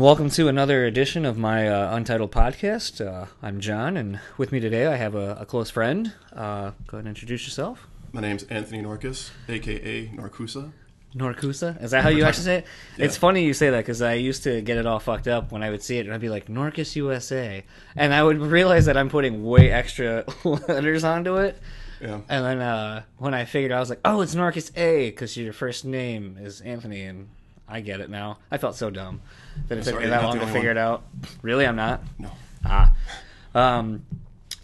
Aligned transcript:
and 0.00 0.06
welcome 0.06 0.30
to 0.30 0.48
another 0.48 0.86
edition 0.86 1.26
of 1.26 1.36
my 1.36 1.68
uh, 1.68 1.94
Untitled 1.94 2.32
podcast. 2.32 3.06
Uh, 3.06 3.26
I'm 3.42 3.60
John, 3.60 3.98
and 3.98 4.18
with 4.38 4.50
me 4.50 4.58
today 4.58 4.86
I 4.86 4.96
have 4.96 5.14
a, 5.14 5.36
a 5.38 5.44
close 5.44 5.68
friend. 5.68 6.14
Uh, 6.32 6.70
go 6.86 6.96
ahead 6.96 7.00
and 7.00 7.08
introduce 7.08 7.44
yourself. 7.44 7.86
My 8.10 8.22
name's 8.22 8.44
Anthony 8.44 8.80
Norcus, 8.80 9.28
aka 9.46 10.06
Norcusa. 10.08 10.72
Norcusa? 11.14 11.82
Is 11.82 11.90
that 11.90 12.02
how 12.02 12.08
you 12.08 12.24
actually 12.24 12.44
say 12.44 12.56
it? 12.56 12.66
Yeah. 12.96 13.04
It's 13.04 13.18
funny 13.18 13.44
you 13.44 13.52
say 13.52 13.68
that 13.68 13.80
because 13.80 14.00
I 14.00 14.14
used 14.14 14.42
to 14.44 14.62
get 14.62 14.78
it 14.78 14.86
all 14.86 15.00
fucked 15.00 15.28
up 15.28 15.52
when 15.52 15.62
I 15.62 15.68
would 15.68 15.82
see 15.82 15.98
it, 15.98 16.06
and 16.06 16.14
I'd 16.14 16.20
be 16.22 16.30
like, 16.30 16.46
Norcus 16.48 16.96
USA. 16.96 17.62
And 17.94 18.14
I 18.14 18.22
would 18.22 18.38
realize 18.38 18.86
that 18.86 18.96
I'm 18.96 19.10
putting 19.10 19.44
way 19.44 19.70
extra 19.70 20.24
letters 20.44 21.04
onto 21.04 21.36
it. 21.36 21.58
Yeah. 22.00 22.20
And 22.26 22.42
then 22.46 22.60
uh, 22.62 23.02
when 23.18 23.34
I 23.34 23.44
figured 23.44 23.70
out, 23.70 23.76
I 23.76 23.80
was 23.80 23.90
like, 23.90 24.00
oh, 24.06 24.22
it's 24.22 24.34
Norcus 24.34 24.74
A 24.78 25.10
because 25.10 25.36
your 25.36 25.52
first 25.52 25.84
name 25.84 26.38
is 26.40 26.62
Anthony, 26.62 27.02
and 27.02 27.28
I 27.70 27.80
get 27.80 28.00
it 28.00 28.10
now. 28.10 28.38
I 28.50 28.58
felt 28.58 28.74
so 28.76 28.90
dumb 28.90 29.20
that 29.68 29.78
it 29.78 29.84
took 29.84 29.92
sorry, 29.92 29.96
me 29.98 30.02
you're 30.08 30.10
that 30.10 30.22
not 30.22 30.28
long 30.28 30.34
the 30.34 30.40
to 30.40 30.46
only 30.46 30.54
figure 30.58 30.70
it 30.70 30.76
out. 30.78 31.04
Really, 31.42 31.66
I'm 31.66 31.76
not. 31.76 32.02
No. 32.18 32.30
Ah. 32.64 32.94
Um, 33.54 34.04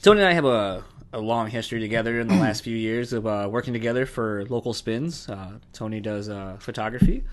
Tony 0.02 0.20
and 0.20 0.28
I 0.28 0.32
have 0.32 0.44
a, 0.44 0.84
a 1.12 1.20
long 1.20 1.48
history 1.48 1.80
together 1.80 2.20
in 2.20 2.28
the 2.28 2.34
last 2.34 2.60
few 2.64 2.76
years 2.76 3.12
of 3.12 3.26
uh, 3.26 3.48
working 3.50 3.72
together 3.72 4.06
for 4.06 4.44
local 4.46 4.72
spins. 4.74 5.28
Uh, 5.28 5.52
Tony 5.72 6.00
does 6.00 6.28
uh, 6.28 6.56
photography 6.58 7.24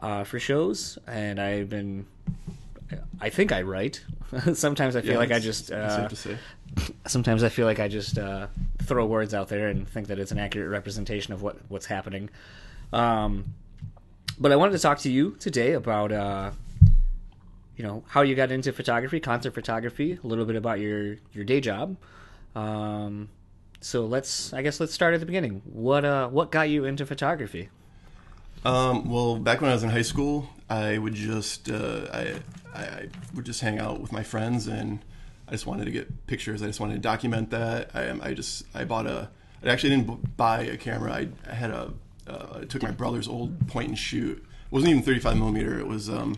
uh, 0.00 0.24
for 0.24 0.38
shows, 0.38 0.98
and 1.06 1.40
I've 1.40 1.68
been. 1.68 2.06
I 3.20 3.28
think 3.28 3.52
I 3.52 3.62
write. 3.62 4.02
sometimes 4.54 4.96
I 4.96 5.02
feel 5.02 5.12
Yeah, 5.12 5.18
like 5.18 5.32
I 5.32 5.38
just. 5.40 5.70
Uh, 5.70 6.08
safe 6.08 6.10
to 6.10 6.16
say. 6.16 6.38
sometimes 7.06 7.42
I 7.42 7.48
feel 7.48 7.66
like 7.66 7.80
I 7.80 7.88
just 7.88 8.16
uh, 8.18 8.46
throw 8.82 9.04
words 9.06 9.34
out 9.34 9.48
there 9.48 9.68
and 9.68 9.86
think 9.88 10.06
that 10.08 10.18
it's 10.18 10.32
an 10.32 10.38
accurate 10.38 10.70
representation 10.70 11.32
of 11.34 11.42
what 11.42 11.56
what's 11.68 11.86
happening. 11.86 12.30
Um, 12.92 13.54
but 14.40 14.52
I 14.52 14.56
wanted 14.56 14.72
to 14.72 14.78
talk 14.78 14.98
to 15.00 15.10
you 15.10 15.36
today 15.38 15.72
about 15.72 16.12
uh, 16.12 16.50
you 17.76 17.84
know 17.84 18.04
how 18.08 18.22
you 18.22 18.34
got 18.34 18.50
into 18.50 18.72
photography, 18.72 19.20
concert 19.20 19.54
photography, 19.54 20.18
a 20.22 20.26
little 20.26 20.44
bit 20.44 20.56
about 20.56 20.80
your 20.80 21.16
your 21.32 21.44
day 21.44 21.60
job. 21.60 21.96
Um, 22.54 23.28
so 23.80 24.06
let's 24.06 24.52
I 24.52 24.62
guess 24.62 24.80
let's 24.80 24.92
start 24.92 25.14
at 25.14 25.20
the 25.20 25.26
beginning. 25.26 25.62
What 25.64 26.04
uh 26.04 26.28
what 26.28 26.50
got 26.50 26.68
you 26.68 26.84
into 26.84 27.06
photography? 27.06 27.68
Um, 28.64 29.08
well, 29.08 29.36
back 29.36 29.60
when 29.60 29.70
I 29.70 29.74
was 29.74 29.84
in 29.84 29.90
high 29.90 30.02
school, 30.02 30.48
I 30.68 30.98
would 30.98 31.14
just 31.14 31.70
uh, 31.70 32.06
I, 32.12 32.34
I 32.74 33.08
would 33.34 33.44
just 33.44 33.60
hang 33.60 33.78
out 33.78 34.00
with 34.00 34.12
my 34.12 34.22
friends, 34.22 34.66
and 34.66 34.98
I 35.46 35.52
just 35.52 35.66
wanted 35.66 35.84
to 35.84 35.90
get 35.90 36.26
pictures. 36.26 36.62
I 36.62 36.66
just 36.66 36.80
wanted 36.80 36.94
to 36.94 37.00
document 37.00 37.50
that. 37.50 37.90
I 37.94 38.10
I 38.20 38.34
just 38.34 38.64
I 38.74 38.84
bought 38.84 39.06
a. 39.06 39.30
I 39.62 39.68
actually 39.68 39.90
didn't 39.90 40.36
buy 40.36 40.62
a 40.62 40.76
camera. 40.76 41.12
I, 41.12 41.28
I 41.48 41.54
had 41.54 41.70
a. 41.70 41.92
Uh, 42.28 42.60
I 42.60 42.64
took 42.64 42.82
my 42.82 42.90
brother's 42.90 43.28
old 43.28 43.68
point 43.68 43.88
and 43.88 43.98
shoot. 43.98 44.38
It 44.38 44.72
wasn't 44.72 44.90
even 44.90 45.02
35 45.02 45.36
millimeter. 45.36 45.78
It 45.78 45.86
was 45.86 46.08
um. 46.08 46.36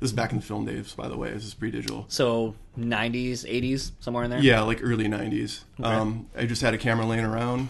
This 0.00 0.10
is 0.10 0.16
back 0.16 0.32
in 0.32 0.38
the 0.38 0.44
film 0.44 0.64
days, 0.64 0.94
by 0.94 1.06
the 1.06 1.16
way. 1.16 1.30
This 1.30 1.44
is 1.44 1.54
pre-digital. 1.54 2.06
So 2.08 2.56
90s, 2.76 3.44
80s, 3.44 3.92
somewhere 4.00 4.24
in 4.24 4.30
there. 4.30 4.40
Yeah, 4.40 4.62
like 4.62 4.80
early 4.82 5.06
'90s. 5.06 5.60
Um, 5.80 6.26
I 6.36 6.44
just 6.44 6.60
had 6.60 6.74
a 6.74 6.78
camera 6.78 7.06
laying 7.06 7.24
around. 7.24 7.68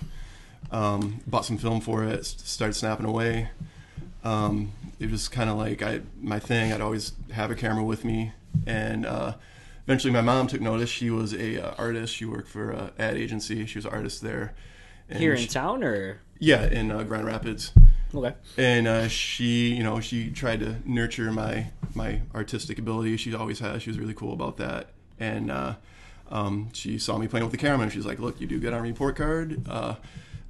Um, 0.71 1.21
bought 1.27 1.45
some 1.45 1.59
film 1.59 1.83
for 1.83 2.05
it. 2.05 2.25
Started 2.25 2.73
snapping 2.73 3.05
away. 3.05 3.51
Um, 4.25 4.73
it 4.99 5.11
was 5.11 5.29
kind 5.29 5.51
of 5.51 5.59
like 5.59 5.83
I 5.83 6.01
my 6.21 6.39
thing. 6.39 6.73
I'd 6.73 6.81
always 6.81 7.13
have 7.33 7.51
a 7.51 7.55
camera 7.55 7.85
with 7.85 8.03
me, 8.03 8.33
and 8.67 9.05
uh, 9.05 9.35
eventually 9.85 10.13
my 10.13 10.21
mom 10.23 10.47
took 10.47 10.61
notice. 10.61 10.89
She 10.89 11.11
was 11.11 11.35
a 11.35 11.63
uh, 11.63 11.75
artist. 11.77 12.15
She 12.15 12.25
worked 12.25 12.49
for 12.49 12.71
a 12.71 12.93
ad 12.99 13.17
agency. 13.17 13.67
She 13.67 13.79
was 13.79 13.85
an 13.85 13.93
artist 13.93 14.23
there. 14.23 14.55
And 15.09 15.19
Here 15.19 15.33
in 15.35 15.41
she- 15.41 15.49
town, 15.49 15.83
or? 15.85 16.21
Yeah, 16.39 16.65
in 16.67 16.91
uh, 16.91 17.03
Grand 17.05 17.27
Rapids. 17.27 17.73
Okay. 18.15 18.35
and 18.59 18.87
uh, 18.87 19.09
she 19.09 19.75
you 19.75 19.83
know 19.83 19.99
she 20.01 20.31
tried 20.31 20.61
to 20.61 20.77
nurture 20.85 21.33
my 21.33 21.69
my 21.95 22.21
artistic 22.35 22.79
ability 22.79 23.17
she 23.17 23.35
always 23.35 23.59
has. 23.61 23.83
She 23.83 23.89
was 23.91 23.99
really 23.99 24.13
cool 24.13 24.35
about 24.35 24.59
that. 24.59 24.91
And 25.19 25.51
uh, 25.51 25.77
um, 26.31 26.69
she 26.75 26.99
saw 26.99 27.17
me 27.17 27.27
playing 27.27 27.45
with 27.47 27.53
the 27.53 27.59
camera 27.59 27.85
and 27.85 27.93
she's 27.93 28.05
like 28.05 28.19
look 28.19 28.39
you 28.39 28.47
do 28.47 28.59
good 28.61 28.75
on 28.75 28.83
report 28.83 29.17
card. 29.17 29.67
Uh, 29.67 29.95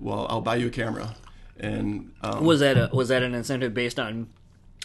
well 0.01 0.27
i'll 0.29 0.41
buy 0.41 0.57
you 0.57 0.67
a 0.67 0.71
camera. 0.71 1.15
And 1.61 2.11
um, 2.23 2.45
Was 2.45 2.59
that 2.61 2.77
a, 2.77 2.91
was 2.93 3.09
that 3.09 3.23
an 3.23 3.33
incentive 3.35 3.75
based 3.75 4.01
on? 4.01 4.29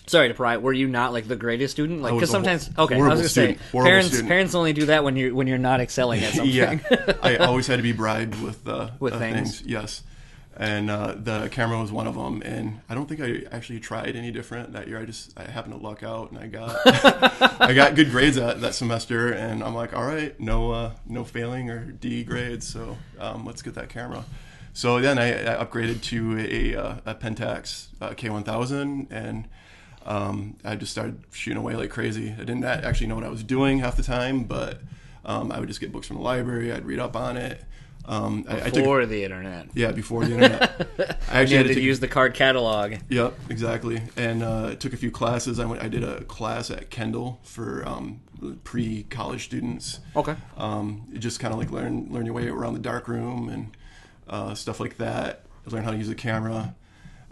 Sorry 0.08 0.30
to 0.30 0.34
pry. 0.34 0.58
Were 0.58 0.74
you 0.74 0.88
not 0.88 1.14
like 1.14 1.28
the 1.28 1.36
greatest 1.36 1.74
student? 1.74 2.02
Like 2.02 2.14
because 2.14 2.30
a 2.30 2.32
sometimes 2.32 2.70
okay, 2.78 2.96
I 2.96 2.98
was 2.98 3.08
gonna 3.08 3.24
say 3.24 3.30
student. 3.30 3.60
Horrible 3.72 3.90
parents 3.90 4.08
student. 4.10 4.28
parents 4.30 4.56
only 4.56 4.74
do 4.74 4.86
that 4.88 5.04
when 5.04 5.16
you're 5.18 5.36
when 5.36 5.48
you're 5.48 5.58
not 5.58 5.80
excelling 5.82 6.24
at 6.24 6.34
something. 6.34 6.54
yeah 6.54 6.80
i 7.22 7.36
always 7.38 7.68
had 7.68 7.76
to 7.78 7.84
be 7.84 7.92
bribed 7.92 8.42
with 8.42 8.68
uh, 8.68 8.90
With 9.00 9.14
uh, 9.14 9.20
things. 9.20 9.62
yes 9.64 10.04
and 10.60 10.90
uh, 10.90 11.14
the 11.16 11.50
camera 11.50 11.80
was 11.80 11.92
one 11.92 12.08
of 12.08 12.16
them 12.16 12.42
and 12.44 12.80
i 12.90 12.96
don't 12.96 13.08
think 13.08 13.22
i 13.22 13.44
actually 13.56 13.80
tried 13.80 14.16
any 14.16 14.32
different 14.32 14.72
that 14.74 14.88
year 14.88 15.00
i 15.00 15.06
just 15.06 15.38
i 15.38 15.44
happened 15.44 15.74
to 15.76 15.80
luck 15.80 16.02
out 16.04 16.32
and 16.32 16.40
i 16.40 16.48
got 16.48 17.62
i 17.62 17.74
got 17.74 17.94
good 17.94 18.10
grades 18.10 18.38
that, 18.38 18.60
that 18.62 18.74
semester 18.74 19.32
and 19.34 19.62
i'm 19.64 19.76
like 19.76 19.94
all 19.96 20.06
right 20.06 20.40
no 20.40 20.72
uh, 20.72 20.92
no 21.06 21.24
failing 21.24 21.70
or 21.70 21.92
d 21.92 22.24
grades 22.24 22.66
so 22.66 22.98
um, 23.20 23.46
let's 23.46 23.62
get 23.62 23.76
that 23.76 23.90
camera 23.90 24.24
so 24.74 25.00
then 25.00 25.20
i, 25.20 25.30
I 25.60 25.64
upgraded 25.64 26.02
to 26.04 26.40
a, 26.40 26.76
uh, 26.76 26.96
a 27.06 27.14
pentax 27.16 27.88
uh, 28.02 28.12
k1000 28.12 29.08
and 29.12 29.48
um, 30.08 30.56
I 30.64 30.76
just 30.76 30.92
started 30.92 31.22
shooting 31.32 31.58
away 31.60 31.76
like 31.76 31.90
crazy. 31.92 32.32
I 32.32 32.38
didn't 32.44 32.64
actually 32.64 33.08
know 33.08 33.16
what 33.16 33.24
I 33.26 33.30
was 33.30 33.44
doing 33.44 33.80
half 33.80 33.98
the 33.98 34.04
time, 34.04 34.46
but 34.46 34.82
um, 35.26 35.52
I 35.52 35.60
would 35.60 35.68
just 35.68 35.80
get 35.82 35.92
books 35.92 36.08
from 36.08 36.16
the 36.18 36.24
library. 36.24 36.72
I'd 36.72 36.86
read 36.86 37.00
up 37.00 37.16
on 37.16 37.36
it. 37.38 37.62
Um, 38.06 38.46
I, 38.48 38.56
I 38.56 38.64
took, 38.66 38.76
Before 38.76 39.06
the 39.06 39.26
internet, 39.26 39.68
yeah, 39.74 39.92
before 39.92 40.24
the 40.24 40.36
internet. 40.36 40.88
I 41.30 41.40
you 41.40 41.42
actually 41.42 41.42
had 41.42 41.50
had 41.50 41.68
to 41.68 41.74
take- 41.76 41.84
use 41.84 42.00
the 42.00 42.08
card 42.08 42.34
catalog. 42.36 42.94
Yep, 43.10 43.38
exactly. 43.50 44.02
And 44.16 44.44
uh, 44.44 44.76
took 44.76 44.94
a 44.94 44.98
few 44.98 45.12
classes. 45.12 45.60
I 45.60 45.66
went. 45.66 45.82
I 45.84 45.90
did 45.90 46.06
a 46.06 46.24
class 46.24 46.72
at 46.72 46.90
Kendall 46.90 47.42
for 47.44 47.86
um, 47.86 48.22
pre-college 48.64 49.44
students. 49.44 50.00
Okay. 50.16 50.36
Um, 50.56 51.08
just 51.20 51.42
kind 51.42 51.54
of 51.54 51.60
like 51.60 51.70
learn 51.70 52.08
learn 52.10 52.26
your 52.26 52.34
way 52.34 52.48
around 52.48 52.76
the 52.76 52.80
dark 52.80 53.10
room 53.10 53.50
and 53.50 53.76
uh, 54.30 54.54
stuff 54.54 54.80
like 54.80 54.96
that. 54.98 55.44
Learn 55.66 55.84
how 55.84 55.92
to 55.92 55.98
use 55.98 56.08
a 56.10 56.16
camera. 56.16 56.76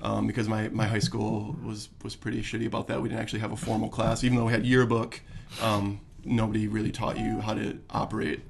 Um, 0.02 0.28
because 0.28 0.50
my, 0.50 0.68
my 0.70 0.86
high 0.86 1.00
school 1.00 1.56
was, 1.64 1.90
was 2.04 2.16
pretty 2.16 2.42
shitty 2.42 2.68
about 2.68 2.88
that. 2.88 3.02
We 3.02 3.10
didn't 3.10 3.22
actually 3.22 3.40
have 3.40 3.54
a 3.54 3.58
formal 3.58 3.90
class, 3.90 4.24
even 4.24 4.38
though 4.38 4.46
we 4.46 4.52
had 4.52 4.66
yearbook. 4.66 5.22
Um, 5.62 6.02
nobody 6.26 6.68
really 6.68 6.92
taught 6.92 7.18
you 7.18 7.40
how 7.40 7.54
to 7.54 7.80
operate 7.90 8.42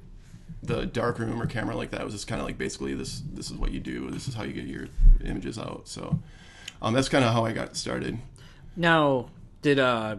the 0.62 0.86
dark 0.86 1.18
room 1.18 1.40
or 1.40 1.46
camera 1.46 1.76
like 1.76 1.90
that. 1.90 2.00
It 2.00 2.04
was 2.04 2.14
just 2.14 2.26
kind 2.26 2.40
of 2.40 2.46
like 2.46 2.58
basically 2.58 2.94
this 2.94 3.22
this 3.32 3.50
is 3.50 3.56
what 3.56 3.70
you 3.70 3.80
do. 3.80 4.10
This 4.10 4.26
is 4.26 4.34
how 4.34 4.42
you 4.42 4.52
get 4.52 4.64
your 4.64 4.88
images 5.24 5.58
out. 5.58 5.86
So 5.86 6.18
um, 6.82 6.94
that's 6.94 7.08
kind 7.08 7.24
of 7.24 7.32
how 7.32 7.44
I 7.44 7.52
got 7.52 7.76
started. 7.76 8.18
Now, 8.76 9.30
did 9.62 9.78
uh, 9.78 10.16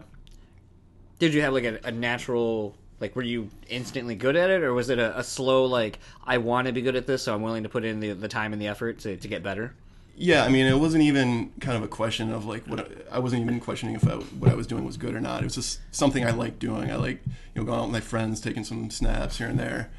did 1.18 1.34
you 1.34 1.42
have 1.42 1.52
like 1.52 1.64
a, 1.64 1.78
a 1.84 1.90
natural 1.90 2.74
like 3.00 3.14
were 3.14 3.22
you 3.22 3.48
instantly 3.68 4.14
good 4.14 4.36
at 4.36 4.50
it, 4.50 4.62
or 4.62 4.72
was 4.74 4.90
it 4.90 4.98
a, 4.98 5.18
a 5.18 5.24
slow 5.24 5.64
like 5.64 5.98
I 6.24 6.38
want 6.38 6.66
to 6.66 6.72
be 6.72 6.82
good 6.82 6.96
at 6.96 7.06
this, 7.06 7.22
so 7.22 7.34
I'm 7.34 7.42
willing 7.42 7.64
to 7.64 7.68
put 7.68 7.84
in 7.84 8.00
the, 8.00 8.12
the 8.12 8.28
time 8.28 8.52
and 8.52 8.60
the 8.60 8.68
effort 8.68 9.00
to, 9.00 9.16
to 9.16 9.28
get 9.28 9.42
better? 9.42 9.74
Yeah, 10.20 10.44
I 10.44 10.48
mean, 10.48 10.66
it 10.66 10.76
wasn't 10.76 11.04
even 11.04 11.52
kind 11.60 11.76
of 11.76 11.84
a 11.84 11.88
question 11.88 12.32
of 12.32 12.44
like 12.44 12.66
what 12.66 12.90
I, 13.10 13.20
wasn't 13.20 13.42
even 13.42 13.60
questioning 13.60 13.94
if 13.94 14.06
I, 14.06 14.14
what 14.14 14.50
I 14.50 14.54
was 14.54 14.66
doing 14.66 14.84
was 14.84 14.96
good 14.96 15.14
or 15.14 15.20
not. 15.20 15.42
It 15.42 15.44
was 15.44 15.54
just 15.54 15.78
something 15.92 16.26
I 16.26 16.32
liked 16.32 16.58
doing. 16.58 16.90
I 16.90 16.96
like 16.96 17.22
you 17.24 17.32
know 17.54 17.64
going 17.64 17.78
out 17.78 17.84
with 17.84 17.92
my 17.92 18.00
friends, 18.00 18.40
taking 18.40 18.64
some 18.64 18.90
snaps 18.90 19.38
here 19.38 19.46
and 19.46 19.56
there. 19.60 19.90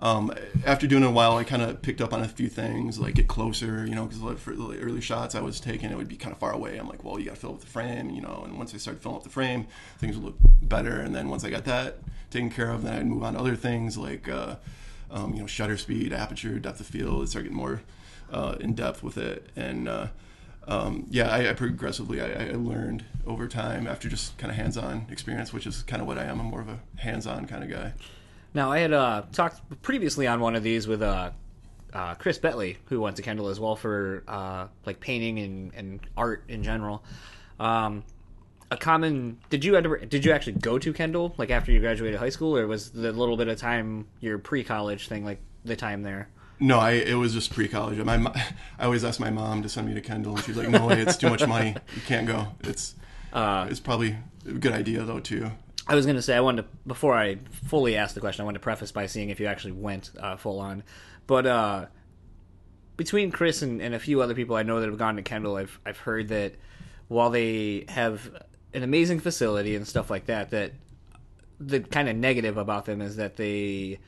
Um, 0.00 0.32
after 0.66 0.88
doing 0.88 1.04
it 1.04 1.06
a 1.06 1.10
while, 1.10 1.36
I 1.36 1.44
kind 1.44 1.62
of 1.62 1.80
picked 1.80 2.00
up 2.00 2.12
on 2.12 2.22
a 2.22 2.28
few 2.28 2.48
things, 2.48 2.98
like 2.98 3.14
get 3.14 3.28
closer, 3.28 3.86
you 3.86 3.94
know, 3.94 4.06
because 4.06 4.40
for 4.40 4.52
the 4.52 4.80
early 4.80 5.00
shots 5.00 5.36
I 5.36 5.40
was 5.40 5.60
taking, 5.60 5.90
it 5.90 5.96
would 5.96 6.08
be 6.08 6.16
kind 6.16 6.32
of 6.32 6.40
far 6.40 6.52
away. 6.52 6.76
I'm 6.76 6.88
like, 6.88 7.04
well, 7.04 7.20
you 7.20 7.26
got 7.26 7.36
to 7.36 7.40
fill 7.40 7.54
up 7.54 7.60
the 7.60 7.66
frame, 7.66 8.10
you 8.10 8.20
know. 8.20 8.42
And 8.44 8.58
once 8.58 8.74
I 8.74 8.78
started 8.78 9.00
filling 9.00 9.18
up 9.18 9.22
the 9.22 9.30
frame, 9.30 9.68
things 9.98 10.16
would 10.16 10.24
look 10.24 10.36
better. 10.60 11.00
And 11.00 11.14
then 11.14 11.28
once 11.28 11.44
I 11.44 11.50
got 11.50 11.64
that 11.66 11.98
taken 12.30 12.50
care 12.50 12.70
of, 12.70 12.82
then 12.82 12.98
I'd 12.98 13.06
move 13.06 13.22
on 13.22 13.34
to 13.34 13.38
other 13.38 13.54
things 13.54 13.96
like, 13.96 14.28
uh, 14.28 14.56
um, 15.10 15.34
you 15.34 15.40
know, 15.40 15.46
shutter 15.46 15.76
speed, 15.76 16.12
aperture, 16.12 16.58
depth 16.58 16.80
of 16.80 16.86
field. 16.86 17.28
Start 17.28 17.44
getting 17.44 17.56
more 17.56 17.82
uh, 18.32 18.56
in 18.60 18.74
depth 18.74 19.02
with 19.02 19.16
it, 19.18 19.48
and 19.56 19.88
uh, 19.88 20.08
um, 20.66 21.06
yeah, 21.10 21.30
I, 21.30 21.50
I 21.50 21.52
progressively 21.54 22.20
I, 22.20 22.50
I 22.50 22.52
learned 22.52 23.04
over 23.26 23.48
time 23.48 23.86
after 23.86 24.08
just 24.08 24.36
kind 24.38 24.50
of 24.50 24.56
hands-on 24.56 25.06
experience, 25.10 25.52
which 25.52 25.66
is 25.66 25.82
kind 25.82 26.02
of 26.02 26.08
what 26.08 26.18
I 26.18 26.24
am. 26.24 26.40
I'm 26.40 26.46
more 26.46 26.60
of 26.60 26.68
a 26.68 26.78
hands-on 26.96 27.46
kind 27.46 27.64
of 27.64 27.70
guy. 27.70 27.92
Now, 28.54 28.72
I 28.72 28.78
had 28.78 28.92
uh, 28.92 29.22
talked 29.32 29.82
previously 29.82 30.26
on 30.26 30.40
one 30.40 30.56
of 30.56 30.62
these 30.62 30.86
with 30.86 31.02
uh, 31.02 31.30
uh, 31.92 32.14
Chris 32.14 32.38
Betley, 32.38 32.76
who 32.86 33.00
went 33.00 33.16
to 33.16 33.22
Kendall 33.22 33.48
as 33.48 33.58
well 33.60 33.76
for 33.76 34.24
uh, 34.28 34.66
like 34.84 35.00
painting 35.00 35.38
and, 35.38 35.74
and 35.74 36.00
art 36.16 36.44
in 36.48 36.62
general. 36.62 37.02
Um, 37.60 38.04
a 38.70 38.76
common 38.76 39.38
did 39.48 39.64
you 39.64 39.76
ever 39.76 39.96
did 39.96 40.24
you 40.26 40.32
actually 40.32 40.52
go 40.54 40.78
to 40.78 40.92
Kendall 40.92 41.34
like 41.38 41.50
after 41.50 41.72
you 41.72 41.80
graduated 41.80 42.18
high 42.18 42.28
school, 42.28 42.56
or 42.56 42.66
was 42.66 42.90
the 42.90 43.12
little 43.12 43.36
bit 43.36 43.48
of 43.48 43.58
time 43.58 44.06
your 44.20 44.38
pre-college 44.38 45.08
thing 45.08 45.24
like 45.24 45.40
the 45.64 45.76
time 45.76 46.02
there? 46.02 46.28
No, 46.60 46.78
I 46.78 46.92
it 46.92 47.14
was 47.14 47.32
just 47.32 47.52
pre-college. 47.52 47.98
My 47.98 48.16
I 48.78 48.84
always 48.84 49.04
asked 49.04 49.20
my 49.20 49.30
mom 49.30 49.62
to 49.62 49.68
send 49.68 49.86
me 49.86 49.94
to 49.94 50.00
Kendall, 50.00 50.36
and 50.36 50.44
she's 50.44 50.56
like, 50.56 50.68
"No 50.68 50.86
way, 50.86 51.00
it's 51.00 51.16
too 51.16 51.30
much 51.30 51.46
money. 51.46 51.76
You 51.94 52.02
can't 52.02 52.26
go. 52.26 52.48
It's 52.64 52.94
Uh, 53.32 53.66
it's 53.70 53.80
probably 53.80 54.16
a 54.46 54.52
good 54.52 54.72
idea 54.72 55.02
though 55.02 55.20
too." 55.20 55.50
I 55.86 55.94
was 55.94 56.04
gonna 56.04 56.22
say 56.22 56.36
I 56.36 56.40
wanted 56.40 56.62
to 56.62 56.68
before 56.86 57.14
I 57.14 57.36
fully 57.66 57.96
ask 57.96 58.14
the 58.14 58.20
question. 58.20 58.42
I 58.42 58.44
wanted 58.44 58.58
to 58.58 58.62
preface 58.64 58.92
by 58.92 59.06
seeing 59.06 59.30
if 59.30 59.40
you 59.40 59.46
actually 59.46 59.72
went 59.72 60.10
uh, 60.18 60.36
full 60.36 60.58
on, 60.58 60.82
but 61.26 61.46
uh, 61.46 61.86
between 62.96 63.30
Chris 63.30 63.62
and, 63.62 63.80
and 63.80 63.94
a 63.94 63.98
few 63.98 64.20
other 64.20 64.34
people 64.34 64.56
I 64.56 64.64
know 64.64 64.80
that 64.80 64.88
have 64.88 64.98
gone 64.98 65.16
to 65.16 65.22
Kendall, 65.22 65.56
I've 65.56 65.78
I've 65.86 65.98
heard 65.98 66.28
that 66.28 66.54
while 67.08 67.30
they 67.30 67.84
have 67.88 68.30
an 68.74 68.82
amazing 68.82 69.20
facility 69.20 69.76
and 69.76 69.86
stuff 69.86 70.10
like 70.10 70.26
that, 70.26 70.50
that 70.50 70.72
the 71.58 71.80
kind 71.80 72.08
of 72.08 72.16
negative 72.16 72.56
about 72.58 72.84
them 72.84 73.00
is 73.00 73.16
that 73.16 73.36
they 73.36 73.98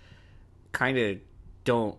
kind 0.72 0.98
of 0.98 1.18
don't 1.64 1.96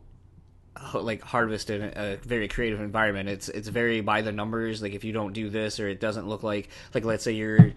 like 0.94 1.22
harvest 1.22 1.70
in 1.70 1.82
a, 1.96 2.18
very 2.18 2.48
creative 2.48 2.80
environment. 2.80 3.30
It's 3.30 3.50
it's 3.50 3.68
very 3.68 4.02
by 4.02 4.22
the 4.22 4.32
numbers. 4.32 4.82
Like 4.82 4.94
if 4.94 5.04
you 5.04 5.14
don't 5.14 5.34
do 5.34 5.50
this 5.50 5.80
or 5.80 5.88
it 5.88 6.00
doesn't 6.00 6.28
look 6.28 6.44
like 6.44 6.70
like 6.94 7.06
let's 7.06 7.24
say 7.24 7.34
you're 7.34 7.74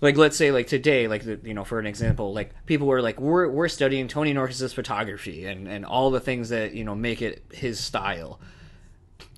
like 0.00 0.16
let's 0.16 0.36
say 0.36 0.50
like 0.50 0.66
today 0.66 1.08
like 1.08 1.24
the, 1.24 1.38
you 1.44 1.54
know 1.54 1.64
for 1.64 1.78
an 1.78 1.86
example 1.86 2.32
like 2.32 2.54
people 2.66 2.86
were 2.86 3.02
like 3.02 3.20
we're 3.20 3.48
we're 3.48 3.68
studying 3.68 4.08
Tony 4.08 4.32
Norcus's 4.32 4.72
photography 4.72 5.46
and 5.46 5.68
and 5.68 5.84
all 5.84 6.10
the 6.10 6.20
things 6.20 6.48
that 6.48 6.74
you 6.74 6.84
know 6.84 6.94
make 6.94 7.22
it 7.22 7.44
his 7.52 7.78
style 7.80 8.40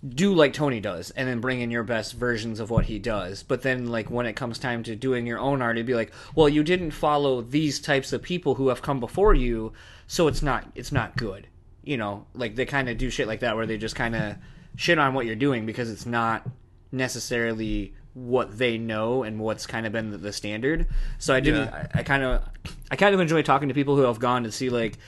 do 0.06 0.34
like 0.34 0.52
Tony 0.52 0.80
does 0.80 1.10
and 1.12 1.28
then 1.28 1.40
bring 1.40 1.60
in 1.60 1.70
your 1.70 1.84
best 1.84 2.14
versions 2.14 2.58
of 2.58 2.70
what 2.70 2.86
he 2.86 2.98
does. 2.98 3.42
But 3.42 3.62
then 3.62 3.86
like 3.86 4.10
when 4.10 4.26
it 4.26 4.34
comes 4.34 4.58
time 4.58 4.82
to 4.84 4.96
doing 4.96 5.26
your 5.26 5.38
own 5.38 5.62
art, 5.62 5.76
it'd 5.76 5.86
be 5.86 5.94
like, 5.94 6.12
well, 6.34 6.48
you 6.48 6.64
didn't 6.64 6.90
follow 6.90 7.40
these 7.40 7.78
types 7.80 8.12
of 8.12 8.20
people 8.20 8.56
who 8.56 8.68
have 8.68 8.82
come 8.82 8.98
before 8.98 9.34
you, 9.34 9.72
so 10.08 10.26
it's 10.26 10.42
not 10.42 10.70
it's 10.74 10.92
not 10.92 11.16
good. 11.16 11.46
You 11.84 11.96
know, 11.96 12.26
like 12.34 12.54
they 12.54 12.66
kind 12.66 12.88
of 12.88 12.98
do 12.98 13.10
shit 13.10 13.26
like 13.26 13.40
that 13.40 13.56
where 13.56 13.66
they 13.66 13.76
just 13.76 13.96
kind 13.96 14.14
of 14.14 14.36
shit 14.76 14.98
on 14.98 15.14
what 15.14 15.26
you're 15.26 15.36
doing 15.36 15.66
because 15.66 15.90
it's 15.90 16.06
not 16.06 16.48
necessarily 16.90 17.94
what 18.14 18.56
they 18.58 18.78
know 18.78 19.22
and 19.22 19.40
what's 19.40 19.66
kind 19.66 19.86
of 19.86 19.92
been 19.92 20.10
the, 20.10 20.18
the 20.18 20.32
standard. 20.32 20.86
So 21.18 21.34
I 21.34 21.40
didn't. 21.40 21.68
Yeah. 21.68 21.86
I 21.94 22.02
kind 22.02 22.22
of 22.22 22.42
I 22.90 22.96
kind 22.96 23.14
of 23.14 23.20
enjoy 23.20 23.42
talking 23.42 23.68
to 23.68 23.74
people 23.74 23.96
who 23.96 24.02
have 24.02 24.18
gone 24.18 24.44
to 24.44 24.52
see 24.52 24.70
like 24.70 24.98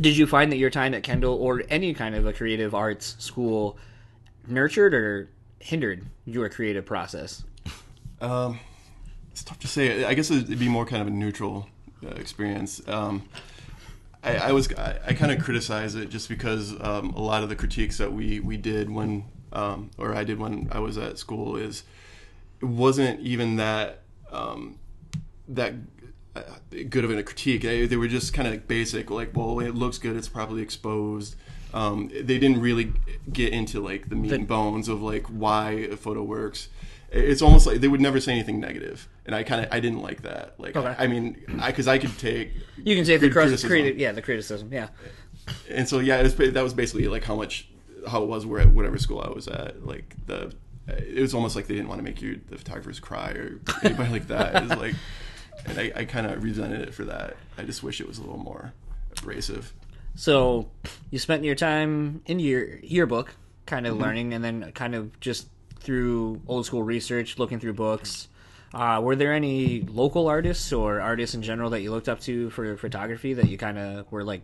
did 0.00 0.16
you 0.16 0.26
find 0.26 0.52
that 0.52 0.56
your 0.56 0.70
time 0.70 0.94
at 0.94 1.02
Kendall 1.02 1.34
or 1.34 1.62
any 1.70 1.94
kind 1.94 2.14
of 2.14 2.26
a 2.26 2.32
creative 2.32 2.74
arts 2.74 3.16
school 3.18 3.78
nurtured 4.46 4.94
or 4.94 5.30
hindered 5.58 6.04
your 6.26 6.48
creative 6.48 6.84
process? 6.84 7.44
Um, 8.20 8.60
it's 9.30 9.42
tough 9.42 9.58
to 9.60 9.68
say. 9.68 10.04
I 10.04 10.14
guess 10.14 10.30
it'd 10.30 10.58
be 10.58 10.68
more 10.68 10.84
kind 10.86 11.02
of 11.02 11.08
a 11.08 11.10
neutral 11.10 11.68
uh, 12.04 12.10
experience. 12.10 12.86
Um, 12.86 13.22
I, 14.26 14.48
I 14.48 14.52
was 14.52 14.72
I, 14.74 14.98
I 15.06 15.12
kind 15.14 15.32
of 15.32 15.42
criticize 15.42 15.94
it 15.94 16.10
just 16.10 16.28
because 16.28 16.72
um, 16.80 17.10
a 17.10 17.20
lot 17.20 17.42
of 17.42 17.48
the 17.48 17.56
critiques 17.56 17.98
that 17.98 18.12
we 18.12 18.40
we 18.40 18.56
did 18.56 18.90
when 18.90 19.24
um, 19.52 19.90
or 19.98 20.14
I 20.14 20.24
did 20.24 20.38
when 20.38 20.68
I 20.72 20.80
was 20.80 20.98
at 20.98 21.18
school 21.18 21.56
is 21.56 21.84
it 22.60 22.66
wasn't 22.66 23.20
even 23.20 23.56
that 23.56 24.02
um, 24.30 24.78
that 25.48 25.74
uh, 26.34 26.42
good 26.90 27.04
of 27.04 27.10
a 27.10 27.22
critique. 27.22 27.62
They, 27.62 27.86
they 27.86 27.96
were 27.96 28.08
just 28.08 28.34
kind 28.34 28.48
of 28.48 28.68
basic, 28.68 29.10
like, 29.10 29.34
well, 29.34 29.58
it 29.60 29.74
looks 29.74 29.98
good, 29.98 30.16
it's 30.16 30.28
probably 30.28 30.62
exposed. 30.62 31.36
Um, 31.72 32.08
they 32.08 32.38
didn't 32.38 32.60
really 32.60 32.92
get 33.32 33.52
into 33.52 33.80
like 33.80 34.08
the 34.08 34.16
meat 34.16 34.32
and 34.32 34.46
bones 34.46 34.88
of 34.88 35.02
like 35.02 35.26
why 35.26 35.70
a 35.70 35.96
photo 35.96 36.22
works. 36.22 36.68
It's 37.10 37.42
almost 37.42 37.66
like 37.66 37.80
they 37.80 37.88
would 37.88 38.00
never 38.00 38.20
say 38.20 38.32
anything 38.32 38.60
negative, 38.60 39.08
and 39.24 39.34
I 39.34 39.42
kind 39.42 39.64
of 39.64 39.72
I 39.72 39.80
didn't 39.80 40.02
like 40.02 40.22
that. 40.22 40.54
Like, 40.58 40.76
Okay. 40.76 40.94
I 40.98 41.06
mean, 41.06 41.40
I 41.60 41.70
because 41.70 41.88
I 41.88 41.98
could 41.98 42.16
take 42.18 42.52
You 42.76 42.96
can 42.96 43.04
say 43.04 43.16
the 43.16 43.30
criticism. 43.30 43.68
creative, 43.68 43.98
yeah, 43.98 44.12
the 44.12 44.22
criticism, 44.22 44.72
yeah. 44.72 44.88
and 45.70 45.88
so 45.88 46.00
yeah, 46.00 46.18
it 46.18 46.22
was, 46.24 46.34
that 46.34 46.62
was 46.62 46.74
basically 46.74 47.06
like 47.08 47.24
how 47.24 47.36
much 47.36 47.68
how 48.08 48.22
it 48.22 48.28
was 48.28 48.44
where 48.44 48.60
at 48.60 48.70
whatever 48.70 48.98
school 48.98 49.20
I 49.20 49.30
was 49.30 49.48
at. 49.48 49.86
Like 49.86 50.14
the 50.26 50.52
it 50.88 51.20
was 51.20 51.34
almost 51.34 51.56
like 51.56 51.66
they 51.66 51.74
didn't 51.74 51.88
want 51.88 51.98
to 51.98 52.04
make 52.04 52.22
you 52.22 52.40
the 52.48 52.58
photographers 52.58 53.00
cry 53.00 53.30
or 53.30 53.60
anybody 53.82 54.10
like 54.10 54.28
that. 54.28 54.56
It 54.56 54.68
was 54.68 54.78
like, 54.78 54.94
and 55.66 55.78
I, 55.78 55.92
I 55.96 56.04
kind 56.04 56.26
of 56.26 56.42
resented 56.42 56.80
it 56.80 56.94
for 56.94 57.04
that. 57.04 57.36
I 57.58 57.62
just 57.62 57.82
wish 57.82 58.00
it 58.00 58.06
was 58.06 58.18
a 58.18 58.20
little 58.22 58.38
more 58.38 58.72
abrasive. 59.16 59.72
So 60.14 60.68
you 61.10 61.18
spent 61.18 61.44
your 61.44 61.54
time 61.54 62.22
in 62.26 62.38
your 62.38 62.78
yearbook, 62.78 63.34
kind 63.66 63.86
of 63.86 63.94
mm-hmm. 63.94 64.02
learning, 64.02 64.34
and 64.34 64.44
then 64.44 64.72
kind 64.72 64.94
of 64.94 65.18
just 65.20 65.48
through 65.86 66.42
old 66.48 66.66
school 66.66 66.82
research, 66.82 67.38
looking 67.38 67.60
through 67.60 67.72
books. 67.72 68.28
Uh, 68.74 69.00
were 69.02 69.16
there 69.16 69.32
any 69.32 69.82
local 69.82 70.26
artists 70.26 70.72
or 70.72 71.00
artists 71.00 71.34
in 71.34 71.40
general 71.40 71.70
that 71.70 71.80
you 71.80 71.90
looked 71.90 72.08
up 72.08 72.20
to 72.20 72.50
for 72.50 72.76
photography 72.76 73.32
that 73.32 73.48
you 73.48 73.56
kind 73.56 73.78
of 73.78 74.10
were 74.10 74.24
like 74.24 74.42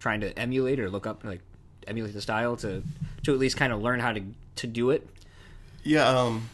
trying 0.00 0.20
to 0.20 0.36
emulate 0.38 0.80
or 0.80 0.90
look 0.90 1.06
up, 1.06 1.22
like 1.22 1.42
emulate 1.86 2.14
the 2.14 2.20
style 2.20 2.56
to 2.56 2.82
to 3.22 3.32
at 3.32 3.38
least 3.38 3.56
kind 3.56 3.72
of 3.72 3.82
learn 3.82 4.00
how 4.00 4.12
to 4.12 4.22
to 4.56 4.66
do 4.66 4.90
it? 4.90 5.06
Yeah. 5.84 6.08
Um, 6.08 6.48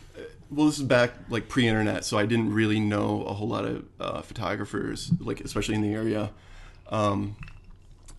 well, 0.51 0.67
this 0.67 0.79
is 0.79 0.85
back 0.85 1.13
like 1.31 1.49
pre-internet, 1.49 2.05
so 2.05 2.19
I 2.19 2.27
didn't 2.27 2.53
really 2.53 2.81
know 2.81 3.23
a 3.23 3.33
whole 3.33 3.49
lot 3.49 3.65
of 3.65 3.85
uh, 3.99 4.21
photographers, 4.21 5.11
like 5.21 5.41
especially 5.41 5.77
in 5.77 5.83
the 5.83 5.95
area. 5.95 6.31
Um, 6.91 7.37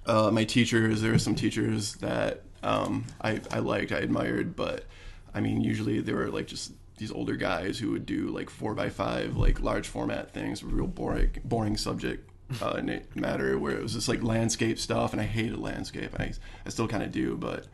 uh, 0.05 0.31
my 0.31 0.45
teachers, 0.45 1.01
there 1.01 1.11
were 1.11 1.19
some 1.19 1.35
teachers 1.35 1.95
that 1.95 2.41
um, 2.63 3.05
I, 3.21 3.41
I 3.51 3.59
liked, 3.59 3.91
I 3.91 3.97
admired, 3.97 4.55
but 4.55 4.85
I 5.33 5.41
mean, 5.41 5.61
usually 5.61 5.99
they 5.99 6.13
were 6.13 6.29
like 6.29 6.47
just 6.47 6.73
these 6.97 7.11
older 7.11 7.35
guys 7.35 7.79
who 7.79 7.91
would 7.91 8.05
do 8.05 8.27
like 8.27 8.49
four 8.49 8.73
by 8.73 8.89
five, 8.89 9.35
like 9.35 9.59
large 9.61 9.87
format 9.87 10.31
things, 10.31 10.63
real 10.63 10.87
boring, 10.87 11.31
boring 11.43 11.77
subject 11.77 12.29
uh, 12.61 12.81
matter, 13.15 13.57
where 13.57 13.75
it 13.75 13.81
was 13.81 13.93
just 13.93 14.07
like 14.07 14.23
landscape 14.23 14.79
stuff, 14.79 15.11
and 15.11 15.21
I 15.21 15.25
hated 15.25 15.57
landscape. 15.57 16.11
I, 16.19 16.33
I 16.65 16.69
still 16.69 16.87
kind 16.87 17.03
of 17.03 17.11
do, 17.11 17.35
but 17.35 17.65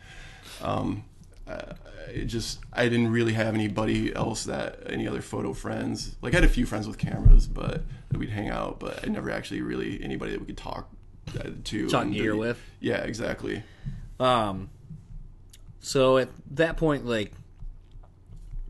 um, 0.61 1.03
uh, 1.47 1.73
it 2.13 2.25
just 2.25 2.59
I 2.71 2.88
didn't 2.88 3.11
really 3.11 3.33
have 3.33 3.53
anybody 3.53 4.15
else 4.15 4.45
that 4.45 4.83
any 4.88 5.07
other 5.07 5.21
photo 5.21 5.53
friends. 5.53 6.15
Like 6.21 6.33
I 6.33 6.38
had 6.38 6.44
a 6.44 6.50
few 6.50 6.65
friends 6.65 6.88
with 6.88 6.97
cameras, 6.97 7.47
but 7.47 7.83
that 8.09 8.17
we'd 8.17 8.29
hang 8.29 8.50
out, 8.50 8.79
but 8.79 9.06
I 9.06 9.09
never 9.09 9.29
actually 9.31 9.61
really 9.61 10.01
anybody 10.03 10.31
that 10.31 10.39
we 10.39 10.47
could 10.47 10.57
talk 10.57 10.89
uh, 11.39 11.50
to. 11.65 11.89
Talk 11.89 12.11
gear 12.11 12.35
with. 12.35 12.59
Yeah, 12.79 12.97
exactly. 12.97 13.63
Um, 14.19 14.69
so 15.79 16.17
at 16.17 16.29
that 16.51 16.77
point, 16.77 17.06
like, 17.06 17.31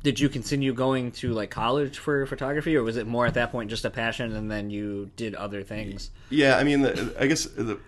did 0.01 0.19
you 0.19 0.29
continue 0.29 0.73
going 0.73 1.11
to 1.11 1.33
like 1.33 1.51
college 1.51 1.97
for 1.97 2.25
photography, 2.25 2.75
or 2.75 2.83
was 2.83 2.97
it 2.97 3.05
more 3.05 3.25
at 3.25 3.33
that 3.33 3.51
point 3.51 3.69
just 3.69 3.83
a 3.85 3.89
passion, 3.89 4.33
and 4.33 4.49
then 4.49 4.69
you 4.69 5.11
did 5.15 5.35
other 5.35 5.63
things? 5.63 6.11
Yeah, 6.29 6.57
I 6.57 6.63
mean, 6.63 6.81
the, 6.81 7.15
I 7.19 7.27
guess 7.27 7.45
the, 7.45 7.79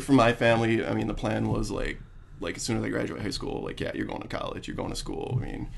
for 0.00 0.12
my 0.12 0.32
family, 0.32 0.84
I 0.84 0.94
mean, 0.94 1.08
the 1.08 1.14
plan 1.14 1.48
was 1.48 1.70
like, 1.70 1.98
like 2.40 2.56
as 2.56 2.62
soon 2.62 2.78
as 2.78 2.84
I 2.84 2.88
graduate 2.88 3.20
high 3.20 3.30
school, 3.30 3.62
like, 3.62 3.80
yeah, 3.80 3.92
you're 3.94 4.06
going 4.06 4.22
to 4.22 4.28
college, 4.28 4.66
you're 4.66 4.76
going 4.76 4.90
to 4.90 4.96
school. 4.96 5.38
I 5.40 5.44
mean, 5.44 5.68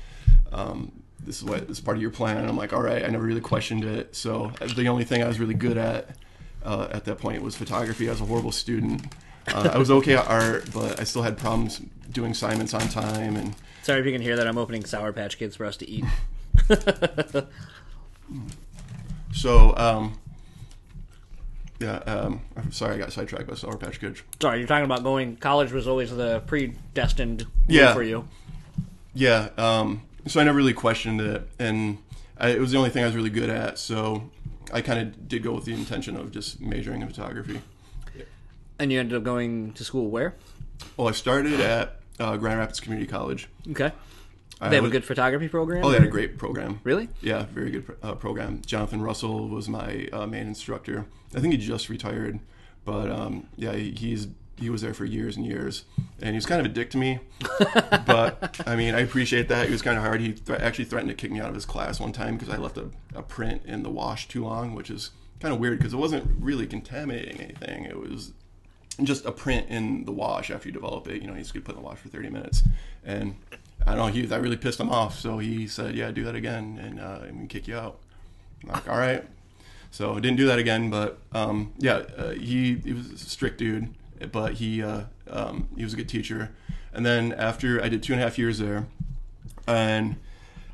um, 0.53 1.03
this 1.19 1.37
is 1.37 1.43
what 1.43 1.67
this 1.67 1.77
is 1.77 1.83
part 1.83 1.97
of 1.97 2.01
your 2.01 2.11
plan. 2.11 2.37
And 2.37 2.47
I'm 2.47 2.57
like, 2.57 2.71
all 2.71 2.81
right, 2.81 3.03
I 3.03 3.07
never 3.07 3.25
really 3.25 3.41
questioned 3.41 3.83
it. 3.83 4.15
So 4.15 4.51
the 4.75 4.87
only 4.87 5.03
thing 5.03 5.23
I 5.23 5.27
was 5.27 5.39
really 5.39 5.53
good 5.53 5.77
at 5.77 6.15
uh, 6.63 6.87
at 6.91 7.03
that 7.05 7.17
point 7.17 7.41
was 7.41 7.55
photography. 7.55 8.07
I 8.07 8.11
was 8.11 8.21
a 8.21 8.25
horrible 8.25 8.51
student. 8.51 9.13
Uh, 9.47 9.71
I 9.73 9.77
was 9.77 9.91
okay 9.91 10.15
at 10.15 10.27
art, 10.27 10.71
but 10.73 10.99
I 10.99 11.03
still 11.03 11.21
had 11.21 11.37
problems 11.37 11.81
doing 12.09 12.31
assignments 12.31 12.73
on 12.73 12.87
time 12.87 13.35
and. 13.35 13.55
Sorry 13.85 13.99
if 13.99 14.05
you 14.07 14.11
can 14.11 14.21
hear 14.23 14.35
that. 14.35 14.47
I'm 14.47 14.57
opening 14.57 14.83
Sour 14.83 15.13
Patch 15.13 15.37
Kids 15.37 15.55
for 15.55 15.63
us 15.63 15.77
to 15.77 15.87
eat. 15.87 16.05
So, 19.33 19.75
um, 19.75 20.17
yeah, 21.79 21.97
um, 22.07 22.41
I'm 22.55 22.71
sorry 22.71 22.95
I 22.95 22.97
got 22.97 23.11
sidetracked 23.11 23.47
by 23.47 23.53
Sour 23.55 23.77
Patch 23.77 23.99
Kids. 23.99 24.23
Sorry, 24.41 24.59
you're 24.59 24.67
talking 24.67 24.85
about 24.85 25.03
going. 25.03 25.35
College 25.35 25.73
was 25.73 25.87
always 25.89 26.09
the 26.15 26.39
predestined 26.47 27.45
Yeah. 27.67 27.93
for 27.93 28.01
you. 28.01 28.27
Yeah, 29.13 29.49
um, 29.57 30.03
so 30.25 30.39
I 30.39 30.45
never 30.45 30.57
really 30.57 30.73
questioned 30.73 31.19
it, 31.19 31.47
and 31.59 31.97
I, 32.37 32.49
it 32.51 32.59
was 32.61 32.71
the 32.71 32.77
only 32.77 32.89
thing 32.91 33.03
I 33.03 33.07
was 33.07 33.15
really 33.15 33.29
good 33.29 33.49
at. 33.49 33.77
So 33.77 34.31
I 34.71 34.81
kind 34.81 34.99
of 34.99 35.27
did 35.27 35.43
go 35.43 35.51
with 35.51 35.65
the 35.65 35.73
intention 35.73 36.15
of 36.15 36.31
just 36.31 36.61
majoring 36.61 37.01
in 37.01 37.07
photography. 37.09 37.61
And 38.79 38.91
you 38.91 38.99
ended 38.99 39.17
up 39.17 39.23
going 39.23 39.73
to 39.73 39.83
school 39.83 40.09
where? 40.09 40.33
Well, 40.97 41.09
I 41.09 41.11
started 41.11 41.59
at 41.59 41.99
uh, 42.19 42.37
Grand 42.37 42.59
Rapids 42.59 42.79
Community 42.79 43.07
College. 43.09 43.47
Okay. 43.71 43.91
I 44.61 44.69
They 44.69 44.77
have 44.77 44.85
a 44.85 44.89
good 44.89 45.03
photography 45.03 45.49
program. 45.49 45.83
Oh, 45.83 45.89
they 45.89 45.97
had 45.97 46.07
a 46.07 46.09
great 46.09 46.37
program. 46.37 46.79
Really? 46.83 47.09
Yeah, 47.21 47.45
very 47.53 47.71
good 47.71 47.97
uh, 48.01 48.15
program. 48.15 48.61
Jonathan 48.65 49.01
Russell 49.01 49.49
was 49.49 49.67
my 49.67 50.07
uh, 50.13 50.25
main 50.25 50.47
instructor. 50.47 51.05
I 51.35 51.39
think 51.41 51.53
he 51.53 51.57
just 51.59 51.89
retired, 51.89 52.39
but 52.85 53.11
um, 53.11 53.47
yeah, 53.57 53.73
he, 53.73 53.91
he's 53.91 54.27
he 54.57 54.69
was 54.69 54.81
there 54.81 54.93
for 54.93 55.03
years 55.03 55.35
and 55.35 55.45
years, 55.45 55.83
and 56.21 56.29
he 56.29 56.35
was 56.35 56.45
kind 56.45 56.61
of 56.61 56.65
a 56.65 56.73
dick 56.73 56.89
to 56.91 56.97
me. 56.97 57.19
but 58.05 58.61
I 58.65 58.77
mean, 58.77 58.95
I 58.95 59.01
appreciate 59.01 59.49
that. 59.49 59.65
He 59.65 59.73
was 59.73 59.81
kind 59.81 59.97
of 59.97 60.03
hard. 60.03 60.21
He 60.21 60.31
th- 60.31 60.59
actually 60.61 60.85
threatened 60.85 61.09
to 61.09 61.15
kick 61.15 61.31
me 61.31 61.41
out 61.41 61.49
of 61.49 61.55
his 61.55 61.65
class 61.65 61.99
one 61.99 62.13
time 62.13 62.37
because 62.37 62.53
I 62.53 62.57
left 62.57 62.77
a, 62.77 62.89
a 63.13 63.21
print 63.21 63.63
in 63.65 63.83
the 63.83 63.89
wash 63.89 64.29
too 64.29 64.45
long, 64.45 64.73
which 64.73 64.89
is 64.89 65.11
kind 65.41 65.53
of 65.53 65.59
weird 65.59 65.77
because 65.79 65.93
it 65.93 65.97
wasn't 65.97 66.31
really 66.39 66.65
contaminating 66.65 67.41
anything. 67.41 67.83
It 67.83 67.99
was 67.99 68.31
just 69.03 69.25
a 69.25 69.31
print 69.31 69.67
in 69.69 70.05
the 70.05 70.11
wash 70.11 70.49
after 70.51 70.69
you 70.69 70.73
develop 70.73 71.07
it. 71.07 71.21
You 71.21 71.27
know, 71.27 71.33
you 71.33 71.41
just 71.41 71.53
get 71.53 71.63
put 71.63 71.75
in 71.75 71.81
the 71.81 71.87
wash 71.87 71.97
for 71.97 72.09
30 72.09 72.29
minutes. 72.29 72.63
And 73.03 73.35
I 73.85 73.95
don't 73.95 73.97
know, 73.97 74.07
he, 74.07 74.25
that 74.25 74.41
really 74.41 74.57
pissed 74.57 74.79
him 74.79 74.89
off. 74.89 75.19
So 75.19 75.37
he 75.39 75.67
said, 75.67 75.95
yeah, 75.95 76.11
do 76.11 76.23
that 76.23 76.35
again 76.35 76.79
and 76.81 76.99
uh, 76.99 77.19
I'm 77.23 77.35
going 77.35 77.47
to 77.47 77.53
kick 77.53 77.67
you 77.67 77.75
out. 77.75 77.99
I'm 78.63 78.69
like, 78.69 78.89
all 78.89 78.97
right. 78.97 79.23
So 79.91 80.15
I 80.15 80.19
didn't 80.19 80.37
do 80.37 80.47
that 80.47 80.59
again. 80.59 80.89
But 80.89 81.19
um, 81.33 81.73
yeah, 81.77 82.03
uh, 82.17 82.31
he, 82.31 82.75
he 82.75 82.93
was 82.93 83.11
a 83.11 83.17
strict 83.17 83.57
dude, 83.57 83.93
but 84.31 84.53
he, 84.53 84.81
uh, 84.81 85.03
um, 85.29 85.67
he 85.75 85.83
was 85.83 85.93
a 85.93 85.97
good 85.97 86.09
teacher. 86.09 86.51
And 86.93 87.05
then 87.05 87.33
after 87.33 87.83
I 87.83 87.89
did 87.89 88.01
two 88.03 88.13
and 88.13 88.21
a 88.21 88.25
half 88.25 88.37
years 88.37 88.59
there, 88.59 88.87
and 89.67 90.15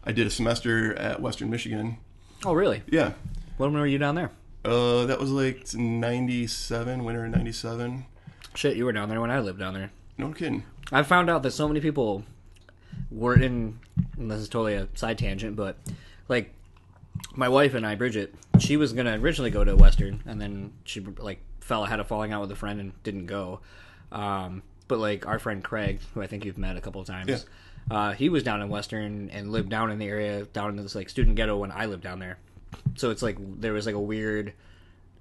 I 0.03 0.11
did 0.11 0.27
a 0.27 0.31
semester 0.31 0.93
at 0.95 1.21
Western 1.21 1.49
Michigan. 1.49 1.97
Oh, 2.45 2.53
really? 2.53 2.83
Yeah. 2.87 3.13
When 3.57 3.73
were 3.73 3.85
you 3.85 3.97
down 3.97 4.15
there? 4.15 4.31
Uh, 4.63 5.05
that 5.05 5.19
was 5.19 5.31
like 5.31 5.73
97, 5.73 7.03
winter 7.03 7.25
of 7.25 7.31
97. 7.31 8.05
Shit, 8.55 8.75
you 8.77 8.85
were 8.85 8.91
down 8.91 9.09
there 9.09 9.21
when 9.21 9.31
I 9.31 9.39
lived 9.39 9.59
down 9.59 9.73
there. 9.73 9.91
No 10.17 10.31
kidding. 10.31 10.63
I 10.91 11.03
found 11.03 11.29
out 11.29 11.43
that 11.43 11.51
so 11.51 11.67
many 11.67 11.79
people 11.79 12.23
were 13.09 13.35
in. 13.35 13.79
And 14.17 14.29
this 14.29 14.39
is 14.39 14.49
totally 14.49 14.75
a 14.75 14.87
side 14.93 15.17
tangent, 15.17 15.55
but 15.55 15.77
like 16.27 16.53
my 17.35 17.49
wife 17.49 17.73
and 17.73 17.85
I, 17.85 17.95
Bridget, 17.95 18.35
she 18.59 18.77
was 18.77 18.93
gonna 18.93 19.17
originally 19.19 19.51
go 19.51 19.63
to 19.63 19.75
Western, 19.75 20.21
and 20.25 20.39
then 20.41 20.73
she 20.83 20.99
like 20.99 21.41
fell 21.59 21.85
had 21.85 21.99
a 21.99 22.03
falling 22.03 22.31
out 22.33 22.41
with 22.41 22.51
a 22.51 22.55
friend 22.55 22.79
and 22.79 23.03
didn't 23.03 23.25
go. 23.27 23.61
Um, 24.11 24.63
but 24.87 24.99
like 24.99 25.25
our 25.25 25.39
friend 25.39 25.63
Craig, 25.63 25.99
who 26.13 26.21
I 26.21 26.27
think 26.27 26.43
you've 26.45 26.57
met 26.57 26.75
a 26.75 26.81
couple 26.81 26.99
of 27.01 27.07
times, 27.07 27.29
Yeah. 27.89 27.95
uh, 27.97 28.11
he 28.13 28.27
was 28.29 28.43
down 28.43 28.61
in 28.61 28.67
Western 28.69 29.29
and 29.29 29.51
lived 29.51 29.69
down 29.69 29.89
in 29.91 29.97
the 29.99 30.07
area, 30.07 30.43
down 30.45 30.71
in 30.71 30.83
this 30.83 30.95
like 30.95 31.09
student 31.09 31.35
ghetto 31.37 31.57
when 31.57 31.71
I 31.71 31.85
lived 31.85 32.03
down 32.03 32.19
there. 32.19 32.37
So 32.95 33.09
it's 33.11 33.21
like 33.21 33.37
there 33.61 33.73
was 33.73 33.85
like 33.85 33.95
a 33.95 33.99
weird 33.99 34.53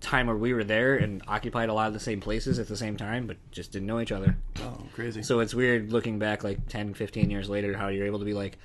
time 0.01 0.27
where 0.27 0.37
we 0.37 0.53
were 0.55 0.65
there 0.65 0.97
and 0.97 1.23
occupied 1.29 1.69
a 1.69 1.75
lot 1.75 1.89
of 1.89 1.93
the 1.93 2.01
same 2.01 2.21
places 2.21 2.59
at 2.59 2.69
the 2.69 2.77
same 2.77 2.97
time, 2.97 3.27
but 3.27 3.37
just 3.51 3.73
didn't 3.73 3.87
know 3.87 4.01
each 4.01 4.13
other. 4.13 4.37
Oh, 4.61 4.79
crazy. 4.95 5.23
So 5.23 5.41
it's 5.41 5.55
weird 5.55 5.93
looking 5.93 6.19
back 6.19 6.43
like 6.43 6.69
10, 6.69 6.95
15 6.95 7.31
years 7.31 7.49
later 7.51 7.77
how 7.77 7.89
you're 7.89 8.07
able 8.07 8.19
to 8.19 8.25
be 8.25 8.33
like, 8.35 8.59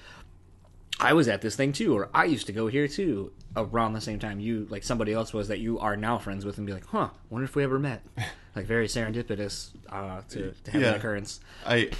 I 0.98 1.12
was 1.12 1.28
at 1.28 1.42
this 1.42 1.58
thing 1.58 1.74
too, 1.74 1.94
or 1.98 2.10
I 2.14 2.24
used 2.24 2.46
to 2.48 2.54
go 2.54 2.68
here 2.68 2.88
too 2.88 3.34
around 3.58 3.94
the 3.94 4.02
same 4.02 4.18
time 4.20 4.40
you, 4.40 4.66
like 4.70 4.84
somebody 4.84 5.12
else 5.12 5.34
was 5.34 5.50
that 5.50 5.60
you 5.60 5.78
are 5.80 5.98
now 5.98 6.18
friends 6.18 6.46
with 6.46 6.58
and 6.58 6.66
be 6.66 6.72
like, 6.74 6.86
huh, 6.86 7.10
wonder 7.30 7.44
if 7.44 7.56
we 7.56 7.64
ever 7.66 7.78
met. 7.80 8.02
like 8.56 8.66
very 8.66 8.88
serendipitous 8.88 9.72
uh, 9.90 10.22
to, 10.30 10.52
to 10.64 10.72
have 10.72 10.82
Yeah. 10.82 10.92
that 10.92 10.98
occurrence. 10.98 11.42
I 11.66 11.92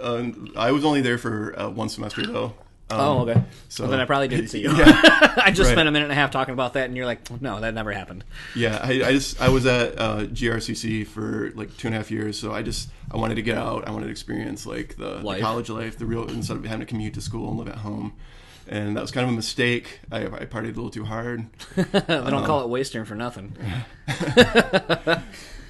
um, 0.00 0.52
I 0.56 0.70
was 0.72 0.84
only 0.84 1.00
there 1.00 1.18
for 1.18 1.58
uh, 1.58 1.68
one 1.68 1.88
semester 1.88 2.24
though. 2.26 2.54
Um, 2.94 3.00
Oh, 3.00 3.28
okay. 3.28 3.42
So 3.68 3.84
well, 3.84 3.90
then 3.92 4.00
I 4.00 4.04
probably 4.04 4.28
didn't 4.28 4.48
see 4.48 4.60
you. 4.62 4.70
Yeah. 4.76 4.84
I 5.36 5.50
just 5.50 5.68
Right. 5.68 5.72
spent 5.72 5.88
a 5.88 5.92
minute 5.92 6.04
and 6.04 6.12
a 6.12 6.16
half 6.16 6.30
talking 6.30 6.54
about 6.54 6.74
that, 6.74 6.86
and 6.86 6.96
you're 6.96 7.06
like, 7.06 7.28
no, 7.42 7.60
that 7.60 7.74
never 7.74 7.92
happened. 7.92 8.24
Yeah, 8.54 8.78
I, 8.82 8.90
I 9.04 9.12
just 9.12 9.40
I 9.40 9.48
was 9.48 9.66
at 9.66 9.98
uh, 10.00 10.20
GRCC 10.26 11.06
for 11.06 11.50
like 11.54 11.76
two 11.76 11.88
and 11.88 11.94
a 11.94 11.98
half 11.98 12.10
years, 12.10 12.38
so 12.38 12.52
I 12.52 12.62
just 12.62 12.88
I 13.10 13.16
wanted 13.16 13.34
to 13.36 13.42
get 13.42 13.58
out. 13.58 13.86
I 13.86 13.90
wanted 13.90 14.06
to 14.06 14.10
experience 14.12 14.64
like 14.66 14.96
the, 14.96 15.18
the 15.18 15.40
college 15.40 15.68
life, 15.70 15.98
the 15.98 16.06
real 16.06 16.28
instead 16.28 16.56
of 16.56 16.64
having 16.64 16.80
to 16.80 16.86
commute 16.86 17.14
to 17.14 17.20
school 17.20 17.48
and 17.50 17.58
live 17.58 17.68
at 17.68 17.76
home. 17.76 18.14
And 18.66 18.96
that 18.96 19.02
was 19.02 19.10
kind 19.10 19.26
of 19.26 19.32
a 19.32 19.36
mistake. 19.36 20.00
I, 20.10 20.24
I 20.24 20.46
partied 20.46 20.64
a 20.64 20.66
little 20.68 20.88
too 20.90 21.04
hard, 21.04 21.46
they 21.76 21.84
don't 22.00 22.46
call 22.46 22.62
it 22.62 22.68
Western 22.70 23.04
for 23.04 23.14
nothing. 23.14 23.54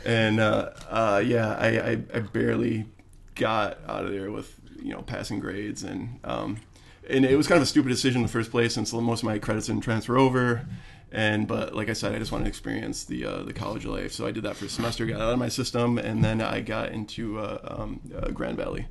and 0.05 0.41
uh, 0.41 0.71
uh, 0.89 1.23
yeah, 1.25 1.57
I, 1.59 1.67
I, 1.79 1.91
I 2.15 2.19
barely 2.21 2.87
got 3.35 3.79
out 3.89 4.05
of 4.05 4.13
there 4.13 4.31
with 4.31 4.55
you 4.81 4.93
know 4.93 5.03
passing 5.03 5.41
grades, 5.41 5.83
and 5.83 6.19
um, 6.25 6.59
and 7.09 7.25
it 7.25 7.37
was 7.37 7.47
kind 7.47 7.57
of 7.57 7.63
a 7.63 7.67
stupid 7.67 7.89
decision 7.89 8.21
in 8.21 8.27
the 8.27 8.33
first 8.33 8.51
place, 8.51 8.75
since 8.75 8.93
most 8.93 9.21
of 9.21 9.25
my 9.25 9.39
credits 9.39 9.67
didn't 9.67 9.83
transfer 9.83 10.17
over. 10.17 10.67
And 11.13 11.47
but 11.47 11.75
like 11.75 11.89
I 11.89 11.93
said, 11.93 12.15
I 12.15 12.19
just 12.19 12.33
wanted 12.33 12.45
to 12.45 12.49
experience 12.49 13.05
the 13.05 13.25
uh, 13.25 13.43
the 13.43 13.53
college 13.53 13.85
life, 13.85 14.13
so 14.13 14.27
I 14.27 14.33
did 14.33 14.43
that 14.43 14.57
for 14.57 14.65
a 14.65 14.69
semester, 14.69 15.07
got 15.07 15.21
out 15.21 15.33
of 15.33 15.39
my 15.39 15.49
system, 15.49 15.97
and 15.97 16.25
then 16.25 16.41
I 16.41 16.61
got 16.61 16.91
into 16.91 17.39
uh, 17.39 17.59
um, 17.63 18.01
uh, 18.17 18.31
Grand 18.31 18.57
Valley, 18.57 18.89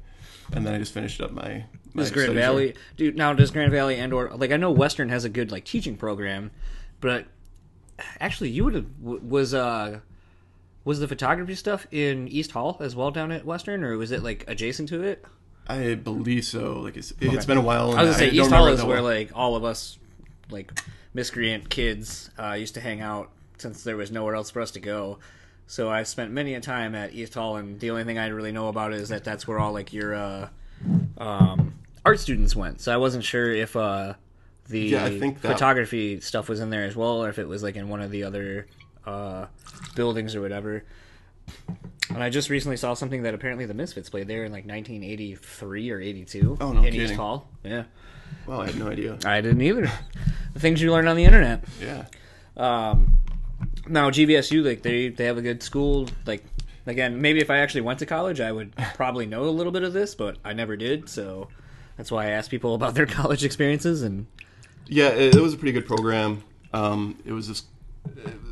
and 0.54 0.66
then 0.66 0.74
I 0.74 0.78
just 0.78 0.94
finished 0.94 1.20
up 1.20 1.32
my. 1.32 1.66
my 1.94 2.04
Does 2.04 2.12
Grand 2.12 2.30
there. 2.30 2.36
Valley, 2.36 2.76
dude? 2.96 3.18
Now 3.18 3.34
does 3.34 3.52
Grand 3.52 3.72
Valley 3.72 3.98
and 3.98 4.14
or 4.14 4.30
like 4.30 4.52
I 4.52 4.58
know 4.58 4.72
Western 4.72 5.10
has 5.10 5.26
a 5.26 5.30
good 5.30 5.52
like 5.52 5.66
teaching 5.66 5.98
program, 5.98 6.52
but 7.02 7.26
actually 8.20 8.50
you 8.50 8.64
would 8.64 8.76
have 8.76 8.86
was 9.02 9.54
uh 9.54 10.00
was 10.86 11.00
the 11.00 11.08
photography 11.08 11.56
stuff 11.56 11.88
in 11.92 12.28
East 12.28 12.52
Hall 12.52 12.78
as 12.80 12.96
well 12.96 13.12
down 13.12 13.32
at 13.32 13.46
Western, 13.46 13.84
or 13.84 13.98
was 13.98 14.12
it 14.12 14.24
like 14.24 14.46
adjacent 14.48 14.88
to 14.90 15.04
it? 15.04 15.26
I 15.68 15.96
believe 15.96 16.46
so. 16.46 16.80
Like 16.80 16.98
it's 16.98 17.14
it's 17.22 17.46
been 17.46 17.58
a 17.58 17.62
while. 17.62 17.92
and 17.92 18.00
I 18.00 18.04
was 18.04 18.18
gonna 18.18 18.30
say 18.30 18.36
don't 18.36 18.46
East 18.46 18.52
Hall 18.52 18.66
remember 18.66 18.70
it 18.70 18.74
is 18.74 18.80
that 18.82 18.88
where 18.88 18.96
well. 18.98 19.12
like 19.14 19.32
all 19.36 19.56
of 19.56 19.64
us 19.64 19.98
like 20.50 20.72
miscreant 21.14 21.70
kids 21.70 22.30
uh, 22.38 22.52
used 22.54 22.74
to 22.74 22.82
hang 22.82 23.02
out 23.02 23.30
since 23.58 23.84
there 23.84 23.96
was 23.96 24.12
nowhere 24.12 24.36
else 24.36 24.50
for 24.52 24.62
us 24.62 24.72
to 24.72 24.80
go. 24.80 25.20
So 25.68 25.90
I 25.90 26.04
spent 26.04 26.32
many 26.32 26.54
a 26.56 26.60
time 26.62 26.94
at 26.96 27.14
East 27.14 27.34
Hall, 27.36 27.56
and 27.56 27.80
the 27.80 27.92
only 27.92 28.04
thing 28.04 28.18
I 28.18 28.28
really 28.28 28.52
know 28.52 28.68
about 28.68 28.92
it 28.94 29.00
is 29.00 29.10
that 29.10 29.24
that's 29.24 29.48
where 29.48 29.60
all 29.60 29.72
like 29.72 29.94
your 29.94 30.14
uh, 30.14 30.50
um, 31.18 31.74
art 32.06 32.20
students 32.20 32.56
went. 32.56 32.82
So 32.82 32.94
I 32.94 32.98
wasn't 32.98 33.24
sure 33.24 33.52
if 33.52 33.76
uh, 33.76 34.14
the 34.68 34.80
Yeah, 34.82 35.06
I 35.06 35.18
think 35.18 35.42
that- 35.42 35.54
photography 35.54 36.20
stuff 36.20 36.50
was 36.50 36.60
in 36.60 36.70
there 36.70 36.84
as 36.84 36.96
well, 36.96 37.24
or 37.24 37.30
if 37.30 37.40
it 37.40 37.48
was 37.48 37.64
like 37.64 37.76
in 37.78 37.88
one 37.88 38.02
of 38.02 38.12
the 38.12 38.24
other 38.24 38.68
uh, 39.06 39.46
buildings 39.96 40.36
or 40.36 40.42
whatever. 40.42 40.84
And 42.10 42.22
I 42.22 42.30
just 42.30 42.50
recently 42.50 42.78
saw 42.78 42.94
something 42.94 43.24
that 43.24 43.34
apparently 43.34 43.66
the 43.66 43.74
Misfits 43.74 44.10
played 44.10 44.28
there 44.28 44.44
in 44.46 44.52
like 44.52 44.66
1983 44.66 45.92
or 45.92 46.00
82 46.00 46.58
Oh, 46.62 46.72
no 46.74 46.84
in 46.84 46.94
East. 46.94 47.16
Hall. 47.16 47.50
Yeah. 47.64 47.84
Well, 48.46 48.62
I 48.62 48.68
had 48.68 48.78
no 48.78 48.88
idea. 48.90 49.18
I 49.26 49.42
didn't 49.42 49.62
either. 49.62 49.90
the 50.54 50.60
things 50.60 50.82
you 50.82 50.92
learn 50.92 51.08
on 51.08 51.16
the 51.16 51.24
internet. 51.26 51.64
Yeah. 51.82 52.06
Um, 52.58 53.14
now 53.88 54.10
GVSU, 54.10 54.64
like 54.66 54.82
they 54.84 55.10
they 55.10 55.26
have 55.26 55.38
a 55.38 55.42
good 55.42 55.64
school. 55.64 56.08
Like 56.26 56.44
again, 56.86 57.22
maybe 57.22 57.40
if 57.40 57.50
I 57.50 57.58
actually 57.60 57.82
went 57.82 58.00
to 58.00 58.06
college, 58.06 58.40
I 58.42 58.52
would 58.52 58.76
probably 58.96 59.26
know 59.26 59.44
a 59.44 59.52
little 59.52 59.72
bit 59.72 59.84
of 59.84 59.94
this, 59.94 60.14
but 60.14 60.38
I 60.44 60.54
never 60.54 60.76
did. 60.76 61.10
So 61.10 61.48
that's 61.98 62.12
why 62.12 62.26
I 62.26 62.30
ask 62.32 62.52
people 62.52 62.76
about 62.76 62.96
their 62.96 63.06
college 63.20 63.44
experiences. 63.44 64.02
And 64.04 64.28
Yeah, 64.88 65.10
it, 65.10 65.36
it 65.36 65.42
was 65.42 65.54
a 65.54 65.58
pretty 65.58 65.72
good 65.72 65.88
program. 65.88 66.44
Um, 66.74 67.18
it 67.26 67.32
was 67.32 67.48
just, 67.48 67.66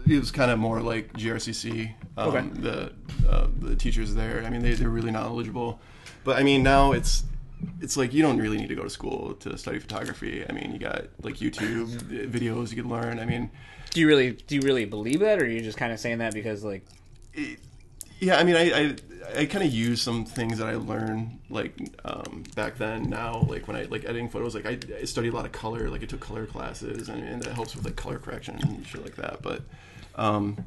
it 0.07 0.19
was 0.19 0.31
kind 0.31 0.51
of 0.51 0.59
more 0.59 0.81
like 0.81 1.13
GRCC. 1.13 1.93
Um, 2.17 2.29
Okay. 2.29 2.47
The 2.61 2.93
uh, 3.27 3.47
the 3.59 3.75
teachers 3.75 4.13
there, 4.13 4.43
I 4.45 4.49
mean, 4.49 4.61
they 4.61 4.73
they're 4.73 4.89
really 4.89 5.11
knowledgeable. 5.11 5.79
But 6.23 6.37
I 6.37 6.43
mean, 6.43 6.63
now 6.63 6.91
it's 6.91 7.23
it's 7.79 7.97
like 7.97 8.13
you 8.13 8.21
don't 8.21 8.37
really 8.37 8.57
need 8.57 8.69
to 8.69 8.75
go 8.75 8.83
to 8.83 8.89
school 8.89 9.33
to 9.35 9.57
study 9.57 9.79
photography. 9.79 10.45
I 10.47 10.51
mean, 10.51 10.71
you 10.71 10.79
got 10.79 11.05
like 11.21 11.35
YouTube 11.35 11.87
videos 12.31 12.69
you 12.69 12.81
can 12.81 12.91
learn. 12.91 13.19
I 13.19 13.25
mean, 13.25 13.49
do 13.91 13.99
you 13.99 14.07
really 14.07 14.31
do 14.31 14.55
you 14.55 14.61
really 14.61 14.85
believe 14.85 15.19
that, 15.21 15.39
or 15.39 15.45
are 15.45 15.47
you 15.47 15.61
just 15.61 15.77
kind 15.77 15.93
of 15.93 15.99
saying 15.99 16.19
that 16.19 16.33
because 16.33 16.63
like 16.63 16.85
yeah, 18.21 18.37
I 18.37 18.43
mean, 18.45 18.55
I 18.55 18.71
I, 18.79 18.95
I 19.41 19.45
kind 19.45 19.65
of 19.65 19.71
use 19.73 20.01
some 20.01 20.23
things 20.25 20.57
that 20.59 20.67
I 20.67 20.75
learned 20.75 21.39
like 21.49 21.73
um, 22.05 22.43
back 22.55 22.77
then. 22.77 23.09
Now, 23.09 23.41
like 23.49 23.67
when 23.67 23.75
I 23.75 23.83
like 23.83 24.03
editing 24.05 24.29
photos, 24.29 24.55
like 24.55 24.65
I, 24.65 24.77
I 24.99 25.03
studied 25.05 25.33
a 25.33 25.35
lot 25.35 25.45
of 25.45 25.51
color. 25.51 25.89
Like 25.89 26.03
I 26.03 26.05
took 26.05 26.19
color 26.21 26.45
classes, 26.45 27.09
and, 27.09 27.23
and 27.27 27.41
that 27.43 27.53
helps 27.53 27.75
with 27.75 27.83
like 27.85 27.95
color 27.97 28.17
correction 28.19 28.57
and 28.61 28.85
shit 28.87 29.03
like 29.03 29.15
that. 29.17 29.41
But 29.41 29.63
um, 30.15 30.65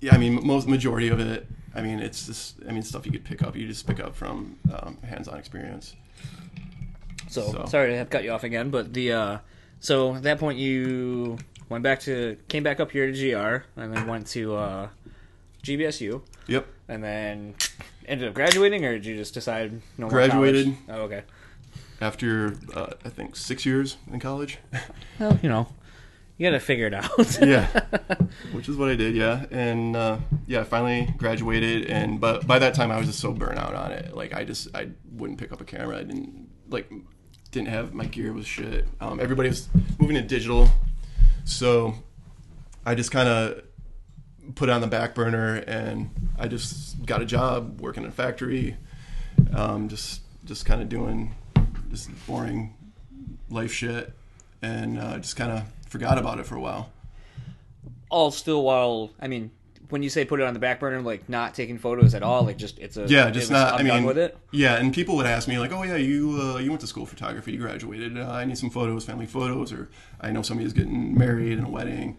yeah, 0.00 0.14
I 0.14 0.18
mean, 0.18 0.46
most 0.46 0.68
majority 0.68 1.08
of 1.08 1.18
it. 1.18 1.46
I 1.74 1.82
mean, 1.82 2.00
it's 2.00 2.26
just 2.26 2.56
I 2.68 2.72
mean 2.72 2.82
stuff 2.82 3.06
you 3.06 3.12
could 3.12 3.24
pick 3.24 3.42
up. 3.42 3.56
You 3.56 3.66
just 3.66 3.86
pick 3.86 4.00
up 4.00 4.14
from 4.14 4.58
um, 4.72 4.98
hands-on 5.02 5.38
experience. 5.38 5.94
So, 7.28 7.52
So- 7.52 7.64
sorry 7.66 7.90
to 7.90 7.96
have 7.96 8.10
cut 8.10 8.24
you 8.24 8.32
off 8.32 8.44
again, 8.44 8.70
but 8.70 8.92
the 8.92 9.12
uh, 9.12 9.38
so 9.78 10.14
at 10.16 10.22
that 10.24 10.38
point 10.38 10.58
you 10.58 11.38
went 11.68 11.84
back 11.84 12.00
to 12.00 12.36
came 12.48 12.64
back 12.64 12.80
up 12.80 12.90
here 12.90 13.10
to 13.10 13.12
GR 13.12 13.80
and 13.80 13.94
then 13.94 14.06
went 14.08 14.26
to 14.28 14.54
uh, 14.56 14.88
GVSU 15.62 16.22
Yep. 16.46 16.66
and 16.88 17.02
then 17.04 17.54
ended 18.06 18.28
up 18.28 18.34
graduating, 18.34 18.84
or 18.84 18.92
did 18.94 19.06
you 19.06 19.16
just 19.16 19.34
decide 19.34 19.72
no 19.98 20.02
more 20.06 20.10
Graduated. 20.10 20.66
college? 20.66 20.78
Oh, 20.88 21.02
okay. 21.04 21.22
After 22.00 22.56
uh, 22.74 22.94
I 23.04 23.08
think 23.10 23.36
six 23.36 23.64
years 23.66 23.96
in 24.12 24.20
college. 24.20 24.58
Well, 25.18 25.38
you 25.42 25.50
know, 25.50 25.68
you 26.38 26.46
got 26.48 26.52
to 26.52 26.60
figure 26.60 26.86
it 26.86 26.94
out. 26.94 27.10
yeah 27.42 27.66
which 28.52 28.66
is 28.70 28.76
what 28.78 28.88
i 28.88 28.94
did 28.96 29.14
yeah 29.14 29.44
and 29.50 29.94
uh, 29.94 30.16
yeah 30.46 30.60
i 30.60 30.64
finally 30.64 31.12
graduated 31.18 31.84
and 31.90 32.18
but 32.18 32.46
by 32.46 32.58
that 32.58 32.72
time 32.72 32.90
i 32.90 32.96
was 32.96 33.06
just 33.06 33.20
so 33.20 33.32
burnt 33.32 33.58
out 33.58 33.74
on 33.74 33.92
it 33.92 34.16
like 34.16 34.32
i 34.34 34.42
just 34.44 34.74
i 34.74 34.88
wouldn't 35.12 35.38
pick 35.38 35.52
up 35.52 35.60
a 35.60 35.64
camera 35.64 35.98
i 35.98 36.02
didn't 36.02 36.48
like 36.70 36.90
didn't 37.50 37.68
have 37.68 37.92
my 37.92 38.06
gear 38.06 38.32
was 38.32 38.46
shit 38.46 38.86
um, 39.02 39.20
everybody 39.20 39.50
was 39.50 39.68
moving 39.98 40.16
to 40.16 40.22
digital 40.22 40.68
so 41.44 41.94
i 42.86 42.94
just 42.94 43.10
kind 43.10 43.28
of 43.28 43.62
put 44.54 44.68
it 44.68 44.72
on 44.72 44.80
the 44.80 44.86
back 44.86 45.14
burner 45.14 45.56
and 45.66 46.10
i 46.38 46.48
just 46.48 47.04
got 47.06 47.20
a 47.22 47.24
job 47.24 47.80
working 47.80 48.02
in 48.04 48.08
a 48.08 48.12
factory 48.12 48.76
um, 49.54 49.88
just 49.88 50.20
just 50.44 50.64
kind 50.66 50.80
of 50.82 50.88
doing 50.88 51.34
just 51.90 52.08
boring 52.26 52.74
life 53.50 53.72
shit 53.72 54.12
and 54.62 54.98
uh, 54.98 55.18
just 55.18 55.36
kind 55.36 55.50
of 55.52 55.62
forgot 55.88 56.18
about 56.18 56.38
it 56.38 56.46
for 56.46 56.54
a 56.56 56.60
while 56.60 56.90
All 58.10 58.30
still 58.30 58.62
while 58.62 59.10
I 59.20 59.28
mean, 59.28 59.50
when 59.88 60.02
you 60.02 60.10
say 60.10 60.24
put 60.24 60.40
it 60.40 60.44
on 60.44 60.54
the 60.54 60.60
back 60.60 60.78
burner, 60.80 61.00
like 61.00 61.28
not 61.28 61.54
taking 61.54 61.78
photos 61.78 62.14
at 62.14 62.22
all, 62.22 62.44
like 62.44 62.56
just 62.58 62.78
it's 62.78 62.96
a 62.96 63.06
Yeah, 63.06 63.30
just 63.30 63.50
not. 63.50 63.74
I'm 63.80 63.90
I 63.90 63.94
mean, 63.94 64.04
with 64.04 64.18
it. 64.18 64.36
yeah, 64.52 64.76
and 64.76 64.92
people 64.94 65.16
would 65.16 65.26
ask 65.26 65.48
me 65.48 65.58
like, 65.58 65.72
"Oh 65.72 65.82
yeah, 65.82 65.96
you 65.96 66.38
uh, 66.40 66.58
you 66.58 66.70
went 66.70 66.80
to 66.82 66.86
school 66.86 67.06
photography, 67.06 67.52
you 67.52 67.58
graduated. 67.58 68.18
Uh, 68.18 68.30
I 68.30 68.44
need 68.44 68.58
some 68.58 68.70
photos, 68.70 69.04
family 69.04 69.26
photos, 69.26 69.72
or 69.72 69.88
I 70.20 70.30
know 70.30 70.42
somebody's 70.42 70.72
getting 70.72 71.16
married 71.16 71.58
in 71.58 71.64
a 71.64 71.70
wedding. 71.70 72.16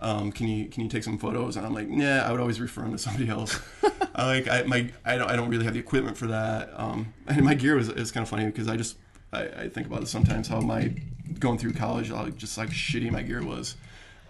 Um, 0.00 0.30
can 0.30 0.46
you 0.48 0.68
can 0.68 0.82
you 0.82 0.88
take 0.88 1.04
some 1.04 1.18
photos?" 1.18 1.56
And 1.56 1.66
I'm 1.66 1.74
like, 1.74 1.88
"Nah." 1.88 2.20
I 2.20 2.30
would 2.30 2.40
always 2.40 2.60
refer 2.60 2.82
them 2.82 2.92
to 2.92 2.98
somebody 2.98 3.28
else. 3.28 3.60
I 4.14 4.26
like 4.26 4.48
I 4.48 4.62
my 4.62 4.90
I 5.04 5.16
don't 5.16 5.30
I 5.30 5.36
don't 5.36 5.48
really 5.48 5.64
have 5.64 5.74
the 5.74 5.80
equipment 5.80 6.16
for 6.16 6.26
that. 6.28 6.70
Um, 6.74 7.12
and 7.26 7.44
my 7.44 7.54
gear 7.54 7.76
was 7.76 7.88
is 7.88 8.10
kind 8.10 8.22
of 8.22 8.28
funny 8.28 8.46
because 8.46 8.68
I 8.68 8.76
just 8.76 8.96
I, 9.32 9.42
I 9.44 9.68
think 9.68 9.86
about 9.86 10.02
it 10.02 10.08
sometimes 10.08 10.48
how 10.48 10.60
my 10.60 10.92
going 11.38 11.58
through 11.58 11.72
college, 11.72 12.10
how 12.10 12.28
just 12.28 12.56
like 12.58 12.70
shitty 12.70 13.10
my 13.10 13.22
gear 13.22 13.44
was. 13.44 13.76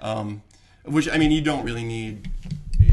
Um, 0.01 0.43
which 0.85 1.09
I 1.09 1.19
mean, 1.19 1.31
you 1.31 1.41
don't 1.41 1.65
really 1.65 1.85
need 1.85 2.31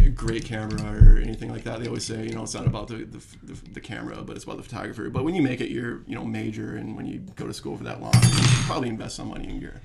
a 0.05 0.09
great 0.09 0.45
camera 0.45 0.81
or 0.83 1.17
anything 1.17 1.51
like 1.51 1.63
that. 1.63 1.79
They 1.79 1.87
always 1.87 2.05
say, 2.05 2.25
you 2.25 2.33
know, 2.33 2.43
it's 2.43 2.53
not 2.53 2.65
about 2.65 2.87
the, 2.87 2.97
the, 3.05 3.23
the, 3.43 3.69
the 3.73 3.81
camera, 3.81 4.21
but 4.23 4.35
it's 4.35 4.43
about 4.43 4.57
the 4.57 4.63
photographer. 4.63 5.09
But 5.09 5.23
when 5.23 5.35
you 5.35 5.41
make 5.41 5.61
it 5.61 5.69
your, 5.69 6.01
you 6.07 6.15
know, 6.15 6.25
major 6.25 6.75
and 6.75 6.95
when 6.95 7.05
you 7.05 7.19
go 7.35 7.47
to 7.47 7.53
school 7.53 7.77
for 7.77 7.83
that 7.85 8.01
long, 8.01 8.13
you 8.13 8.63
probably 8.65 8.89
invest 8.89 9.15
some 9.15 9.29
money 9.29 9.49
in 9.49 9.59
gear. 9.59 9.81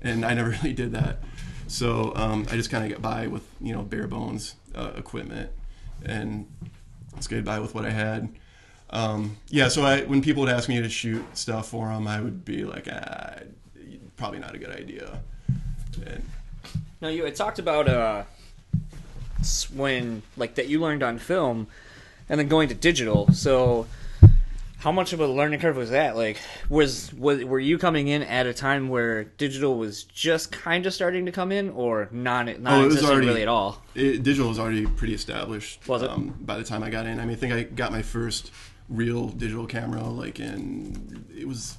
And 0.00 0.24
I 0.24 0.34
never 0.34 0.50
really 0.62 0.72
did 0.72 0.92
that. 0.92 1.22
So 1.72 2.12
um, 2.16 2.46
I 2.50 2.56
just 2.56 2.70
kind 2.70 2.84
of 2.84 2.90
get 2.90 3.00
by 3.00 3.28
with, 3.28 3.48
you 3.58 3.72
know, 3.72 3.80
bare 3.80 4.06
bones 4.06 4.56
uh, 4.74 4.92
equipment 4.94 5.50
and 6.04 6.46
get 7.30 7.46
by 7.46 7.60
with 7.60 7.74
what 7.74 7.86
I 7.86 7.90
had. 7.90 8.28
Um, 8.90 9.38
yeah, 9.48 9.68
so 9.68 9.82
I, 9.82 10.02
when 10.02 10.20
people 10.20 10.42
would 10.42 10.52
ask 10.52 10.68
me 10.68 10.82
to 10.82 10.88
shoot 10.90 11.24
stuff 11.34 11.68
for 11.68 11.88
them, 11.88 12.06
I 12.06 12.20
would 12.20 12.44
be 12.44 12.66
like, 12.66 12.88
ah, 12.92 13.36
probably 14.18 14.38
not 14.38 14.54
a 14.54 14.58
good 14.58 14.68
idea. 14.68 15.20
And 16.04 16.22
Now 17.00 17.08
you 17.08 17.24
had 17.24 17.34
talked 17.36 17.58
about 17.58 17.88
uh, 17.88 18.24
when 19.74 20.22
like 20.36 20.56
that 20.56 20.68
you 20.68 20.78
learned 20.78 21.02
on 21.02 21.18
film, 21.18 21.68
and 22.28 22.38
then 22.38 22.48
going 22.48 22.68
to 22.68 22.74
digital. 22.74 23.32
So, 23.32 23.86
how 24.82 24.90
much 24.90 25.12
of 25.12 25.20
a 25.20 25.26
learning 25.28 25.60
curve 25.60 25.76
was 25.76 25.90
that? 25.90 26.16
Like, 26.16 26.38
was 26.68 27.12
was 27.14 27.44
were 27.44 27.60
you 27.60 27.78
coming 27.78 28.08
in 28.08 28.22
at 28.22 28.46
a 28.46 28.52
time 28.52 28.88
where 28.88 29.24
digital 29.24 29.78
was 29.78 30.02
just 30.02 30.50
kind 30.50 30.86
of 30.86 30.92
starting 30.92 31.24
to 31.26 31.32
come 31.32 31.52
in, 31.52 31.70
or 31.70 32.08
not 32.10 32.46
not 32.60 32.72
Oh, 32.72 32.82
it 32.82 32.86
was 32.86 33.04
already- 33.04 33.26
really 33.28 33.42
at 33.42 33.48
all? 33.48 33.80
it, 33.94 34.22
digital 34.24 34.48
was 34.48 34.58
already 34.58 34.84
pretty 34.86 35.14
established. 35.14 35.86
Was 35.86 36.02
it? 36.02 36.10
Um, 36.10 36.34
by 36.40 36.58
the 36.58 36.64
time 36.64 36.82
I 36.82 36.90
got 36.90 37.06
in, 37.06 37.20
I 37.20 37.24
mean, 37.24 37.36
I 37.36 37.38
think 37.38 37.52
I 37.52 37.62
got 37.62 37.92
my 37.92 38.02
first 38.02 38.50
real 38.88 39.28
digital 39.28 39.66
camera 39.66 40.02
like 40.02 40.40
in 40.40 41.24
it 41.36 41.46
was 41.46 41.76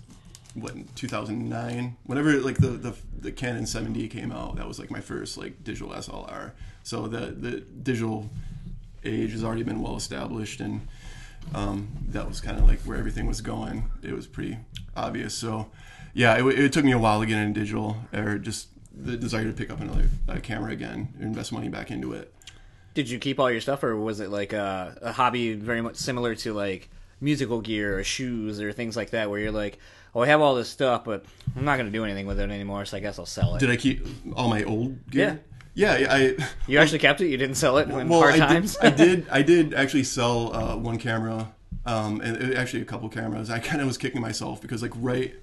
what 0.53 0.73
2009. 0.95 1.97
Whenever 2.05 2.39
like 2.39 2.57
the 2.57 2.67
the 2.69 2.93
the 3.19 3.31
Canon 3.33 3.65
7D 3.65 4.09
came 4.09 4.31
out, 4.31 4.55
that 4.55 4.67
was 4.67 4.79
like 4.79 4.89
my 4.89 5.01
first 5.01 5.37
like 5.37 5.61
digital 5.65 5.89
SLR. 5.89 6.51
So 6.83 7.07
the 7.09 7.27
the 7.31 7.59
digital 7.61 8.29
age 9.03 9.31
has 9.33 9.43
already 9.43 9.63
been 9.63 9.81
well 9.81 9.97
established 9.97 10.61
and. 10.61 10.87
Um, 11.53 11.89
that 12.09 12.27
was 12.27 12.41
kind 12.41 12.57
of 12.57 12.67
like 12.67 12.79
where 12.81 12.97
everything 12.97 13.27
was 13.27 13.41
going. 13.41 13.89
It 14.01 14.13
was 14.13 14.27
pretty 14.27 14.57
obvious. 14.95 15.33
So, 15.33 15.69
yeah, 16.13 16.37
it, 16.37 16.59
it 16.59 16.73
took 16.73 16.85
me 16.85 16.91
a 16.91 16.97
while 16.97 17.19
to 17.19 17.25
get 17.25 17.37
into 17.37 17.59
digital, 17.59 17.97
or 18.13 18.37
just 18.37 18.69
the 18.95 19.17
desire 19.17 19.45
to 19.45 19.53
pick 19.53 19.69
up 19.69 19.81
another 19.81 20.09
uh, 20.27 20.37
camera 20.41 20.71
again, 20.71 21.13
and 21.15 21.23
invest 21.23 21.51
money 21.51 21.69
back 21.69 21.91
into 21.91 22.13
it. 22.13 22.33
Did 22.93 23.09
you 23.09 23.17
keep 23.17 23.39
all 23.39 23.49
your 23.49 23.61
stuff, 23.61 23.83
or 23.83 23.95
was 23.95 24.19
it 24.19 24.29
like 24.29 24.53
a, 24.53 24.97
a 25.01 25.11
hobby 25.11 25.53
very 25.53 25.81
much 25.81 25.95
similar 25.95 26.35
to 26.35 26.53
like 26.53 26.89
musical 27.19 27.61
gear 27.61 27.97
or 27.97 28.03
shoes 28.03 28.61
or 28.61 28.71
things 28.71 28.95
like 28.95 29.11
that, 29.11 29.29
where 29.29 29.39
you're 29.39 29.51
like, 29.51 29.79
oh, 30.13 30.21
I 30.21 30.27
have 30.27 30.41
all 30.41 30.53
this 30.55 30.69
stuff, 30.69 31.05
but 31.05 31.25
I'm 31.55 31.65
not 31.65 31.77
going 31.77 31.87
to 31.87 31.91
do 31.91 32.03
anything 32.03 32.27
with 32.27 32.39
it 32.39 32.49
anymore, 32.49 32.85
so 32.85 32.97
I 32.97 32.99
guess 32.99 33.17
I'll 33.17 33.25
sell 33.25 33.55
it. 33.55 33.59
Did 33.59 33.71
I 33.71 33.77
keep 33.77 34.05
all 34.35 34.49
my 34.49 34.63
old 34.63 35.09
gear? 35.09 35.41
Yeah. 35.75 36.07
I 36.09 36.35
you 36.67 36.77
actually 36.79 36.99
kept 36.99 37.21
it? 37.21 37.27
You 37.27 37.37
didn't 37.37 37.55
sell 37.55 37.77
it 37.77 37.89
in 37.89 38.07
well, 38.07 38.21
hard 38.21 38.35
I 38.35 38.37
times? 38.37 38.77
did, 38.77 38.85
I 38.93 38.95
did. 38.95 39.27
I 39.31 39.41
did 39.41 39.73
actually 39.73 40.03
sell 40.03 40.55
uh, 40.55 40.75
one 40.77 40.97
camera, 40.97 41.51
um, 41.85 42.21
and 42.21 42.53
uh, 42.55 42.59
actually 42.59 42.81
a 42.81 42.85
couple 42.85 43.09
cameras. 43.09 43.49
I 43.49 43.59
kind 43.59 43.81
of 43.81 43.87
was 43.87 43.97
kicking 43.97 44.21
myself 44.21 44.61
because 44.61 44.81
like 44.81 44.91
right 44.95 45.33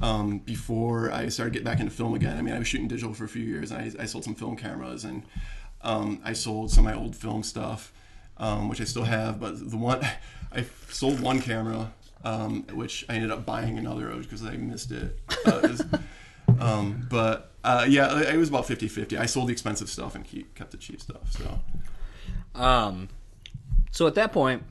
um, 0.00 0.38
before 0.38 1.10
I 1.12 1.28
started 1.28 1.52
getting 1.52 1.64
back 1.66 1.80
into 1.80 1.92
film 1.92 2.14
again. 2.14 2.36
I 2.38 2.42
mean, 2.42 2.54
I 2.54 2.58
was 2.58 2.68
shooting 2.68 2.88
digital 2.88 3.14
for 3.14 3.24
a 3.24 3.28
few 3.28 3.42
years, 3.44 3.70
and 3.70 3.80
I, 3.98 4.02
I 4.02 4.06
sold 4.06 4.24
some 4.24 4.34
film 4.34 4.56
cameras, 4.56 5.04
and 5.04 5.22
um, 5.82 6.20
I 6.24 6.32
sold 6.32 6.70
some 6.70 6.86
of 6.86 6.94
my 6.94 6.98
old 6.98 7.16
film 7.16 7.42
stuff, 7.42 7.92
um, 8.38 8.68
which 8.68 8.80
I 8.80 8.84
still 8.84 9.04
have. 9.04 9.40
But 9.40 9.70
the 9.70 9.76
one 9.76 10.00
I 10.52 10.64
sold 10.90 11.20
one 11.20 11.40
camera, 11.40 11.92
um, 12.24 12.64
which 12.72 13.04
I 13.08 13.14
ended 13.14 13.30
up 13.30 13.46
buying 13.46 13.78
another 13.78 14.10
of 14.10 14.22
because 14.22 14.44
I 14.44 14.56
missed 14.56 14.90
it. 14.92 15.18
Uh, 15.46 15.60
it 15.64 15.70
was- 15.70 15.84
um, 16.60 17.06
but 17.10 17.51
uh, 17.64 17.86
yeah, 17.88 18.20
it 18.20 18.36
was 18.36 18.48
about 18.48 18.66
50-50. 18.66 19.18
I 19.18 19.26
sold 19.26 19.48
the 19.48 19.52
expensive 19.52 19.88
stuff 19.88 20.14
and 20.14 20.26
kept 20.54 20.70
the 20.72 20.76
cheap 20.76 21.00
stuff. 21.00 21.32
So. 21.32 21.60
Um, 22.54 23.08
so 23.90 24.06
at 24.06 24.14
that 24.16 24.32
point, 24.32 24.64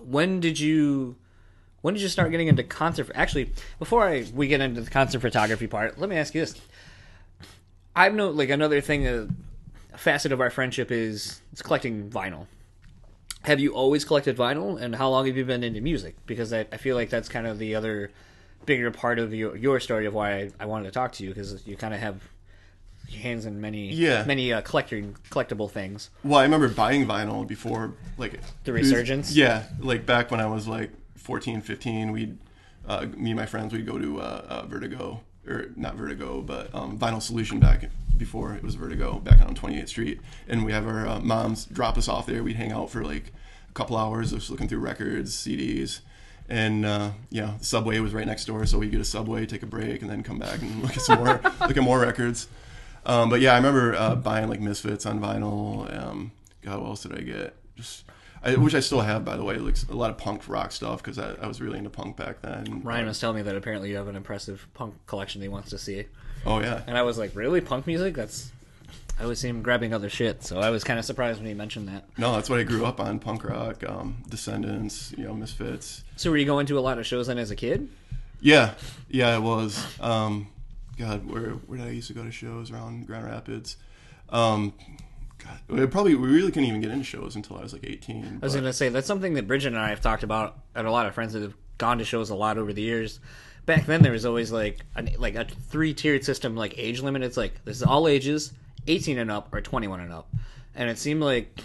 when 0.00 0.40
did 0.40 0.58
you 0.58 1.16
when 1.82 1.94
did 1.94 2.02
you 2.02 2.08
start 2.08 2.30
getting 2.30 2.48
into 2.48 2.64
concert? 2.64 3.10
Actually, 3.14 3.52
before 3.78 4.06
I 4.06 4.24
we 4.34 4.48
get 4.48 4.60
into 4.60 4.80
the 4.80 4.90
concert 4.90 5.20
photography 5.20 5.66
part, 5.66 5.98
let 5.98 6.08
me 6.08 6.16
ask 6.16 6.34
you 6.34 6.40
this: 6.40 6.60
I've 7.94 8.14
know 8.14 8.30
like 8.30 8.50
another 8.50 8.80
thing, 8.80 9.06
uh, 9.06 9.26
a 9.92 9.98
facet 9.98 10.32
of 10.32 10.40
our 10.40 10.50
friendship 10.50 10.90
is 10.90 11.40
it's 11.52 11.62
collecting 11.62 12.10
vinyl. 12.10 12.46
Have 13.42 13.60
you 13.60 13.74
always 13.74 14.04
collected 14.04 14.36
vinyl, 14.36 14.80
and 14.80 14.96
how 14.96 15.10
long 15.10 15.26
have 15.26 15.36
you 15.36 15.44
been 15.44 15.62
into 15.62 15.80
music? 15.80 16.16
Because 16.26 16.52
I, 16.52 16.66
I 16.72 16.78
feel 16.78 16.96
like 16.96 17.10
that's 17.10 17.28
kind 17.28 17.46
of 17.46 17.58
the 17.58 17.74
other 17.74 18.10
bigger 18.66 18.90
part 18.90 19.18
of 19.18 19.32
your 19.32 19.56
your 19.56 19.80
story 19.80 20.06
of 20.06 20.14
why 20.14 20.32
I, 20.34 20.50
I 20.60 20.66
wanted 20.66 20.84
to 20.86 20.90
talk 20.90 21.12
to 21.12 21.24
you 21.24 21.30
because 21.30 21.66
you 21.66 21.76
kind 21.76 21.94
of 21.94 22.00
have 22.00 22.20
your 23.08 23.22
hands 23.22 23.46
in 23.46 23.60
many 23.60 23.92
Yeah. 23.92 24.24
many 24.24 24.52
uh, 24.52 24.60
collecting 24.62 25.16
collectible 25.30 25.70
things. 25.70 26.10
Well, 26.24 26.40
I 26.40 26.42
remember 26.42 26.68
buying 26.68 27.06
vinyl 27.06 27.46
before, 27.46 27.94
like 28.18 28.32
The 28.64 28.72
it 28.72 28.74
was- 28.74 28.82
resurgence? 28.82 29.34
yeah, 29.34 29.64
like 29.78 30.04
back 30.04 30.30
when 30.30 30.40
I 30.40 30.46
was 30.46 30.66
like 30.66 30.90
14, 31.16 31.60
15, 31.62 32.12
we'd 32.12 32.36
uh, 32.88 33.06
me 33.16 33.30
and 33.30 33.38
my 33.40 33.46
friends 33.46 33.72
we'd 33.72 33.86
go 33.86 33.98
to 33.98 34.20
uh, 34.20 34.44
uh, 34.48 34.66
Vertigo 34.66 35.20
or 35.46 35.66
not 35.76 35.94
Vertigo, 35.94 36.40
but 36.42 36.74
um, 36.74 36.98
Vinyl 36.98 37.22
Solution 37.22 37.60
back 37.60 37.88
before 38.16 38.54
it 38.54 38.62
was 38.62 38.74
Vertigo 38.74 39.18
back 39.20 39.40
on 39.40 39.54
28th 39.54 39.88
Street, 39.88 40.20
and 40.48 40.64
we 40.64 40.72
have 40.72 40.86
our 40.86 41.06
uh, 41.06 41.20
moms 41.20 41.64
drop 41.66 41.96
us 41.98 42.08
off 42.08 42.26
there. 42.26 42.42
We'd 42.42 42.56
hang 42.56 42.72
out 42.72 42.90
for 42.90 43.04
like 43.04 43.32
a 43.68 43.72
couple 43.72 43.96
hours, 43.96 44.32
just 44.32 44.50
looking 44.50 44.66
through 44.68 44.78
records, 44.80 45.34
CDs. 45.36 46.00
And 46.48 46.84
uh, 46.86 47.10
yeah, 47.30 47.54
the 47.58 47.64
subway 47.64 47.98
was 47.98 48.14
right 48.14 48.26
next 48.26 48.44
door, 48.44 48.66
so 48.66 48.78
we'd 48.78 48.92
get 48.92 49.00
a 49.00 49.04
subway, 49.04 49.46
take 49.46 49.62
a 49.62 49.66
break, 49.66 50.02
and 50.02 50.10
then 50.10 50.22
come 50.22 50.38
back 50.38 50.62
and 50.62 50.82
look 50.82 50.96
at 50.96 51.02
some 51.02 51.18
more, 51.18 51.40
look 51.60 51.76
at 51.76 51.82
more 51.82 51.98
records. 51.98 52.48
Um, 53.04 53.30
but 53.30 53.40
yeah, 53.40 53.52
I 53.52 53.56
remember 53.56 53.94
uh, 53.94 54.14
buying 54.14 54.48
like 54.48 54.60
Misfits 54.60 55.06
on 55.06 55.20
vinyl. 55.20 55.92
Um, 55.96 56.32
God, 56.62 56.80
what 56.80 56.88
else 56.88 57.02
did 57.02 57.16
I 57.16 57.20
get? 57.22 57.54
Just, 57.76 58.04
I, 58.42 58.54
which 58.54 58.74
I 58.74 58.80
still 58.80 59.00
have, 59.00 59.24
by 59.24 59.36
the 59.36 59.44
way. 59.44 59.56
Like 59.56 59.76
a 59.88 59.94
lot 59.94 60.10
of 60.10 60.18
punk 60.18 60.48
rock 60.48 60.72
stuff 60.72 61.02
because 61.02 61.18
I, 61.18 61.34
I 61.34 61.46
was 61.46 61.60
really 61.60 61.78
into 61.78 61.90
punk 61.90 62.16
back 62.16 62.42
then. 62.42 62.82
Ryan 62.84 63.06
was 63.06 63.18
telling 63.18 63.36
me 63.36 63.42
that 63.42 63.56
apparently 63.56 63.90
you 63.90 63.96
have 63.96 64.08
an 64.08 64.16
impressive 64.16 64.66
punk 64.74 64.94
collection 65.06 65.40
that 65.40 65.46
he 65.46 65.48
wants 65.48 65.70
to 65.70 65.78
see, 65.78 66.06
Oh 66.44 66.60
yeah, 66.60 66.82
and 66.86 66.96
I 66.96 67.02
was 67.02 67.18
like, 67.18 67.34
"Really, 67.34 67.60
punk 67.60 67.86
music? 67.86 68.14
That's." 68.14 68.52
I 69.18 69.22
always 69.22 69.38
see 69.38 69.48
him 69.48 69.62
grabbing 69.62 69.94
other 69.94 70.10
shit, 70.10 70.42
so 70.42 70.58
I 70.58 70.68
was 70.70 70.84
kind 70.84 70.98
of 70.98 71.04
surprised 71.04 71.38
when 71.38 71.46
he 71.48 71.54
mentioned 71.54 71.88
that. 71.88 72.04
no, 72.18 72.34
that's 72.34 72.50
what 72.50 72.58
I 72.58 72.64
grew 72.64 72.84
up 72.84 73.00
on: 73.00 73.18
punk 73.18 73.44
rock, 73.44 73.82
um, 73.88 74.18
Descendents, 74.28 75.12
you 75.16 75.24
know, 75.24 75.32
Misfits. 75.34 76.04
So, 76.16 76.30
were 76.30 76.36
you 76.36 76.44
going 76.44 76.66
to 76.66 76.78
a 76.78 76.80
lot 76.80 76.98
of 76.98 77.06
shows 77.06 77.26
then 77.28 77.38
as 77.38 77.50
a 77.50 77.56
kid? 77.56 77.88
Yeah, 78.40 78.74
yeah, 79.08 79.34
it 79.36 79.40
was. 79.42 79.84
Um, 80.00 80.48
God, 80.98 81.30
where 81.30 81.50
where 81.50 81.78
did 81.78 81.86
I 81.86 81.90
used 81.90 82.08
to 82.08 82.14
go 82.14 82.24
to 82.24 82.30
shows 82.30 82.70
around 82.70 83.06
Grand 83.06 83.24
Rapids? 83.24 83.76
Um, 84.28 84.74
God, 85.38 85.90
probably 85.90 86.14
we 86.14 86.28
really 86.28 86.50
couldn't 86.50 86.68
even 86.68 86.80
get 86.80 86.90
into 86.90 87.04
shows 87.04 87.36
until 87.36 87.56
I 87.58 87.62
was 87.62 87.72
like 87.72 87.84
eighteen. 87.84 88.38
I 88.42 88.44
was 88.44 88.52
but- 88.52 88.60
going 88.60 88.64
to 88.64 88.72
say 88.72 88.88
that's 88.90 89.06
something 89.06 89.34
that 89.34 89.46
Bridget 89.46 89.68
and 89.68 89.78
I 89.78 89.88
have 89.90 90.00
talked 90.00 90.22
about, 90.24 90.58
and 90.74 90.86
a 90.86 90.90
lot 90.90 91.06
of 91.06 91.14
friends 91.14 91.32
that 91.32 91.42
have 91.42 91.54
gone 91.78 91.98
to 91.98 92.04
shows 92.04 92.30
a 92.30 92.34
lot 92.34 92.58
over 92.58 92.72
the 92.72 92.82
years. 92.82 93.20
Back 93.66 93.86
then, 93.86 94.02
there 94.02 94.12
was 94.12 94.24
always 94.24 94.52
like 94.52 94.78
an, 94.94 95.10
like 95.18 95.34
a 95.34 95.44
three 95.44 95.92
tiered 95.92 96.24
system, 96.24 96.54
like 96.54 96.74
age 96.76 97.00
limit. 97.00 97.22
It's 97.22 97.36
like 97.36 97.64
this 97.64 97.76
is 97.78 97.82
all 97.82 98.06
ages, 98.06 98.52
eighteen 98.86 99.18
and 99.18 99.30
up 99.30 99.52
or 99.54 99.60
twenty 99.60 99.88
one 99.88 100.00
and 100.00 100.12
up, 100.12 100.28
and 100.74 100.88
it 100.90 100.98
seemed 100.98 101.22
like 101.22 101.58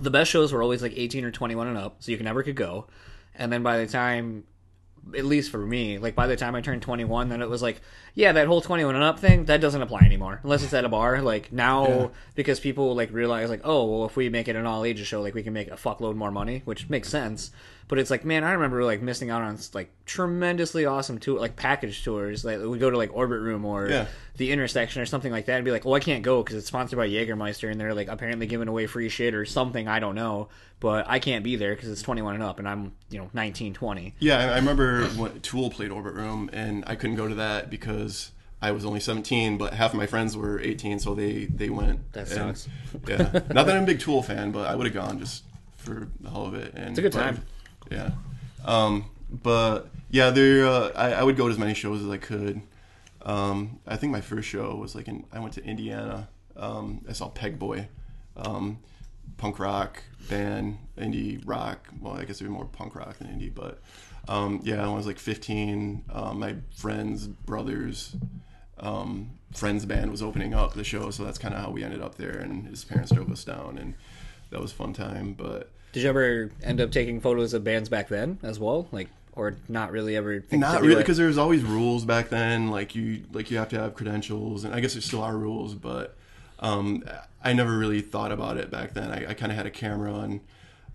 the 0.00 0.10
best 0.10 0.30
shows 0.30 0.52
were 0.52 0.62
always 0.62 0.82
like 0.82 0.92
eighteen 0.96 1.24
or 1.24 1.30
twenty 1.30 1.54
one 1.54 1.66
and 1.66 1.78
up, 1.78 1.96
so 2.00 2.10
you 2.10 2.16
can 2.16 2.24
never 2.24 2.42
could 2.42 2.56
go. 2.56 2.86
And 3.34 3.52
then 3.52 3.62
by 3.62 3.78
the 3.78 3.86
time 3.86 4.44
at 5.14 5.26
least 5.26 5.50
for 5.50 5.58
me, 5.58 5.98
like 5.98 6.14
by 6.14 6.26
the 6.26 6.34
time 6.34 6.54
I 6.54 6.62
turned 6.62 6.80
21, 6.80 7.28
then 7.28 7.42
it 7.42 7.50
was 7.50 7.60
like, 7.60 7.82
yeah, 8.14 8.32
that 8.32 8.46
whole 8.46 8.62
21 8.62 8.94
and 8.94 9.04
up 9.04 9.18
thing 9.18 9.44
that 9.44 9.60
doesn't 9.60 9.82
apply 9.82 10.00
anymore 10.00 10.40
unless 10.42 10.62
it's 10.62 10.72
at 10.72 10.86
a 10.86 10.88
bar. 10.88 11.20
Like 11.20 11.52
now, 11.52 11.86
Yeah. 11.86 12.08
because 12.34 12.58
people 12.58 12.94
like 12.94 13.12
realize 13.12 13.50
like, 13.50 13.60
oh, 13.64 13.84
well, 13.84 14.06
if 14.06 14.16
we 14.16 14.30
make 14.30 14.48
it 14.48 14.56
an 14.56 14.64
all 14.64 14.82
ages 14.82 15.06
show, 15.06 15.20
like 15.20 15.34
we 15.34 15.42
can 15.42 15.52
make 15.52 15.68
a 15.68 15.76
fuckload 15.76 16.14
more 16.16 16.30
money, 16.30 16.62
which 16.64 16.88
makes 16.88 17.10
sense. 17.10 17.50
But 17.86 17.98
it's 17.98 18.10
like, 18.10 18.24
man, 18.24 18.44
I 18.44 18.52
remember 18.52 18.82
like 18.84 19.02
missing 19.02 19.28
out 19.30 19.42
on 19.42 19.58
like 19.74 19.90
tremendously 20.06 20.86
awesome 20.86 21.18
tour, 21.18 21.38
like 21.38 21.54
package 21.56 22.02
tours. 22.02 22.44
Like 22.44 22.58
we 22.60 22.78
go 22.78 22.88
to 22.90 22.96
like 22.96 23.14
Orbit 23.14 23.40
Room 23.40 23.64
or 23.64 23.88
Yeah. 23.90 24.06
the 24.38 24.52
intersection 24.52 25.02
or 25.02 25.06
something 25.06 25.30
like 25.30 25.46
that, 25.46 25.56
and 25.56 25.64
be 25.64 25.70
like, 25.70 25.84
oh, 25.84 25.94
I 25.94 26.00
can't 26.00 26.22
go 26.22 26.42
because 26.42 26.56
it's 26.56 26.66
sponsored 26.68 26.96
by 26.96 27.08
Jägermeister, 27.08 27.70
and 27.70 27.78
they're 27.80 27.94
like 27.94 28.08
apparently 28.08 28.46
giving 28.46 28.68
away 28.68 28.86
free 28.86 29.08
shit 29.10 29.34
or 29.34 29.44
something. 29.44 29.86
I 29.86 29.98
don't 30.00 30.14
know, 30.14 30.48
but 30.80 31.04
I 31.08 31.18
can't 31.18 31.44
be 31.44 31.56
there 31.56 31.74
because 31.74 31.90
it's 31.90 32.00
21 32.02 32.34
and 32.36 32.42
up, 32.42 32.58
and 32.58 32.66
I'm 32.68 32.92
you 33.10 33.18
know 33.18 33.28
19, 33.34 33.74
20. 33.74 34.14
Yeah, 34.18 34.38
I 34.38 34.44
I 34.52 34.56
remember 34.56 35.04
when 35.08 35.40
Tool 35.40 35.68
played 35.68 35.90
Orbit 35.90 36.14
Room, 36.14 36.48
and 36.54 36.84
I 36.86 36.94
couldn't 36.94 37.16
go 37.16 37.28
to 37.28 37.34
that 37.34 37.68
because 37.68 38.30
I 38.62 38.72
was 38.72 38.86
only 38.86 39.00
17, 39.00 39.58
but 39.58 39.74
half 39.74 39.92
of 39.92 39.98
my 39.98 40.06
friends 40.06 40.36
were 40.38 40.58
18, 40.58 41.00
so 41.00 41.14
they 41.14 41.44
they 41.46 41.68
went. 41.68 42.12
That 42.14 42.30
And- 42.32 42.66
yeah, 43.06 43.18
not 43.52 43.66
that 43.66 43.76
I'm 43.76 43.82
a 43.82 43.86
big 43.86 44.00
Tool 44.06 44.22
fan, 44.22 44.52
but 44.52 44.66
I 44.70 44.74
would 44.74 44.86
have 44.86 44.94
gone 44.94 45.18
just 45.18 45.44
for 45.76 46.08
the 46.20 46.30
hell 46.30 46.46
of 46.46 46.54
it. 46.54 46.72
And 46.74 46.88
it's 46.90 46.98
a 46.98 47.02
good 47.02 47.12
time. 47.12 47.42
Yeah, 47.90 48.10
um, 48.64 49.10
but 49.30 49.88
yeah, 50.10 50.30
there. 50.30 50.66
Uh, 50.66 50.90
I, 50.94 51.12
I 51.12 51.22
would 51.22 51.36
go 51.36 51.46
to 51.46 51.52
as 51.52 51.58
many 51.58 51.74
shows 51.74 52.02
as 52.02 52.10
I 52.10 52.16
could. 52.16 52.60
Um, 53.22 53.80
I 53.86 53.96
think 53.96 54.12
my 54.12 54.20
first 54.20 54.48
show 54.48 54.74
was 54.74 54.94
like 54.94 55.08
in. 55.08 55.24
I 55.32 55.40
went 55.40 55.54
to 55.54 55.64
Indiana. 55.64 56.28
Um, 56.56 57.04
I 57.08 57.12
saw 57.12 57.30
Pegboy, 57.30 57.88
um, 58.36 58.78
punk 59.38 59.58
rock 59.58 60.02
band, 60.28 60.78
indie 60.96 61.42
rock. 61.44 61.88
Well, 62.00 62.14
I 62.14 62.20
guess 62.24 62.36
it'd 62.36 62.46
be 62.46 62.52
more 62.52 62.66
punk 62.66 62.94
rock 62.94 63.18
than 63.18 63.28
indie, 63.28 63.52
but 63.52 63.80
um, 64.28 64.60
yeah, 64.62 64.76
when 64.76 64.88
I 64.90 64.94
was 64.94 65.06
like 65.06 65.18
15, 65.18 66.04
um, 66.12 66.38
my 66.38 66.56
friends, 66.76 67.26
brothers, 67.26 68.16
friends 69.54 69.86
band 69.86 70.10
was 70.10 70.22
opening 70.22 70.54
up 70.54 70.74
the 70.74 70.84
show, 70.84 71.10
so 71.10 71.24
that's 71.24 71.38
kind 71.38 71.54
of 71.54 71.60
how 71.60 71.70
we 71.70 71.84
ended 71.84 72.02
up 72.02 72.16
there. 72.16 72.38
And 72.38 72.66
his 72.66 72.84
parents 72.84 73.12
drove 73.12 73.30
us 73.30 73.44
down, 73.44 73.78
and 73.78 73.94
that 74.50 74.60
was 74.60 74.72
fun 74.72 74.92
time. 74.92 75.34
But 75.34 75.70
Did 75.94 76.02
you 76.02 76.08
ever 76.08 76.50
end 76.60 76.80
up 76.80 76.90
taking 76.90 77.20
photos 77.20 77.54
of 77.54 77.62
bands 77.62 77.88
back 77.88 78.08
then 78.08 78.38
as 78.42 78.58
well? 78.58 78.88
Like, 78.90 79.08
or 79.32 79.54
not 79.68 79.92
really 79.92 80.16
ever? 80.16 80.40
Think 80.40 80.60
not 80.60 80.82
really 80.82 80.96
because 80.96 81.16
there 81.16 81.28
was 81.28 81.38
always 81.38 81.62
rules 81.62 82.04
back 82.04 82.30
then 82.30 82.68
like 82.70 82.96
you 82.96 83.22
like 83.32 83.50
you 83.50 83.58
have 83.58 83.68
to 83.68 83.78
have 83.78 83.94
credentials 83.94 84.64
and 84.64 84.74
i 84.74 84.80
guess 84.80 84.92
there 84.94 85.02
still 85.02 85.22
are 85.22 85.36
rules 85.36 85.74
but 85.74 86.16
um, 86.60 87.02
i 87.42 87.52
never 87.52 87.76
really 87.76 88.00
thought 88.00 88.30
about 88.32 88.56
it 88.56 88.70
back 88.70 88.94
then 88.94 89.10
i, 89.10 89.30
I 89.30 89.34
kind 89.34 89.50
of 89.50 89.58
had 89.58 89.66
a 89.66 89.70
camera 89.70 90.14
and 90.20 90.40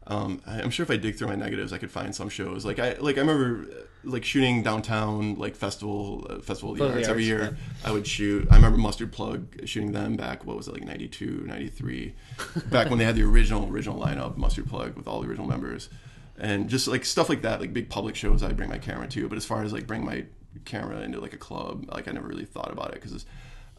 um, 0.09 0.41
I- 0.45 0.61
I'm 0.61 0.69
sure 0.71 0.83
if 0.83 0.91
I 0.91 0.97
dig 0.97 1.15
through 1.15 1.27
my 1.27 1.35
negatives, 1.35 1.71
I 1.71 1.77
could 1.77 1.91
find 1.91 2.13
some 2.13 2.29
shows. 2.29 2.65
Like 2.65 2.79
I 2.79 2.93
like 2.99 3.17
I 3.17 3.21
remember 3.21 3.65
uh, 3.71 3.75
like 4.03 4.25
shooting 4.25 4.63
downtown 4.63 5.35
like 5.35 5.55
festival 5.55 6.25
uh, 6.29 6.39
festival 6.39 6.71
of 6.73 6.79
the 6.79 6.85
of 6.85 6.91
arts 6.95 7.05
the 7.07 7.11
every 7.11 7.31
Arts, 7.31 7.43
year. 7.43 7.57
I 7.85 7.91
would 7.91 8.07
shoot. 8.07 8.47
I 8.51 8.55
remember 8.55 8.77
Mustard 8.77 9.11
Plug 9.13 9.47
shooting 9.65 9.91
them 9.91 10.15
back. 10.17 10.45
What 10.45 10.57
was 10.57 10.67
it 10.67 10.73
like 10.73 10.83
92, 10.83 11.43
93, 11.45 12.15
back 12.71 12.89
when 12.89 12.97
they 12.99 13.05
had 13.05 13.15
the 13.15 13.23
original 13.23 13.69
original 13.69 13.99
lineup 13.99 14.35
Mustard 14.35 14.67
Plug 14.67 14.95
with 14.95 15.07
all 15.07 15.21
the 15.21 15.27
original 15.27 15.47
members, 15.47 15.89
and 16.37 16.69
just 16.69 16.87
like 16.87 17.05
stuff 17.05 17.29
like 17.29 17.43
that, 17.43 17.59
like 17.61 17.71
big 17.73 17.89
public 17.89 18.15
shows. 18.15 18.41
I'd 18.41 18.57
bring 18.57 18.69
my 18.69 18.79
camera 18.79 19.07
to. 19.09 19.29
But 19.29 19.37
as 19.37 19.45
far 19.45 19.63
as 19.63 19.71
like 19.73 19.85
bring 19.85 20.03
my 20.03 20.25
camera 20.65 21.01
into 21.01 21.19
like 21.19 21.33
a 21.33 21.37
club, 21.37 21.85
like 21.93 22.07
I 22.07 22.11
never 22.11 22.27
really 22.27 22.45
thought 22.45 22.71
about 22.71 22.89
it 22.95 23.01
because 23.01 23.25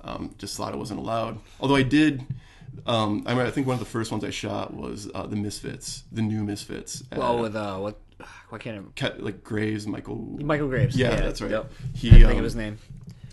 um, 0.02 0.34
just 0.38 0.56
thought 0.56 0.72
it 0.72 0.78
wasn't 0.78 1.00
allowed. 1.00 1.40
Although 1.58 1.76
I 1.76 1.82
did. 1.82 2.24
Um, 2.86 3.24
I, 3.26 3.34
mean, 3.34 3.46
I 3.46 3.50
think 3.50 3.66
one 3.66 3.74
of 3.74 3.80
the 3.80 3.86
first 3.86 4.10
ones 4.10 4.24
I 4.24 4.30
shot 4.30 4.72
was 4.74 5.10
uh, 5.14 5.26
the 5.26 5.36
Misfits, 5.36 6.04
the 6.10 6.22
new 6.22 6.42
Misfits. 6.44 7.02
at, 7.12 7.18
Well, 7.18 7.38
with 7.38 7.54
uh, 7.56 7.76
what? 7.78 8.00
Why 8.48 8.58
can't 8.58 8.92
I? 9.02 9.08
Like 9.18 9.42
Graves, 9.44 9.86
Michael. 9.86 10.16
Michael 10.16 10.68
Graves. 10.68 10.96
Yeah, 10.96 11.16
that's 11.16 11.40
right. 11.40 11.50
Yep. 11.50 11.72
He, 11.94 12.10
I 12.10 12.12
think 12.12 12.32
um, 12.32 12.38
of 12.38 12.44
his 12.44 12.56
name. 12.56 12.78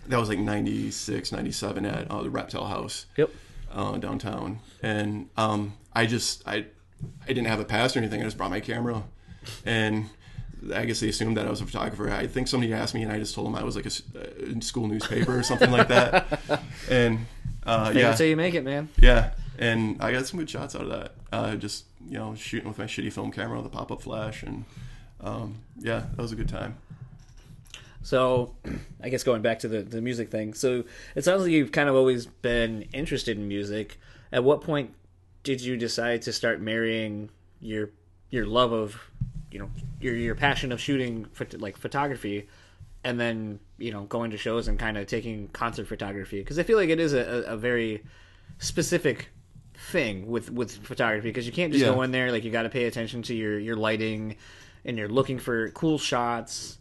That 0.08 0.18
was 0.18 0.28
like 0.28 0.38
96, 0.38 1.32
97 1.32 1.84
at 1.84 2.10
uh, 2.10 2.22
the 2.22 2.30
Reptile 2.30 2.64
House 2.66 3.06
Yep. 3.16 3.30
uh, 3.72 3.98
downtown, 3.98 4.60
and 4.82 5.28
um, 5.36 5.74
I 5.92 6.06
just 6.06 6.46
I 6.48 6.66
I 7.24 7.28
didn't 7.28 7.46
have 7.46 7.60
a 7.60 7.64
pass 7.64 7.94
or 7.94 7.98
anything. 7.98 8.20
I 8.22 8.24
just 8.24 8.38
brought 8.38 8.50
my 8.50 8.60
camera, 8.60 9.04
and 9.66 10.08
I 10.74 10.86
guess 10.86 11.00
they 11.00 11.08
assumed 11.08 11.36
that 11.36 11.46
I 11.46 11.50
was 11.50 11.60
a 11.60 11.66
photographer. 11.66 12.10
I 12.10 12.26
think 12.26 12.48
somebody 12.48 12.72
asked 12.72 12.94
me, 12.94 13.02
and 13.02 13.12
I 13.12 13.18
just 13.18 13.34
told 13.34 13.46
them 13.46 13.54
I 13.54 13.62
was 13.62 13.76
like 13.76 13.84
a 13.86 14.60
school 14.62 14.88
newspaper 14.88 15.38
or 15.38 15.42
something 15.42 15.70
like 15.70 15.88
that. 15.88 16.40
And 16.90 17.26
uh, 17.64 17.92
Yeah. 17.94 18.02
That's 18.08 18.18
how 18.20 18.24
you 18.26 18.36
make 18.36 18.54
it, 18.54 18.64
man. 18.64 18.88
yeah, 19.00 19.30
and 19.58 20.00
I 20.00 20.12
got 20.12 20.26
some 20.26 20.38
good 20.38 20.50
shots 20.50 20.74
out 20.74 20.82
of 20.82 20.88
that. 20.88 21.14
Uh, 21.32 21.56
just 21.56 21.84
you 22.06 22.18
know, 22.18 22.34
shooting 22.34 22.68
with 22.68 22.78
my 22.78 22.84
shitty 22.86 23.12
film 23.12 23.30
camera 23.30 23.58
with 23.58 23.66
a 23.66 23.70
pop-up 23.70 24.02
flash, 24.02 24.42
and 24.42 24.64
um, 25.20 25.56
yeah, 25.78 26.04
that 26.14 26.22
was 26.22 26.32
a 26.32 26.36
good 26.36 26.48
time. 26.48 26.76
So, 28.02 28.54
I 29.02 29.08
guess 29.08 29.24
going 29.24 29.42
back 29.42 29.58
to 29.60 29.68
the, 29.68 29.82
the 29.82 30.00
music 30.00 30.30
thing. 30.30 30.54
So, 30.54 30.84
it 31.14 31.24
sounds 31.24 31.42
like 31.42 31.50
you've 31.50 31.72
kind 31.72 31.88
of 31.88 31.94
always 31.94 32.26
been 32.26 32.82
interested 32.92 33.36
in 33.36 33.48
music. 33.48 33.98
At 34.32 34.44
what 34.44 34.62
point 34.62 34.94
did 35.42 35.60
you 35.60 35.76
decide 35.76 36.22
to 36.22 36.32
start 36.32 36.60
marrying 36.60 37.30
your 37.60 37.90
your 38.30 38.46
love 38.46 38.72
of, 38.72 39.00
you 39.50 39.58
know, 39.58 39.70
your 40.00 40.14
your 40.14 40.34
passion 40.34 40.72
of 40.72 40.80
shooting 40.80 41.26
like 41.58 41.76
photography 41.76 42.48
and 43.04 43.18
then, 43.18 43.60
you 43.78 43.92
know, 43.92 44.02
going 44.04 44.32
to 44.32 44.36
shows 44.36 44.68
and 44.68 44.78
kind 44.78 44.98
of 44.98 45.06
taking 45.06 45.48
concert 45.48 45.86
photography 45.86 46.40
because 46.40 46.58
I 46.58 46.62
feel 46.62 46.76
like 46.76 46.88
it 46.88 47.00
is 47.00 47.12
a, 47.12 47.44
a, 47.46 47.56
very 47.56 48.02
specific 48.58 49.28
thing 49.74 50.26
with 50.26 50.50
with 50.50 50.72
photography 50.84 51.28
because 51.28 51.46
you 51.46 51.52
can't 51.52 51.72
just 51.72 51.84
Yeah. 51.84 51.92
go 51.92 52.02
in 52.02 52.10
there 52.10 52.32
like 52.32 52.44
you 52.44 52.50
got 52.50 52.62
to 52.62 52.68
pay 52.68 52.86
attention 52.86 53.22
to 53.22 53.34
your 53.34 53.58
your 53.58 53.76
lighting 53.76 54.36
and 54.84 54.98
you're 54.98 55.08
looking 55.08 55.38
for 55.38 55.70
cool 55.70 55.98
shots 55.98 56.78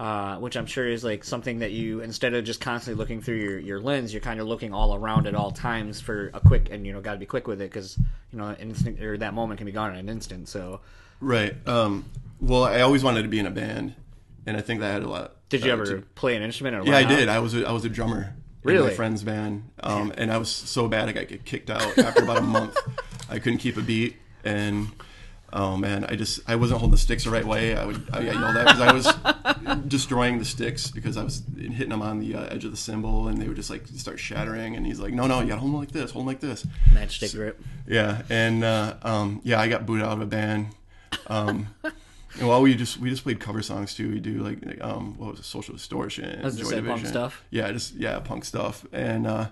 uh, 0.00 0.38
which 0.38 0.56
I'm 0.56 0.64
sure 0.64 0.88
is 0.88 1.04
like 1.04 1.24
something 1.24 1.58
that 1.58 1.72
you 1.72 2.00
instead 2.00 2.32
of 2.32 2.42
just 2.42 2.58
constantly 2.58 2.98
looking 2.98 3.20
through 3.20 3.36
your, 3.36 3.58
your 3.58 3.80
lens, 3.82 4.14
you're 4.14 4.22
kind 4.22 4.40
of 4.40 4.46
looking 4.46 4.72
all 4.72 4.94
around 4.94 5.26
at 5.26 5.34
all 5.34 5.50
times 5.50 6.00
for 6.00 6.30
a 6.32 6.40
quick 6.40 6.68
and 6.70 6.86
you 6.86 6.94
know 6.94 7.02
got 7.02 7.12
to 7.12 7.18
be 7.18 7.26
quick 7.26 7.46
with 7.46 7.60
it 7.60 7.70
because 7.70 7.98
you 8.32 8.38
know 8.38 8.46
an 8.46 8.56
instant 8.56 8.98
or 9.02 9.18
that 9.18 9.34
moment 9.34 9.58
can 9.58 9.66
be 9.66 9.72
gone 9.72 9.90
in 9.92 9.98
an 9.98 10.08
instant. 10.08 10.48
So 10.48 10.80
Right. 11.20 11.54
Um, 11.68 12.06
well, 12.40 12.64
I 12.64 12.80
always 12.80 13.04
wanted 13.04 13.24
to 13.24 13.28
be 13.28 13.38
in 13.38 13.44
a 13.46 13.50
band, 13.50 13.94
and 14.46 14.56
I 14.56 14.60
think 14.60 14.80
that 14.80 14.92
had 14.92 15.02
a 15.02 15.08
lot. 15.08 15.32
did 15.48 15.64
you 15.64 15.70
uh, 15.70 15.74
ever 15.74 15.86
to- 15.86 16.02
play 16.14 16.36
an 16.36 16.42
instrument? 16.42 16.76
Or 16.76 16.82
Yeah, 16.84 16.96
I 16.98 17.04
did. 17.04 17.28
I 17.28 17.38
was 17.40 17.54
a, 17.54 17.66
I 17.66 17.72
was 17.72 17.84
a 17.84 17.88
drummer 17.88 18.34
in 18.62 18.68
Really? 18.70 18.88
my 18.88 18.94
friend's 18.94 19.22
band, 19.22 19.70
um, 19.82 20.12
and 20.18 20.30
I 20.32 20.36
was 20.38 20.48
so 20.50 20.88
bad 20.88 21.08
I 21.08 21.12
got 21.12 21.28
kicked 21.44 21.70
out 21.70 21.96
after 21.98 22.22
about 22.22 22.38
a 22.38 22.42
month. 22.42 22.76
I 23.28 23.38
couldn't 23.38 23.58
keep 23.58 23.76
a 23.76 23.82
beat, 23.82 24.16
and 24.44 24.88
oh 25.52 25.76
man, 25.76 26.04
I 26.08 26.14
just 26.16 26.40
I 26.48 26.56
wasn't 26.56 26.80
holding 26.80 26.92
the 26.92 26.98
sticks 26.98 27.24
the 27.24 27.30
right 27.30 27.44
way. 27.44 27.74
I 27.76 27.84
would 27.86 28.08
I 28.12 28.24
got 28.24 28.34
yelled 28.34 28.56
at 28.56 28.66
because 28.66 28.80
I 28.80 28.92
was 28.92 29.86
destroying 29.86 30.38
the 30.38 30.44
sticks 30.44 30.90
because 30.90 31.16
I 31.16 31.22
was 31.24 31.42
hitting 31.56 31.88
them 31.90 32.02
on 32.02 32.20
the 32.20 32.34
uh, 32.34 32.44
edge 32.46 32.64
of 32.64 32.70
the 32.70 32.76
cymbal, 32.76 33.28
and 33.28 33.38
they 33.38 33.46
would 33.48 33.56
just 33.56 33.70
like 33.70 33.86
start 33.88 34.18
shattering. 34.18 34.76
And 34.76 34.86
he's 34.86 35.00
like, 35.00 35.12
"No, 35.14 35.26
no, 35.26 35.40
you 35.40 35.48
gotta 35.48 35.60
hold 35.60 35.72
them 35.72 35.80
like 35.80 35.92
this, 35.92 36.10
hold 36.10 36.22
them 36.24 36.28
like 36.28 36.40
this." 36.40 36.66
Matchstick 36.92 37.34
grip. 37.34 37.60
Yeah, 37.86 38.22
and 38.28 38.62
uh, 38.64 38.94
um, 39.02 39.40
yeah, 39.44 39.60
I 39.60 39.68
got 39.68 39.86
booted 39.86 40.04
out 40.04 40.12
of 40.12 40.20
a 40.20 40.26
band. 40.26 40.68
Um, 41.26 41.68
and 42.38 42.48
while 42.48 42.62
we 42.62 42.74
just 42.74 42.98
we 42.98 43.10
just 43.10 43.22
played 43.22 43.40
cover 43.40 43.62
songs 43.62 43.94
too. 43.94 44.10
We 44.10 44.20
do 44.20 44.42
like 44.42 44.58
um, 44.80 45.18
what 45.18 45.32
was 45.32 45.40
it, 45.40 45.44
Social 45.44 45.74
Distortion, 45.74 46.40
gonna 46.42 46.52
say, 46.52 46.80
punk 46.82 47.06
stuff? 47.06 47.44
Yeah, 47.50 47.70
just 47.72 47.94
yeah, 47.94 48.18
punk 48.20 48.44
stuff, 48.44 48.86
and 48.92 49.26
uh, 49.26 49.48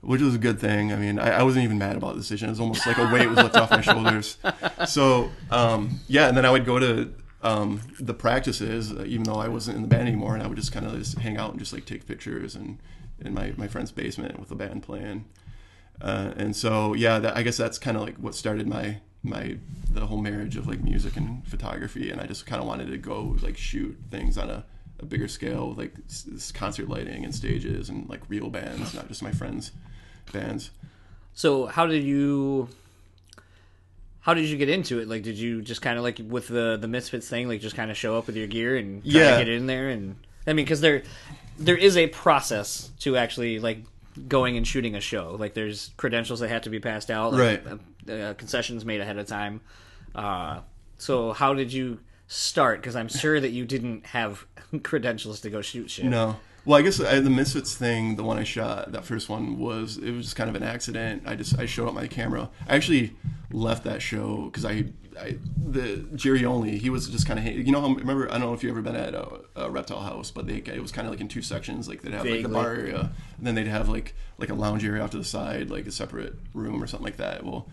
which 0.00 0.20
was 0.20 0.34
a 0.34 0.38
good 0.38 0.58
thing. 0.58 0.92
I 0.92 0.96
mean, 0.96 1.18
I, 1.18 1.38
I 1.38 1.42
wasn't 1.42 1.64
even 1.64 1.78
mad 1.78 1.96
about 1.96 2.14
the 2.14 2.20
decision. 2.20 2.48
It 2.48 2.52
was 2.52 2.60
almost 2.60 2.86
like 2.86 2.98
a 2.98 3.10
weight 3.12 3.28
was 3.28 3.38
lifted 3.38 3.60
off 3.60 3.70
my 3.70 3.80
shoulders. 3.80 4.38
So 4.86 5.30
um, 5.50 6.00
yeah, 6.06 6.28
and 6.28 6.36
then 6.36 6.44
I 6.44 6.50
would 6.50 6.64
go 6.64 6.78
to 6.78 7.12
um, 7.42 7.80
the 7.98 8.14
practices, 8.14 8.92
uh, 8.92 9.04
even 9.06 9.24
though 9.24 9.36
I 9.36 9.48
wasn't 9.48 9.76
in 9.76 9.82
the 9.82 9.88
band 9.88 10.08
anymore, 10.08 10.34
and 10.34 10.42
I 10.42 10.46
would 10.46 10.56
just 10.56 10.70
kind 10.72 10.86
of 10.86 10.96
just 10.98 11.18
hang 11.18 11.36
out 11.36 11.50
and 11.50 11.58
just 11.58 11.72
like 11.72 11.86
take 11.86 12.06
pictures 12.06 12.54
and 12.54 12.78
in 13.20 13.34
my, 13.34 13.52
my 13.56 13.66
friend's 13.66 13.92
basement 13.92 14.38
with 14.38 14.48
the 14.48 14.54
band 14.54 14.82
playing. 14.82 15.24
Uh, 16.00 16.32
and 16.36 16.54
so 16.54 16.94
yeah, 16.94 17.18
that, 17.18 17.36
I 17.36 17.42
guess 17.42 17.56
that's 17.56 17.78
kind 17.78 17.96
of 17.96 18.02
like 18.02 18.16
what 18.16 18.34
started 18.34 18.66
my 18.66 18.98
my 19.22 19.56
the 19.90 20.06
whole 20.06 20.20
marriage 20.20 20.56
of 20.56 20.66
like 20.68 20.82
music 20.82 21.16
and 21.16 21.46
photography, 21.46 22.10
and 22.10 22.20
I 22.20 22.26
just 22.26 22.46
kind 22.46 22.60
of 22.60 22.66
wanted 22.68 22.88
to 22.90 22.98
go 22.98 23.36
like 23.42 23.56
shoot 23.56 23.96
things 24.10 24.36
on 24.38 24.50
a, 24.50 24.64
a 25.00 25.04
bigger 25.06 25.28
scale, 25.28 25.74
like 25.76 25.92
s- 26.08 26.26
s- 26.34 26.52
concert 26.52 26.88
lighting 26.88 27.24
and 27.24 27.34
stages 27.34 27.88
and 27.88 28.08
like 28.08 28.20
real 28.28 28.50
bands, 28.50 28.94
not 28.94 29.08
just 29.08 29.22
my 29.22 29.32
friends' 29.32 29.72
bands. 30.32 30.70
So 31.34 31.66
how 31.66 31.86
did 31.86 32.04
you? 32.04 32.68
How 34.20 34.34
did 34.34 34.46
you 34.46 34.56
get 34.56 34.68
into 34.68 34.98
it? 34.98 35.06
Like, 35.08 35.22
did 35.22 35.38
you 35.38 35.62
just 35.62 35.82
kind 35.82 35.96
of 35.98 36.02
like 36.04 36.20
with 36.22 36.48
the 36.48 36.76
the 36.80 36.88
Misfits 36.88 37.28
thing, 37.28 37.46
like 37.48 37.60
just 37.60 37.76
kind 37.76 37.90
of 37.90 37.96
show 37.96 38.16
up 38.18 38.26
with 38.26 38.36
your 38.36 38.48
gear 38.48 38.76
and 38.76 39.02
try 39.02 39.12
Yeah. 39.12 39.38
to 39.38 39.44
get 39.44 39.52
in 39.54 39.66
there? 39.66 39.88
And 39.88 40.16
I 40.46 40.52
mean, 40.52 40.64
because 40.64 40.80
there 40.80 41.02
there 41.58 41.76
is 41.76 41.96
a 41.96 42.08
process 42.08 42.90
to 43.00 43.16
actually 43.16 43.60
like 43.60 43.78
going 44.28 44.56
and 44.56 44.66
shooting 44.66 44.94
a 44.96 45.00
show. 45.00 45.36
Like, 45.38 45.54
there's 45.54 45.90
credentials 45.96 46.40
that 46.40 46.48
have 46.48 46.62
to 46.62 46.70
be 46.70 46.80
passed 46.80 47.10
out, 47.10 47.32
like, 47.34 47.64
Right. 47.66 47.78
Uh, 48.08 48.34
concessions 48.34 48.84
made 48.84 49.00
ahead 49.00 49.18
of 49.18 49.26
time. 49.26 49.60
Uh, 50.14 50.60
so 50.98 51.32
how 51.32 51.54
did 51.54 51.72
you 51.72 52.00
start? 52.26 52.80
Because 52.80 52.96
I'm 52.96 53.08
sure 53.08 53.40
that 53.40 53.50
you 53.50 53.64
didn't 53.64 54.06
have 54.06 54.46
credentials 54.82 55.40
to 55.40 55.50
go 55.50 55.60
shoot 55.60 55.90
shit. 55.90 56.06
No. 56.06 56.36
Well, 56.64 56.78
I 56.78 56.82
guess 56.82 57.00
I, 57.00 57.20
the 57.20 57.30
Misfits 57.30 57.76
thing, 57.76 58.16
the 58.16 58.24
one 58.24 58.38
I 58.38 58.42
shot, 58.42 58.90
that 58.90 59.04
first 59.04 59.28
one 59.28 59.56
was 59.58 59.98
it 59.98 60.10
was 60.10 60.24
just 60.24 60.36
kind 60.36 60.50
of 60.50 60.56
an 60.56 60.64
accident. 60.64 61.22
I 61.24 61.36
just 61.36 61.56
I 61.58 61.66
showed 61.66 61.86
up 61.86 61.94
my 61.94 62.08
camera. 62.08 62.50
I 62.68 62.74
actually 62.74 63.14
left 63.52 63.84
that 63.84 64.02
show 64.02 64.46
because 64.46 64.64
I, 64.64 64.86
I 65.16 65.38
the 65.56 66.04
Jerry 66.16 66.44
Only 66.44 66.76
he 66.76 66.90
was 66.90 67.08
just 67.08 67.24
kind 67.24 67.38
of 67.38 67.46
you 67.46 67.70
know 67.70 67.80
how 67.80 67.94
remember 67.94 68.28
I 68.28 68.32
don't 68.32 68.48
know 68.48 68.52
if 68.52 68.64
you 68.64 68.70
ever 68.70 68.82
been 68.82 68.96
at 68.96 69.14
a, 69.14 69.42
a 69.54 69.70
reptile 69.70 70.00
house, 70.00 70.32
but 70.32 70.48
they 70.48 70.56
it 70.56 70.82
was 70.82 70.90
kind 70.90 71.06
of 71.06 71.12
like 71.12 71.20
in 71.20 71.28
two 71.28 71.40
sections. 71.40 71.88
Like 71.88 72.02
they'd 72.02 72.14
have 72.14 72.26
like 72.26 72.42
the 72.42 72.48
bar 72.48 72.72
area, 72.72 73.12
and 73.38 73.46
then 73.46 73.54
they'd 73.54 73.68
have 73.68 73.88
like 73.88 74.14
like 74.36 74.50
a 74.50 74.54
lounge 74.54 74.84
area 74.84 75.04
off 75.04 75.12
to 75.12 75.18
the 75.18 75.24
side, 75.24 75.70
like 75.70 75.86
a 75.86 75.92
separate 75.92 76.34
room 76.52 76.82
or 76.82 76.88
something 76.88 77.04
like 77.04 77.18
that. 77.18 77.44
Well. 77.44 77.68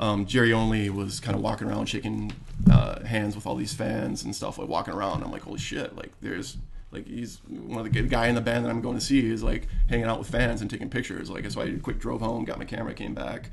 Um, 0.00 0.24
Jerry 0.24 0.52
Only 0.52 0.88
was 0.88 1.20
kind 1.20 1.36
of 1.36 1.42
walking 1.42 1.68
around 1.68 1.86
shaking 1.86 2.32
uh, 2.70 3.04
hands 3.04 3.36
with 3.36 3.46
all 3.46 3.54
these 3.54 3.74
fans 3.74 4.24
and 4.24 4.34
stuff 4.34 4.58
like 4.58 4.66
walking 4.66 4.94
around. 4.94 5.22
I'm 5.22 5.30
like, 5.30 5.42
holy 5.42 5.58
shit! 5.58 5.94
Like, 5.94 6.10
there's 6.22 6.56
like 6.90 7.06
he's 7.06 7.38
one 7.48 7.78
of 7.78 7.84
the 7.84 7.90
good 7.90 8.08
guy 8.10 8.26
in 8.26 8.34
the 8.34 8.40
band 8.40 8.64
that 8.64 8.70
I'm 8.70 8.80
going 8.80 8.96
to 8.96 9.04
see 9.04 9.30
is 9.30 9.42
like 9.42 9.68
hanging 9.88 10.06
out 10.06 10.18
with 10.18 10.28
fans 10.28 10.62
and 10.62 10.70
taking 10.70 10.88
pictures. 10.88 11.28
Like, 11.30 11.48
so 11.50 11.60
I 11.60 11.70
quick 11.82 11.98
drove 11.98 12.22
home, 12.22 12.44
got 12.46 12.58
my 12.58 12.64
camera, 12.64 12.94
came 12.94 13.14
back. 13.14 13.50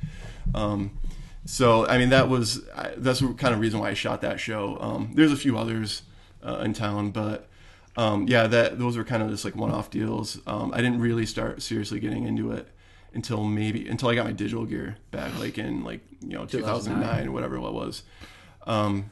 Um, 0.56 0.98
so 1.46 1.86
I 1.86 1.98
mean, 1.98 2.10
that 2.10 2.30
was 2.30 2.68
I, 2.74 2.94
that's 2.96 3.20
kind 3.20 3.54
of 3.54 3.60
reason 3.60 3.82
why 3.82 3.90
I 3.90 3.94
shot 3.94 4.22
that 4.22 4.40
show. 4.40 4.78
Um, 4.80 5.12
there's 5.16 5.34
a 5.34 5.38
few 5.38 5.58
others 5.58 6.04
uh, 6.42 6.62
in 6.64 6.74
town, 6.74 7.12
but 7.12 7.50
um, 7.98 8.26
yeah, 8.28 8.48
that 8.48 8.80
those 8.80 8.96
were 8.96 9.04
kind 9.04 9.22
of 9.22 9.30
just 9.30 9.44
like 9.44 9.56
one-off 9.56 9.90
deals. 9.90 10.40
Um, 10.48 10.72
I 10.74 10.78
didn't 10.78 11.02
really 11.02 11.26
start 11.26 11.62
seriously 11.62 12.00
getting 12.00 12.24
into 12.24 12.54
it 12.54 12.70
until 13.14 13.44
maybe 13.44 13.88
until 13.88 14.10
I 14.10 14.16
got 14.16 14.26
my 14.26 14.32
digital 14.32 14.66
gear 14.66 14.98
back, 15.12 15.38
like 15.40 15.58
in 15.58 15.84
like 15.84 16.02
you 16.22 16.38
know 16.38 16.46
2009, 16.46 17.34
whatever 17.34 17.56
it 17.56 17.62
was. 17.62 18.04
Um, 18.66 19.12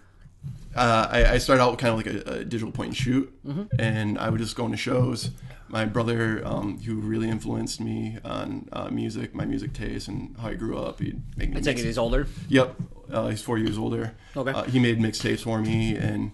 uh, 0.76 1.08
I, 1.10 1.26
I 1.34 1.38
started 1.38 1.64
out 1.64 1.78
kind 1.80 1.92
of 1.92 2.06
like 2.06 2.28
a, 2.28 2.40
a 2.40 2.46
digital 2.46 2.72
point 2.72 2.90
and 2.90 2.98
shoot, 2.98 3.34
and 3.80 4.18
I 4.20 4.30
would 4.30 4.40
just 4.40 4.56
go 4.56 4.66
into 4.66 4.78
shows. 4.78 5.32
My 5.68 5.86
brother, 5.86 6.42
um, 6.46 6.80
who 6.82 6.96
really 6.96 7.28
influenced 7.28 7.82
me 7.82 8.20
on 8.24 8.70
uh, 8.72 8.90
music, 8.90 9.34
my 9.34 9.46
music 9.46 9.74
taste, 9.74 10.08
and 10.08 10.36
how 10.38 10.50
I 10.50 10.54
grew 10.54 10.78
up, 10.78 11.00
he'd 11.00 11.22
make 11.38 11.50
me 11.50 11.58
I 11.58 11.62
take 11.62 11.80
it 11.80 11.86
he's 11.86 11.98
older. 11.98 12.28
Yep, 12.50 12.76
uh, 13.12 13.30
he's 13.30 13.42
four 13.42 13.58
years 13.58 13.78
older. 13.78 14.14
Okay. 14.38 14.52
Uh, 14.52 14.64
he 14.64 14.80
made 14.80 15.00
mixtapes 15.00 15.42
for 15.42 15.60
me 15.60 15.96
and 15.96 16.32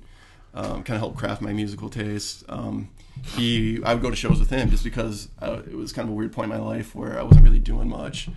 um, 0.53 0.83
kind 0.83 0.95
of 0.95 0.99
helped 0.99 1.17
craft 1.17 1.41
my 1.41 1.53
musical 1.53 1.89
taste. 1.89 2.43
Um, 2.49 2.89
he, 3.35 3.81
I 3.83 3.93
would 3.93 4.01
go 4.01 4.09
to 4.09 4.15
shows 4.15 4.39
with 4.39 4.49
him 4.49 4.69
just 4.69 4.83
because 4.83 5.29
uh, 5.41 5.61
it 5.65 5.75
was 5.75 5.93
kind 5.93 6.07
of 6.07 6.13
a 6.13 6.15
weird 6.15 6.33
point 6.33 6.51
in 6.51 6.57
my 6.57 6.63
life 6.63 6.95
where 6.95 7.19
I 7.19 7.23
wasn't 7.23 7.45
really 7.45 7.59
doing 7.59 7.89
much. 7.89 8.29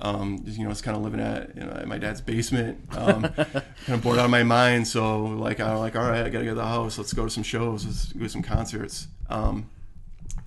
Um, 0.00 0.42
you 0.44 0.60
know, 0.60 0.66
I 0.66 0.68
was 0.68 0.80
kind 0.80 0.96
of 0.96 1.02
living 1.02 1.20
at 1.20 1.56
you 1.56 1.64
know, 1.64 1.82
my 1.86 1.98
dad's 1.98 2.20
basement, 2.20 2.78
um, 2.92 3.22
kind 3.34 3.64
of 3.88 4.02
bored 4.02 4.18
out 4.18 4.26
of 4.26 4.30
my 4.30 4.44
mind. 4.44 4.86
So 4.86 5.24
like, 5.24 5.58
I 5.60 5.72
was 5.72 5.80
like, 5.80 5.96
all 5.96 6.08
right, 6.08 6.24
I 6.24 6.28
gotta 6.28 6.44
get 6.44 6.50
to 6.50 6.54
the 6.54 6.64
house. 6.64 6.98
Let's 6.98 7.12
go 7.12 7.24
to 7.24 7.30
some 7.30 7.42
shows. 7.42 7.84
Let's 7.84 8.12
go 8.12 8.20
to 8.20 8.28
some 8.28 8.42
concerts. 8.42 9.08
Um, 9.28 9.68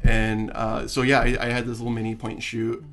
and 0.03 0.51
uh, 0.51 0.87
so 0.87 1.01
yeah, 1.01 1.19
I, 1.19 1.37
I 1.39 1.49
had 1.49 1.65
this 1.65 1.79
little 1.79 1.91
mini 1.91 2.15
point 2.15 2.35
and 2.35 2.43
shoot, 2.43 2.83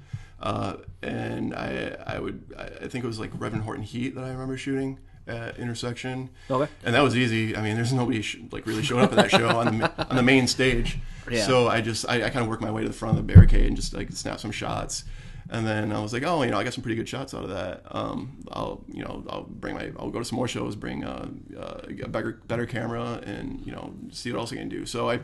uh, 0.40 0.76
and 1.02 1.54
I 1.54 1.96
I 2.06 2.18
would 2.18 2.42
I 2.58 2.84
I 2.84 2.88
think 2.88 3.04
it 3.04 3.06
was 3.06 3.20
like 3.20 3.30
Reverend 3.38 3.64
Horton 3.64 3.84
Heat 3.84 4.14
that 4.16 4.24
I 4.24 4.30
remember 4.30 4.56
shooting 4.56 4.98
at 5.28 5.58
intersection. 5.58 6.30
Okay. 6.50 6.70
And 6.84 6.94
that 6.94 7.02
was 7.02 7.16
easy. 7.16 7.56
I 7.56 7.62
mean, 7.62 7.76
there's 7.76 7.92
nobody 7.92 8.22
sh- 8.22 8.40
like 8.50 8.66
really 8.66 8.82
showing 8.82 9.04
up 9.04 9.12
at 9.12 9.16
that 9.16 9.30
show 9.30 9.48
on 9.48 9.78
the 9.78 10.08
on 10.10 10.16
the 10.16 10.22
main 10.22 10.46
stage. 10.46 10.98
Yeah. 11.30 11.46
So 11.46 11.68
I 11.68 11.80
just 11.80 12.08
I, 12.08 12.24
I 12.24 12.30
kind 12.30 12.42
of 12.42 12.48
worked 12.48 12.62
my 12.62 12.70
way 12.70 12.82
to 12.82 12.88
the 12.88 12.94
front 12.94 13.18
of 13.18 13.26
the 13.26 13.32
barricade 13.32 13.66
and 13.66 13.76
just 13.76 13.94
like 13.94 14.10
snap 14.12 14.40
some 14.40 14.50
shots. 14.50 15.04
And 15.50 15.66
then 15.66 15.92
I 15.92 16.00
was 16.00 16.12
like, 16.12 16.24
oh, 16.24 16.42
you 16.42 16.50
know, 16.50 16.58
I 16.58 16.64
got 16.64 16.74
some 16.74 16.82
pretty 16.82 16.96
good 16.96 17.08
shots 17.08 17.32
out 17.32 17.42
of 17.42 17.50
that. 17.50 17.82
Um, 17.90 18.44
I'll, 18.52 18.84
you 18.86 19.02
know, 19.02 19.24
I'll 19.30 19.44
bring 19.44 19.74
my, 19.74 19.92
I'll 19.98 20.10
go 20.10 20.18
to 20.18 20.24
some 20.24 20.36
more 20.36 20.48
shows, 20.48 20.76
bring 20.76 21.04
uh, 21.04 21.26
uh, 21.58 21.80
a 22.02 22.08
better, 22.08 22.40
better 22.48 22.66
camera, 22.66 23.22
and 23.24 23.64
you 23.64 23.72
know, 23.72 23.94
see 24.10 24.30
what 24.30 24.40
else 24.40 24.52
I 24.52 24.56
can 24.56 24.68
do. 24.68 24.84
So 24.84 25.08
I, 25.08 25.20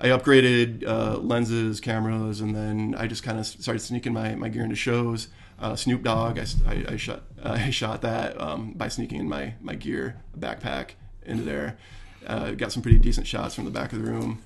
I 0.00 0.08
upgraded 0.08 0.86
uh, 0.86 1.18
lenses, 1.18 1.80
cameras, 1.80 2.40
and 2.40 2.56
then 2.56 2.94
I 2.96 3.06
just 3.06 3.22
kind 3.22 3.38
of 3.38 3.46
started 3.46 3.80
sneaking 3.80 4.14
my, 4.14 4.34
my 4.36 4.48
gear 4.48 4.64
into 4.64 4.76
shows. 4.76 5.28
Uh, 5.60 5.74
Snoop 5.74 6.02
Dogg, 6.02 6.38
I, 6.38 6.46
I, 6.66 6.84
I 6.92 6.96
shot 6.96 7.22
I 7.42 7.70
shot 7.70 8.02
that 8.02 8.40
um, 8.40 8.72
by 8.72 8.88
sneaking 8.88 9.20
in 9.20 9.28
my 9.28 9.54
my 9.60 9.74
gear 9.74 10.20
backpack 10.38 10.90
into 11.24 11.42
there. 11.42 11.78
Uh, 12.26 12.52
got 12.52 12.72
some 12.72 12.82
pretty 12.82 12.98
decent 12.98 13.26
shots 13.26 13.54
from 13.54 13.64
the 13.64 13.70
back 13.70 13.92
of 13.92 14.02
the 14.02 14.10
room, 14.10 14.42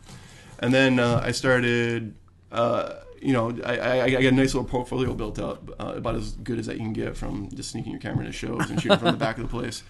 and 0.59 0.72
then 0.72 0.98
uh, 0.98 1.20
I 1.25 1.33
started. 1.33 2.14
Uh, 2.51 2.94
you 3.20 3.33
know, 3.33 3.57
I, 3.64 3.79
I, 3.79 4.05
I 4.05 4.11
got 4.11 4.25
a 4.25 4.33
nice 4.33 4.53
little 4.53 4.68
portfolio 4.68 5.14
built 5.14 5.38
up, 5.38 5.70
uh, 5.81 5.92
about 5.94 6.16
as 6.16 6.33
good 6.33 6.59
as 6.59 6.66
that 6.66 6.75
you 6.75 6.83
can 6.83 6.92
get 6.92 7.16
from 7.16 7.48
just 7.55 7.70
sneaking 7.70 7.92
your 7.92 8.01
camera 8.01 8.27
into 8.27 8.33
shows 8.37 8.68
and 8.68 8.83
shooting 8.83 8.98
from 8.98 9.12
the 9.12 9.16
back 9.16 9.37
of 9.37 9.44
the 9.44 9.48
place. 9.48 9.85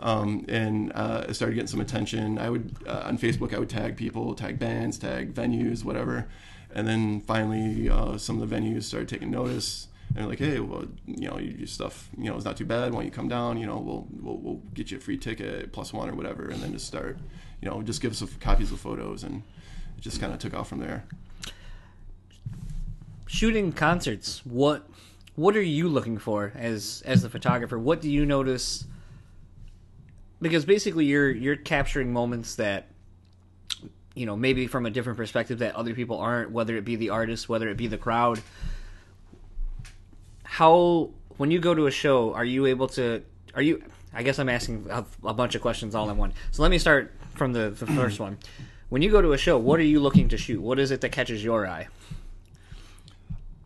Um, 0.00 0.44
and 0.48 0.92
uh, 0.94 1.24
I 1.28 1.32
started 1.32 1.54
getting 1.54 1.66
some 1.68 1.80
attention. 1.80 2.38
I 2.38 2.50
would 2.50 2.76
uh, 2.86 3.04
on 3.06 3.16
Facebook, 3.16 3.54
I 3.54 3.58
would 3.58 3.70
tag 3.70 3.96
people, 3.96 4.34
tag 4.34 4.58
bands, 4.58 4.98
tag 4.98 5.34
venues, 5.34 5.82
whatever. 5.82 6.28
And 6.74 6.86
then 6.86 7.20
finally, 7.20 7.88
uh, 7.88 8.18
some 8.18 8.40
of 8.40 8.48
the 8.48 8.54
venues 8.54 8.82
started 8.82 9.08
taking 9.08 9.30
notice. 9.30 9.88
And 10.16 10.28
like, 10.28 10.38
hey, 10.38 10.60
well, 10.60 10.84
you 11.06 11.28
know, 11.28 11.38
your 11.38 11.66
stuff, 11.66 12.08
you 12.16 12.30
know, 12.30 12.36
is 12.36 12.44
not 12.44 12.56
too 12.56 12.64
bad. 12.64 12.92
Why 12.92 12.98
don't 12.98 13.04
you 13.06 13.10
come 13.10 13.28
down? 13.28 13.58
You 13.58 13.66
know, 13.66 13.78
we'll, 13.78 14.06
we'll, 14.20 14.36
we'll 14.36 14.62
get 14.72 14.90
you 14.90 14.98
a 14.98 15.00
free 15.00 15.18
ticket, 15.18 15.72
plus 15.72 15.92
one 15.92 16.08
or 16.08 16.14
whatever. 16.14 16.48
And 16.48 16.62
then 16.62 16.72
just 16.72 16.86
start, 16.86 17.18
you 17.60 17.68
know, 17.68 17.82
just 17.82 18.00
give 18.00 18.12
us 18.12 18.22
copies 18.38 18.70
of 18.70 18.78
photos. 18.78 19.24
And 19.24 19.42
it 19.98 20.00
just 20.00 20.20
kind 20.20 20.32
of 20.32 20.38
took 20.38 20.54
off 20.54 20.68
from 20.68 20.78
there. 20.78 21.04
Shooting 23.26 23.72
concerts, 23.72 24.46
what 24.46 24.86
what 25.36 25.56
are 25.56 25.62
you 25.62 25.88
looking 25.88 26.18
for 26.18 26.52
as 26.54 27.02
as 27.04 27.22
the 27.22 27.30
photographer? 27.30 27.76
What 27.76 28.00
do 28.00 28.08
you 28.08 28.24
notice? 28.24 28.84
Because 30.40 30.64
basically, 30.64 31.06
you're 31.06 31.30
you're 31.30 31.56
capturing 31.56 32.12
moments 32.12 32.54
that 32.56 32.86
you 34.14 34.26
know 34.26 34.36
maybe 34.36 34.68
from 34.68 34.86
a 34.86 34.90
different 34.90 35.16
perspective 35.16 35.58
that 35.58 35.74
other 35.74 35.94
people 35.94 36.18
aren't. 36.18 36.52
Whether 36.52 36.76
it 36.76 36.84
be 36.84 36.94
the 36.94 37.10
artist, 37.10 37.48
whether 37.48 37.68
it 37.68 37.76
be 37.76 37.88
the 37.88 37.98
crowd. 37.98 38.40
How 40.54 41.10
when 41.36 41.50
you 41.50 41.58
go 41.58 41.74
to 41.74 41.86
a 41.86 41.90
show, 41.90 42.32
are 42.32 42.44
you 42.44 42.66
able 42.66 42.86
to? 42.90 43.24
Are 43.56 43.62
you? 43.62 43.82
I 44.12 44.22
guess 44.22 44.38
I'm 44.38 44.48
asking 44.48 44.86
a, 44.88 45.04
a 45.24 45.34
bunch 45.34 45.56
of 45.56 45.62
questions 45.62 45.96
all 45.96 46.08
in 46.10 46.16
one. 46.16 46.32
So 46.52 46.62
let 46.62 46.70
me 46.70 46.78
start 46.78 47.12
from 47.34 47.52
the 47.52 47.70
the 47.70 47.86
first 48.00 48.20
one. 48.20 48.38
When 48.88 49.02
you 49.02 49.10
go 49.10 49.20
to 49.20 49.32
a 49.32 49.36
show, 49.36 49.58
what 49.58 49.80
are 49.80 49.84
you 49.84 49.98
looking 49.98 50.28
to 50.28 50.38
shoot? 50.38 50.60
What 50.62 50.78
is 50.78 50.92
it 50.92 51.00
that 51.00 51.10
catches 51.10 51.42
your 51.42 51.66
eye? 51.66 51.88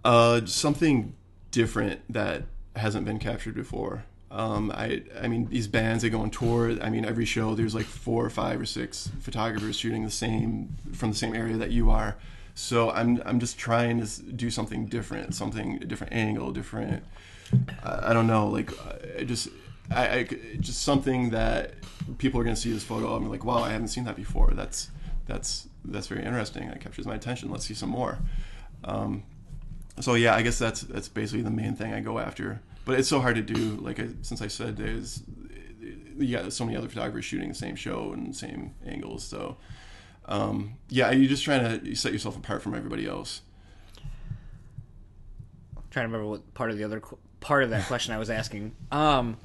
Uh, 0.02 0.46
something 0.46 1.12
different 1.50 2.00
that 2.10 2.44
hasn't 2.74 3.04
been 3.04 3.18
captured 3.18 3.54
before. 3.54 4.04
Um, 4.30 4.70
I, 4.74 5.02
I 5.20 5.28
mean, 5.28 5.46
these 5.50 5.68
bands 5.68 6.02
they 6.02 6.08
go 6.08 6.20
on 6.20 6.30
tour. 6.30 6.82
I 6.82 6.88
mean, 6.88 7.04
every 7.04 7.26
show 7.26 7.54
there's 7.54 7.74
like 7.74 7.84
four 7.84 8.24
or 8.24 8.30
five 8.30 8.58
or 8.58 8.64
six 8.64 9.10
photographers 9.20 9.76
shooting 9.76 10.04
the 10.06 10.10
same 10.10 10.74
from 10.94 11.10
the 11.10 11.16
same 11.18 11.34
area 11.34 11.58
that 11.58 11.70
you 11.70 11.90
are. 11.90 12.16
So 12.58 12.90
I'm, 12.90 13.22
I'm 13.24 13.38
just 13.38 13.56
trying 13.56 14.04
to 14.04 14.22
do 14.22 14.50
something 14.50 14.86
different, 14.86 15.32
something 15.32 15.78
a 15.80 15.84
different 15.86 16.12
angle, 16.12 16.50
different. 16.50 17.04
I, 17.84 18.10
I 18.10 18.12
don't 18.12 18.26
know, 18.26 18.48
like 18.48 18.72
I 19.16 19.22
just, 19.22 19.48
I, 19.92 20.08
I 20.08 20.22
just 20.58 20.82
something 20.82 21.30
that 21.30 21.74
people 22.18 22.40
are 22.40 22.44
gonna 22.44 22.56
see 22.56 22.72
this 22.72 22.82
photo 22.82 23.14
and 23.14 23.24
be 23.24 23.30
like, 23.30 23.44
wow, 23.44 23.58
I 23.62 23.70
haven't 23.70 23.88
seen 23.88 24.02
that 24.04 24.16
before. 24.16 24.50
That's, 24.54 24.90
that's, 25.26 25.68
that's 25.84 26.08
very 26.08 26.24
interesting. 26.24 26.66
That 26.68 26.80
captures 26.80 27.06
my 27.06 27.14
attention. 27.14 27.48
Let's 27.48 27.64
see 27.64 27.74
some 27.74 27.90
more. 27.90 28.18
Um, 28.82 29.22
so 30.00 30.14
yeah, 30.14 30.34
I 30.34 30.42
guess 30.42 30.58
that's 30.58 30.80
that's 30.80 31.08
basically 31.08 31.42
the 31.42 31.50
main 31.50 31.76
thing 31.76 31.92
I 31.92 32.00
go 32.00 32.18
after. 32.18 32.60
But 32.84 32.98
it's 32.98 33.08
so 33.08 33.20
hard 33.20 33.36
to 33.36 33.42
do. 33.42 33.76
Like 33.76 34.00
I, 34.00 34.08
since 34.22 34.42
I 34.42 34.48
said, 34.48 34.76
there's 34.76 35.22
got 36.30 36.52
so 36.52 36.64
many 36.64 36.76
other 36.76 36.88
photographers 36.88 37.24
shooting 37.24 37.50
the 37.50 37.54
same 37.54 37.76
show 37.76 38.12
and 38.12 38.34
same 38.34 38.74
angles. 38.84 39.22
So 39.22 39.58
um, 40.28 40.74
yeah, 40.88 41.10
you're 41.10 41.28
just 41.28 41.42
trying 41.44 41.80
to 41.80 41.94
set 41.96 42.12
yourself 42.12 42.36
apart 42.36 42.62
from 42.62 42.74
everybody 42.74 43.06
else. 43.06 43.40
trying 45.90 46.04
to 46.06 46.12
remember 46.12 46.26
what 46.28 46.54
part 46.54 46.70
of 46.70 46.76
the 46.78 46.84
other 46.84 47.00
qu- 47.00 47.18
part 47.40 47.64
of 47.64 47.70
that 47.70 47.86
question 47.88 48.14
I 48.14 48.18
was 48.18 48.30
asking. 48.30 48.74
Um, 48.92 49.38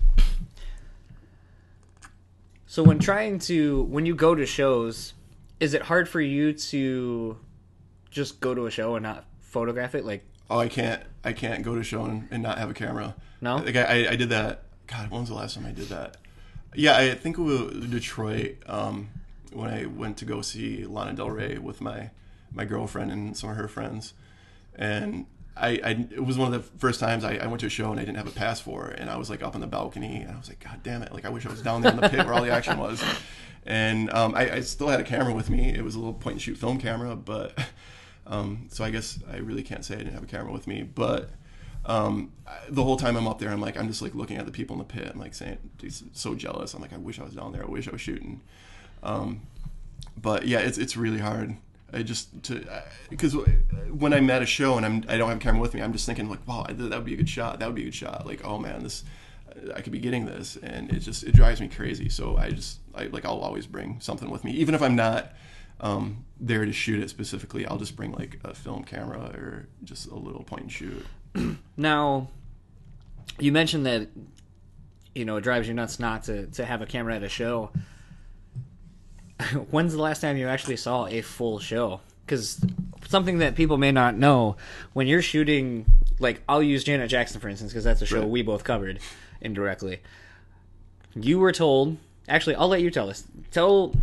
so 2.66 2.84
when 2.84 3.00
trying 3.00 3.40
to 3.40 3.84
when 3.84 4.06
you 4.06 4.16
go 4.16 4.36
to 4.36 4.46
shows, 4.46 5.14
is 5.60 5.74
it 5.74 5.84
hard 5.84 6.10
for 6.10 6.22
you 6.22 6.54
to 6.54 7.38
just 8.10 8.40
go 8.42 8.54
to 8.54 8.66
a 8.66 8.72
show 8.72 8.96
and 8.96 9.04
not 9.04 9.26
photograph 9.40 9.96
it? 9.96 10.06
Like, 10.06 10.24
Oh, 10.50 10.60
I 10.60 10.68
can't 10.68 11.02
I 11.24 11.34
can't 11.34 11.64
go 11.64 11.74
to 11.76 11.82
a 11.82 11.84
show 11.84 12.04
and, 12.06 12.28
and 12.32 12.44
not 12.44 12.58
have 12.58 12.70
a 12.70 12.74
camera. 12.74 13.16
No? 13.42 13.58
like 13.58 13.76
I, 13.76 14.10
I 14.12 14.16
did 14.16 14.30
that. 14.30 14.64
God, 14.88 15.10
when 15.12 15.22
was 15.22 15.30
the 15.30 15.36
last 15.36 15.56
time 15.56 15.66
I 15.66 15.72
did 15.72 15.88
that? 15.90 16.18
Yeah, 16.76 16.98
I 16.98 17.14
think 17.16 17.38
it 17.38 17.42
was 17.42 17.86
Detroit 17.88 18.58
um, 18.66 19.10
when 19.56 19.70
I 19.70 19.86
went 19.86 20.18
to 20.18 20.26
go 20.26 20.42
see 20.42 20.86
Lana 20.86 21.14
Del 21.14 21.30
Rey 21.30 21.58
with 21.58 21.82
my 21.82 22.12
my 22.52 22.66
girlfriend 22.66 23.12
and 23.12 23.36
some 23.36 23.50
of 23.50 23.56
her 23.56 23.68
friends, 23.68 24.14
and 24.76 25.26
I, 25.56 25.80
I 25.84 26.08
it 26.12 26.26
was 26.26 26.38
one 26.38 26.54
of 26.54 26.62
the 26.62 26.80
first 26.80 27.00
times 27.00 27.24
I, 27.24 27.36
I 27.36 27.48
went 27.48 27.62
to 27.62 27.68
a 27.68 27.70
show 27.70 27.92
and 27.92 28.00
I 28.00 28.06
didn't 28.06 28.18
have 28.18 28.28
a 28.28 28.32
pass 28.32 28.60
for 28.60 28.88
it, 28.88 29.00
and 29.00 29.10
I 29.10 29.18
was 29.18 29.30
like 29.30 29.44
up 29.44 29.56
on 29.56 29.62
the 29.62 29.68
balcony 29.68 30.22
and 30.22 30.32
I 30.32 30.38
was 30.38 30.50
like, 30.50 30.64
God 30.64 30.82
damn 30.84 31.04
it! 31.04 31.12
Like 31.14 31.26
I 31.26 31.30
wish 31.30 31.46
I 31.46 31.50
was 31.50 31.62
down 31.62 31.82
there 31.82 31.92
in 31.92 32.00
the 32.00 32.10
pit 32.10 32.26
where 32.26 32.34
all 32.34 32.44
the 32.44 32.52
action 32.52 32.78
was. 32.78 33.04
And 33.66 34.12
um, 34.12 34.36
I, 34.36 34.56
I 34.56 34.60
still 34.60 34.90
had 34.90 35.00
a 35.00 35.04
camera 35.04 35.34
with 35.34 35.50
me. 35.50 35.74
It 35.74 35.84
was 35.84 35.96
a 35.96 35.98
little 35.98 36.14
point 36.14 36.34
and 36.34 36.42
shoot 36.42 36.58
film 36.58 36.80
camera, 36.80 37.16
but 37.16 37.58
um, 38.28 38.68
so 38.70 38.84
I 38.84 38.90
guess 38.90 39.20
I 39.32 39.38
really 39.38 39.64
can't 39.64 39.86
say 39.86 39.96
I 39.96 39.98
didn't 40.00 40.14
have 40.14 40.24
a 40.24 40.28
camera 40.28 40.52
with 40.52 40.68
me. 40.68 40.84
But 40.84 41.30
um, 41.86 42.32
the 42.70 42.84
whole 42.84 42.98
time 42.98 43.16
I'm 43.16 43.28
up 43.28 43.40
there, 43.40 43.50
I'm 43.50 43.62
like, 43.62 43.78
I'm 43.78 43.88
just 43.88 44.02
like 44.02 44.16
looking 44.16 44.38
at 44.38 44.46
the 44.46 44.52
people 44.52 44.74
in 44.74 44.80
the 44.80 44.86
pit. 44.86 45.10
I'm 45.14 45.20
like 45.20 45.34
saying, 45.34 45.58
"Dude, 45.78 45.94
so 46.16 46.36
jealous. 46.36 46.74
I'm 46.74 46.82
like, 46.82 46.94
I 46.94 46.98
wish 46.98 47.20
I 47.20 47.24
was 47.24 47.34
down 47.34 47.52
there. 47.52 47.64
I 47.64 47.70
wish 47.70 47.88
I 47.88 47.92
was 47.92 48.02
shooting. 48.02 48.42
Um, 49.04 49.42
but 50.18 50.48
yeah, 50.48 50.60
it's 50.60 50.78
it's 50.78 50.98
really 50.98 51.20
hard. 51.20 51.56
I 51.92 52.02
just 52.02 52.44
to 52.44 52.66
because 53.10 53.36
when 53.92 54.14
I'm 54.14 54.30
at 54.30 54.42
a 54.42 54.46
show 54.48 54.78
and 54.78 54.86
I'm 54.86 55.04
I 55.08 55.18
don't 55.18 55.30
have 55.30 55.38
a 55.38 55.42
camera 55.42 55.62
with 55.62 55.74
me, 55.74 55.82
I'm 55.82 55.94
just 55.94 56.06
thinking 56.06 56.30
like, 56.30 56.48
wow, 56.48 56.66
that 56.68 56.80
would 56.80 57.06
be 57.06 57.14
a 57.14 57.18
good 57.18 57.30
shot. 57.30 57.60
That 57.60 57.68
would 57.68 57.76
be 57.76 57.84
a 57.84 57.86
good 57.86 57.96
shot. 57.96 58.26
Like, 58.26 58.44
oh 58.44 58.58
man, 58.58 58.82
this 58.82 59.04
I 59.76 59.82
could 59.82 59.92
be 59.92 60.00
getting 60.00 60.26
this, 60.26 60.58
and 60.58 60.92
it 60.92 61.00
just 61.00 61.24
it 61.24 61.34
drives 61.34 61.62
me 61.62 61.68
crazy. 61.68 62.10
So 62.10 62.38
I 62.38 62.50
just 62.50 62.80
I 62.96 63.06
like 63.06 63.26
I'll 63.26 63.40
always 63.40 63.68
bring 63.68 64.00
something 64.00 64.30
with 64.30 64.44
me, 64.44 64.52
even 64.54 64.76
if 64.76 64.82
I'm 64.82 64.96
not 64.96 65.34
um, 65.82 66.26
there 66.40 66.66
to 66.66 66.74
shoot 66.74 67.02
it 67.02 67.10
specifically. 67.10 67.66
I'll 67.66 67.78
just 67.78 67.96
bring 67.96 68.12
like 68.14 68.40
a 68.44 68.54
film 68.54 68.84
camera 68.84 69.32
or 69.36 69.68
just 69.84 70.08
a 70.08 70.16
little 70.16 70.44
point 70.44 70.64
and 70.64 70.72
shoot. 70.72 71.06
now, 71.78 72.30
you 73.40 73.52
mentioned 73.52 73.86
that 73.86 74.08
you 75.14 75.26
know 75.26 75.38
it 75.38 75.42
drives 75.42 75.68
you 75.68 75.74
nuts 75.74 76.00
not 76.00 76.24
to 76.24 76.48
to 76.48 76.66
have 76.66 76.82
a 76.82 76.86
camera 76.86 77.16
at 77.16 77.24
a 77.24 77.30
show. 77.30 77.72
When's 79.72 79.94
the 79.94 80.02
last 80.02 80.22
time 80.22 80.38
you 80.38 80.48
actually 80.48 80.78
saw 80.78 81.06
a 81.08 81.22
full 81.22 81.60
show? 81.60 82.02
Because 82.26 82.64
something 83.08 83.40
that 83.40 83.56
people 83.56 83.78
may 83.78 83.92
not 83.92 84.16
know 84.18 84.56
when 84.94 85.08
you're 85.08 85.22
shooting, 85.22 85.86
like 86.20 86.42
I'll 86.48 86.64
use 86.64 86.84
Janet 86.84 87.10
Jackson 87.10 87.40
for 87.42 87.50
instance, 87.50 87.72
because 87.72 87.84
that's 87.84 88.02
a 88.02 88.06
show 88.06 88.20
Right. 88.22 88.30
we 88.30 88.42
both 88.42 88.64
covered 88.64 89.00
indirectly. 89.42 90.02
You 91.16 91.40
were 91.40 91.52
told. 91.52 91.98
Actually, 92.28 92.56
I'll 92.56 92.70
let 92.70 92.82
you 92.82 92.90
tell 92.90 93.10
us. 93.10 93.24
Tell 93.52 93.94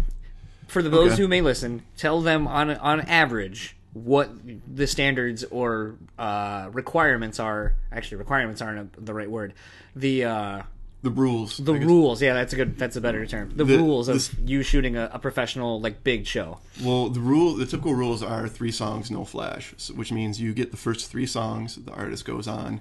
for 0.68 0.82
those 0.82 1.12
Okay. 1.12 1.22
who 1.22 1.28
may 1.28 1.40
listen. 1.40 1.82
Tell 1.96 2.20
them 2.20 2.46
on 2.46 2.70
on 2.70 3.00
average 3.02 3.74
what 3.94 4.30
the 4.72 4.86
standards 4.86 5.42
or 5.44 5.96
uh, 6.18 6.68
requirements 6.72 7.40
are. 7.40 7.74
Actually, 7.90 8.18
requirements 8.18 8.60
aren't 8.62 8.96
a, 8.96 9.00
the 9.00 9.14
right 9.14 9.30
word. 9.30 9.54
The 9.96 10.24
uh, 10.24 10.62
The 11.02 11.10
rules. 11.10 11.56
the 11.56 11.72
rules. 11.72 12.20
Yeah, 12.20 12.34
that's 12.34 12.52
a 12.52 12.56
good. 12.56 12.76
That's 12.76 12.94
a 12.96 13.00
better 13.00 13.24
term. 13.26 13.52
The, 13.56 13.64
The- 13.64 13.78
rules 13.78 14.08
of 14.08 14.16
this- 14.16 14.34
you 14.44 14.62
shooting 14.62 14.96
a, 14.96 15.08
a 15.14 15.18
professional 15.18 15.80
like 15.80 16.04
big 16.04 16.26
show. 16.26 16.58
Well, 16.82 17.08
the 17.08 17.20
rule, 17.20 17.54
the 17.56 17.64
typical 17.64 17.94
rules 17.94 18.22
are 18.22 18.46
three 18.48 18.70
songs, 18.72 19.10
no 19.10 19.24
flash, 19.24 19.72
so, 19.78 19.94
which 19.94 20.12
means 20.12 20.40
you 20.40 20.52
get 20.52 20.70
the 20.72 20.76
first 20.76 21.10
three 21.10 21.26
songs, 21.26 21.76
the 21.76 21.92
artist 21.92 22.26
goes 22.26 22.46
on, 22.46 22.80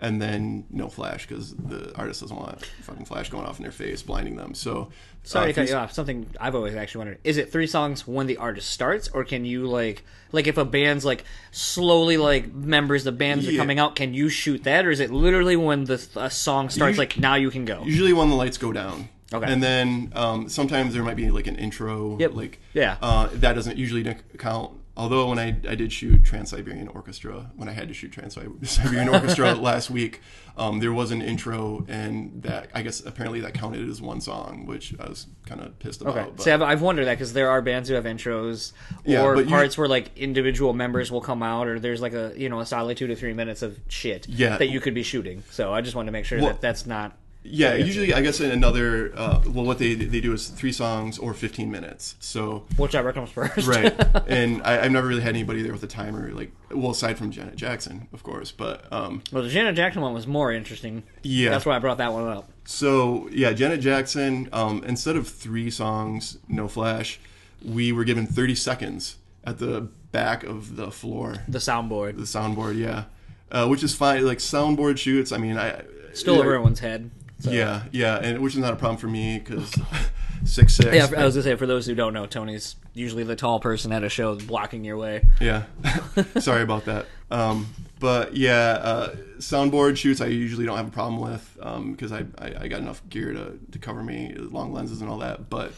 and 0.00 0.22
then 0.22 0.64
no 0.70 0.88
flash 0.88 1.26
because 1.26 1.54
the 1.54 1.96
artist 1.96 2.20
doesn't 2.20 2.36
want 2.36 2.64
fucking 2.82 3.04
flash 3.04 3.30
going 3.30 3.46
off 3.46 3.58
in 3.58 3.62
their 3.62 3.72
face, 3.72 4.02
blinding 4.02 4.36
them. 4.36 4.54
So, 4.54 4.90
Sorry 5.24 5.44
uh, 5.44 5.48
to 5.48 5.52
cut 5.54 5.68
you 5.68 5.74
off. 5.74 5.92
Something 5.92 6.28
I've 6.40 6.54
always 6.54 6.74
actually 6.74 7.00
wondered: 7.00 7.18
is 7.24 7.36
it 7.36 7.50
three 7.50 7.66
songs 7.66 8.06
when 8.06 8.26
the 8.26 8.36
artist 8.36 8.70
starts, 8.70 9.08
or 9.08 9.24
can 9.24 9.44
you 9.44 9.66
like 9.66 10.04
like 10.32 10.46
if 10.46 10.56
a 10.56 10.64
band's 10.64 11.04
like 11.04 11.24
slowly 11.50 12.16
like 12.16 12.52
members 12.52 13.04
the 13.04 13.12
bands 13.12 13.48
are 13.48 13.56
coming 13.56 13.78
out, 13.78 13.96
can 13.96 14.14
you 14.14 14.28
shoot 14.28 14.64
that, 14.64 14.86
or 14.86 14.90
is 14.90 15.00
it 15.00 15.10
literally 15.10 15.56
when 15.56 15.84
the 15.84 16.06
a 16.16 16.30
song 16.30 16.68
starts 16.68 16.92
Usu- 16.92 17.00
like 17.00 17.18
now 17.18 17.34
you 17.34 17.50
can 17.50 17.64
go? 17.64 17.82
Usually 17.84 18.12
when 18.12 18.30
the 18.30 18.36
lights 18.36 18.58
go 18.58 18.72
down. 18.72 19.08
Okay. 19.32 19.52
And 19.52 19.62
then 19.62 20.10
um, 20.14 20.48
sometimes 20.48 20.94
there 20.94 21.02
might 21.02 21.16
be 21.16 21.30
like 21.30 21.46
an 21.46 21.56
intro. 21.56 22.16
Yep. 22.18 22.34
Like 22.34 22.60
Yeah. 22.72 22.96
Uh, 23.02 23.28
that 23.34 23.54
doesn't 23.54 23.76
usually 23.76 24.16
count. 24.38 24.77
Although 24.98 25.28
when 25.28 25.38
I, 25.38 25.56
I 25.68 25.74
did 25.76 25.92
shoot 25.92 26.24
Trans 26.24 26.50
Siberian 26.50 26.88
Orchestra, 26.88 27.50
when 27.56 27.68
I 27.68 27.72
had 27.72 27.88
to 27.88 27.94
shoot 27.94 28.12
Trans 28.12 28.34
Siberian 28.34 29.08
Orchestra 29.08 29.54
last 29.70 29.88
week, 29.90 30.20
um, 30.58 30.80
there 30.80 30.92
was 30.92 31.12
an 31.12 31.22
intro, 31.22 31.86
and 31.88 32.42
that 32.42 32.68
I 32.74 32.82
guess 32.82 33.00
apparently 33.00 33.40
that 33.40 33.54
counted 33.54 33.88
as 33.88 34.02
one 34.02 34.20
song, 34.20 34.66
which 34.66 34.92
I 34.98 35.08
was 35.08 35.28
kind 35.46 35.60
of 35.60 35.78
pissed 35.78 36.02
about. 36.02 36.16
Okay. 36.18 36.30
but- 36.36 36.42
See, 36.42 36.50
I've, 36.50 36.62
I've 36.62 36.82
wondered 36.82 37.04
that 37.06 37.14
because 37.14 37.32
there 37.32 37.48
are 37.48 37.62
bands 37.62 37.88
who 37.88 37.94
have 37.94 38.04
intros 38.04 38.72
Yeah, 39.04 39.22
or 39.22 39.36
but 39.36 39.44
you- 39.44 39.50
parts 39.50 39.78
where 39.78 39.86
like 39.88 40.10
individual 40.18 40.72
members 40.74 41.10
will 41.12 41.20
come 41.20 41.42
out, 41.42 41.68
or 41.68 41.78
there's 41.78 42.00
like 42.02 42.12
a 42.12 42.32
you 42.36 42.48
know 42.48 42.58
a 42.60 42.66
solid 42.66 42.96
two 42.96 43.06
to 43.06 43.14
three 43.14 43.32
minutes 43.32 43.62
of 43.62 43.78
shit 43.88 44.28
Yeah. 44.28 44.58
that 44.58 44.66
you 44.68 44.80
could 44.80 44.94
be 44.94 45.04
shooting. 45.04 45.44
So 45.50 45.72
I 45.72 45.80
just 45.80 45.94
wanted 45.94 46.06
to 46.06 46.12
make 46.12 46.24
sure 46.24 46.38
Well- 46.40 46.48
that 46.48 46.60
that's 46.60 46.84
not. 46.86 47.16
Yeah, 47.44 47.74
usually 47.74 48.12
I 48.12 48.20
guess 48.20 48.40
in 48.40 48.50
another 48.50 49.12
uh, 49.16 49.40
well, 49.46 49.64
what 49.64 49.78
they 49.78 49.94
they 49.94 50.20
do 50.20 50.32
is 50.34 50.48
three 50.48 50.72
songs 50.72 51.18
or 51.18 51.32
fifteen 51.32 51.70
minutes. 51.70 52.16
So 52.20 52.66
Whichever 52.76 53.12
comes 53.12 53.30
first. 53.30 53.66
right, 53.66 53.94
and 54.28 54.60
I, 54.64 54.82
I've 54.84 54.92
never 54.92 55.06
really 55.06 55.22
had 55.22 55.30
anybody 55.30 55.62
there 55.62 55.72
with 55.72 55.82
a 55.82 55.86
timer, 55.86 56.30
like 56.32 56.50
well, 56.70 56.90
aside 56.90 57.16
from 57.16 57.30
Janet 57.30 57.56
Jackson, 57.56 58.08
of 58.12 58.22
course. 58.22 58.52
But 58.52 58.92
um, 58.92 59.22
well, 59.32 59.42
the 59.42 59.48
Janet 59.48 59.76
Jackson 59.76 60.02
one 60.02 60.12
was 60.12 60.26
more 60.26 60.52
interesting. 60.52 61.04
Yeah. 61.22 61.50
That's 61.50 61.64
why 61.64 61.76
I 61.76 61.78
brought 61.78 61.98
that 61.98 62.12
one 62.12 62.28
up. 62.28 62.50
so 62.64 63.28
yeah, 63.32 63.52
Janet 63.52 63.80
Jackson. 63.80 64.48
Um, 64.52 64.84
instead 64.84 65.16
of 65.16 65.26
three 65.26 65.70
songs, 65.70 66.38
no 66.48 66.68
flash, 66.68 67.18
we 67.64 67.92
were 67.92 68.04
given 68.04 68.26
thirty 68.26 68.54
seconds 68.56 69.16
at 69.44 69.58
the 69.58 69.88
back 70.12 70.42
of 70.42 70.76
the 70.76 70.90
floor, 70.90 71.36
The 71.48 71.58
soundboard 71.60 72.16
the 72.16 72.22
soundboard. 72.24 72.76
Yeah, 72.76 73.04
uh, 73.50 73.66
which 73.68 73.82
is 73.82 73.94
fine. 73.94 74.26
Like 74.26 74.38
soundboard 74.38 74.98
shoots. 74.98 75.32
I 75.32 75.38
mean, 75.38 75.56
I 75.56 75.82
still 76.12 76.34
yeah, 76.36 76.42
everyone's 76.42 76.80
head. 76.80 77.10
So. 77.40 77.50
Yeah, 77.50 77.84
yeah, 77.92 78.16
and 78.16 78.40
which 78.40 78.54
is 78.54 78.60
not 78.60 78.72
a 78.72 78.76
problem 78.76 78.96
for 78.96 79.06
me 79.06 79.38
because 79.38 79.72
six 80.44 80.74
six. 80.74 80.94
Yeah, 80.94 81.08
I 81.16 81.24
was 81.24 81.34
gonna 81.34 81.42
say 81.42 81.54
for 81.54 81.66
those 81.66 81.86
who 81.86 81.94
don't 81.94 82.12
know, 82.12 82.26
Tony's 82.26 82.76
usually 82.94 83.22
the 83.22 83.36
tall 83.36 83.60
person 83.60 83.92
at 83.92 84.02
a 84.02 84.08
show 84.08 84.34
blocking 84.34 84.84
your 84.84 84.96
way. 84.96 85.24
Yeah. 85.40 85.64
Sorry 86.38 86.62
about 86.62 86.86
that. 86.86 87.06
Um, 87.30 87.68
but 88.00 88.36
yeah, 88.36 88.78
uh, 88.80 89.16
soundboard 89.38 89.96
shoots 89.96 90.20
I 90.20 90.26
usually 90.26 90.64
don't 90.64 90.76
have 90.76 90.88
a 90.88 90.90
problem 90.90 91.20
with 91.20 91.56
because 91.92 92.12
I, 92.12 92.24
I, 92.38 92.54
I 92.62 92.68
got 92.68 92.80
enough 92.80 93.06
gear 93.08 93.32
to, 93.32 93.58
to 93.72 93.78
cover 93.78 94.02
me, 94.02 94.34
long 94.36 94.72
lenses 94.72 95.00
and 95.00 95.10
all 95.10 95.18
that. 95.18 95.50
But 95.50 95.72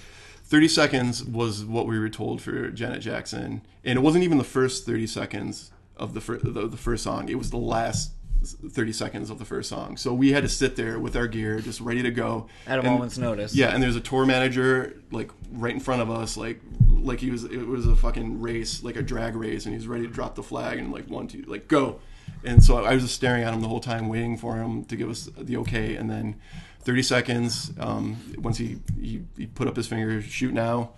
30 0.44 0.68
seconds 0.68 1.24
was 1.24 1.64
what 1.64 1.86
we 1.86 1.98
were 1.98 2.08
told 2.08 2.42
for 2.42 2.70
Janet 2.70 3.00
Jackson. 3.00 3.62
And 3.84 3.98
it 3.98 4.02
wasn't 4.02 4.24
even 4.24 4.38
the 4.38 4.44
first 4.44 4.84
30 4.84 5.06
seconds 5.06 5.70
of 5.96 6.14
the, 6.14 6.20
fir- 6.20 6.38
the, 6.38 6.66
the 6.66 6.76
first 6.76 7.04
song, 7.04 7.28
it 7.28 7.36
was 7.36 7.50
the 7.50 7.58
last 7.58 8.12
30 8.44 8.92
seconds 8.92 9.30
of 9.30 9.38
the 9.38 9.44
first 9.44 9.68
song. 9.68 9.96
So 9.96 10.14
we 10.14 10.32
had 10.32 10.42
to 10.42 10.48
sit 10.48 10.76
there 10.76 10.98
with 10.98 11.14
our 11.16 11.26
gear 11.26 11.60
just 11.60 11.80
ready 11.80 12.02
to 12.02 12.10
go. 12.10 12.46
At 12.66 12.78
a 12.78 12.82
And- 12.82 12.90
moment's 12.92 13.18
notice. 13.18 13.54
yeah, 13.54 13.68
and 13.74 13.82
there's 13.82 13.96
a 13.96 14.00
tour 14.00 14.24
manager 14.24 14.96
like 15.10 15.30
right 15.52 15.74
in 15.74 15.80
front 15.80 16.00
of 16.02 16.10
us, 16.10 16.36
like 16.36 16.60
like 16.88 17.20
he 17.20 17.30
was 17.30 17.44
it 17.44 17.66
was 17.66 17.86
a 17.86 17.96
fucking 17.96 18.40
race, 18.40 18.82
like 18.82 18.96
a 18.96 19.02
drag 19.02 19.36
race, 19.36 19.64
and 19.66 19.74
he 19.74 19.78
was 19.78 19.86
ready 19.88 20.06
to 20.06 20.12
drop 20.12 20.34
the 20.34 20.42
flag 20.42 20.78
and 20.78 20.92
like 20.92 21.08
one 21.08 21.28
two 21.28 21.42
like 21.46 21.68
go. 21.68 22.00
And 22.44 22.64
so 22.64 22.82
I 22.84 22.94
was 22.94 23.02
just 23.02 23.14
staring 23.14 23.42
at 23.42 23.52
him 23.52 23.60
the 23.60 23.68
whole 23.68 23.80
time, 23.80 24.08
waiting 24.08 24.38
for 24.38 24.56
him 24.56 24.84
to 24.86 24.96
give 24.96 25.10
us 25.10 25.28
the 25.36 25.58
okay. 25.58 25.96
And 25.96 26.08
then 26.08 26.36
30 26.82 27.02
seconds, 27.02 27.72
um, 27.78 28.16
once 28.38 28.56
he, 28.56 28.78
he 28.98 29.22
he 29.36 29.44
put 29.46 29.68
up 29.68 29.76
his 29.76 29.86
finger, 29.86 30.22
shoot 30.22 30.54
now. 30.54 30.92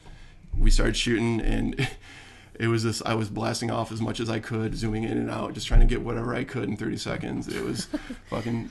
We 0.56 0.70
started 0.70 0.96
shooting, 0.96 1.40
and 1.40 1.74
it 2.58 2.68
was 2.68 2.82
this. 2.82 3.02
I 3.04 3.14
was 3.14 3.28
blasting 3.28 3.70
off 3.70 3.92
as 3.92 4.00
much 4.00 4.20
as 4.20 4.28
I 4.28 4.38
could, 4.38 4.76
zooming 4.76 5.04
in 5.04 5.18
and 5.18 5.30
out, 5.30 5.54
just 5.54 5.66
trying 5.66 5.80
to 5.80 5.86
get 5.86 6.02
whatever 6.02 6.34
I 6.34 6.44
could 6.44 6.64
in 6.64 6.76
30 6.76 6.96
seconds. 6.96 7.48
It 7.48 7.64
was 7.64 7.88
fucking 8.30 8.70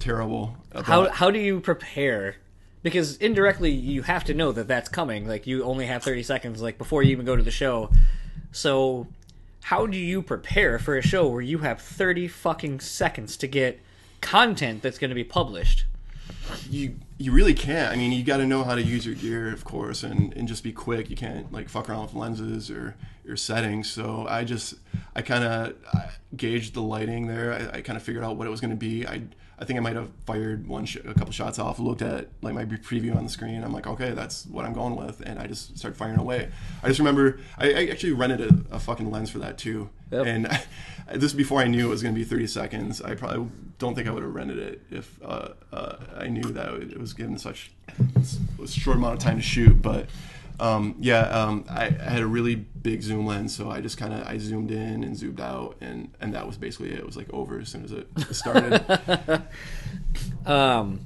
terrible. 0.00 0.56
How 0.84 1.08
how 1.10 1.30
do 1.30 1.38
you 1.38 1.60
prepare? 1.60 2.36
Because 2.82 3.16
indirectly 3.18 3.70
you 3.70 4.02
have 4.02 4.24
to 4.24 4.34
know 4.34 4.52
that 4.52 4.66
that's 4.66 4.88
coming. 4.88 5.28
Like 5.28 5.46
you 5.46 5.64
only 5.64 5.86
have 5.86 6.02
30 6.02 6.22
seconds 6.22 6.62
like 6.62 6.78
before 6.78 7.02
you 7.02 7.12
even 7.12 7.26
go 7.26 7.36
to 7.36 7.42
the 7.42 7.50
show. 7.50 7.90
So 8.52 9.06
how 9.64 9.86
do 9.86 9.98
you 9.98 10.22
prepare 10.22 10.78
for 10.78 10.96
a 10.96 11.02
show 11.02 11.28
where 11.28 11.42
you 11.42 11.58
have 11.58 11.80
30 11.80 12.26
fucking 12.28 12.80
seconds 12.80 13.36
to 13.36 13.46
get 13.46 13.80
content 14.20 14.82
that's 14.82 14.98
going 14.98 15.10
to 15.10 15.14
be 15.14 15.24
published? 15.24 15.84
you 16.68 16.96
you 17.20 17.32
really 17.32 17.52
can't. 17.52 17.92
I 17.92 17.96
mean, 17.96 18.12
you 18.12 18.24
got 18.24 18.38
to 18.38 18.46
know 18.46 18.64
how 18.64 18.74
to 18.74 18.82
use 18.82 19.04
your 19.04 19.14
gear, 19.14 19.52
of 19.52 19.62
course, 19.62 20.02
and, 20.02 20.32
and 20.34 20.48
just 20.48 20.64
be 20.64 20.72
quick. 20.72 21.10
You 21.10 21.16
can't 21.16 21.52
like 21.52 21.68
fuck 21.68 21.90
around 21.90 22.02
with 22.04 22.14
lenses 22.14 22.70
or 22.70 22.96
your 23.24 23.36
settings. 23.36 23.90
So 23.90 24.26
I 24.26 24.42
just 24.44 24.76
I 25.14 25.20
kind 25.20 25.44
of 25.44 25.74
gauged 26.34 26.72
the 26.72 26.80
lighting 26.80 27.26
there. 27.26 27.52
I, 27.52 27.78
I 27.78 27.80
kind 27.82 27.98
of 27.98 28.02
figured 28.02 28.24
out 28.24 28.36
what 28.36 28.46
it 28.46 28.50
was 28.50 28.62
going 28.62 28.70
to 28.70 28.76
be. 28.76 29.06
I 29.06 29.22
I 29.58 29.66
think 29.66 29.78
I 29.78 29.82
might 29.82 29.94
have 29.96 30.08
fired 30.24 30.66
one 30.66 30.86
sh- 30.86 30.96
a 31.04 31.12
couple 31.12 31.32
shots 31.32 31.58
off, 31.58 31.78
looked 31.78 32.00
at 32.00 32.28
like 32.40 32.54
my 32.54 32.64
preview 32.64 33.14
on 33.14 33.24
the 33.24 33.28
screen. 33.30 33.62
I'm 33.62 33.74
like, 33.74 33.86
okay, 33.86 34.12
that's 34.12 34.46
what 34.46 34.64
I'm 34.64 34.72
going 34.72 34.96
with, 34.96 35.20
and 35.20 35.38
I 35.38 35.46
just 35.46 35.76
started 35.76 35.98
firing 35.98 36.18
away. 36.18 36.48
I 36.82 36.88
just 36.88 36.98
remember 36.98 37.38
I, 37.58 37.70
I 37.74 37.86
actually 37.88 38.12
rented 38.14 38.40
a, 38.40 38.76
a 38.76 38.80
fucking 38.80 39.10
lens 39.10 39.28
for 39.28 39.38
that 39.40 39.58
too, 39.58 39.90
Yep. 40.10 40.26
and 40.26 40.60
this 41.20 41.34
before 41.34 41.60
I 41.60 41.66
knew 41.66 41.88
it 41.88 41.90
was 41.90 42.02
going 42.02 42.14
to 42.14 42.18
be 42.18 42.24
30 42.24 42.46
seconds. 42.46 43.02
I 43.02 43.14
probably 43.14 43.50
don't 43.78 43.94
think 43.94 44.08
I 44.08 44.12
would 44.12 44.22
have 44.22 44.34
rented 44.34 44.58
it 44.58 44.80
if 44.90 45.18
uh, 45.22 45.48
uh, 45.74 45.96
I 46.16 46.28
knew 46.28 46.42
that 46.52 46.72
it 46.74 46.98
was 46.98 47.09
given 47.16 47.38
such 47.38 47.70
a 48.62 48.66
short 48.68 48.96
amount 48.96 49.14
of 49.14 49.18
time 49.20 49.36
to 49.36 49.42
shoot. 49.42 49.80
But 49.80 50.08
um, 50.58 50.96
yeah, 50.98 51.22
um, 51.28 51.64
I, 51.68 51.86
I 51.86 52.10
had 52.10 52.22
a 52.22 52.26
really 52.26 52.54
big 52.54 53.02
zoom 53.02 53.26
lens, 53.26 53.54
so 53.54 53.70
I 53.70 53.80
just 53.80 53.98
kind 53.98 54.12
of 54.12 54.26
I 54.26 54.38
zoomed 54.38 54.70
in 54.70 55.04
and 55.04 55.16
zoomed 55.16 55.40
out, 55.40 55.76
and 55.80 56.10
and 56.20 56.34
that 56.34 56.46
was 56.46 56.56
basically 56.56 56.92
it. 56.92 56.98
It 56.98 57.06
was 57.06 57.16
like 57.16 57.32
over 57.32 57.58
as 57.58 57.68
soon 57.68 57.84
as 57.84 57.92
it 57.92 58.08
started. 58.34 59.42
Um 60.46 61.00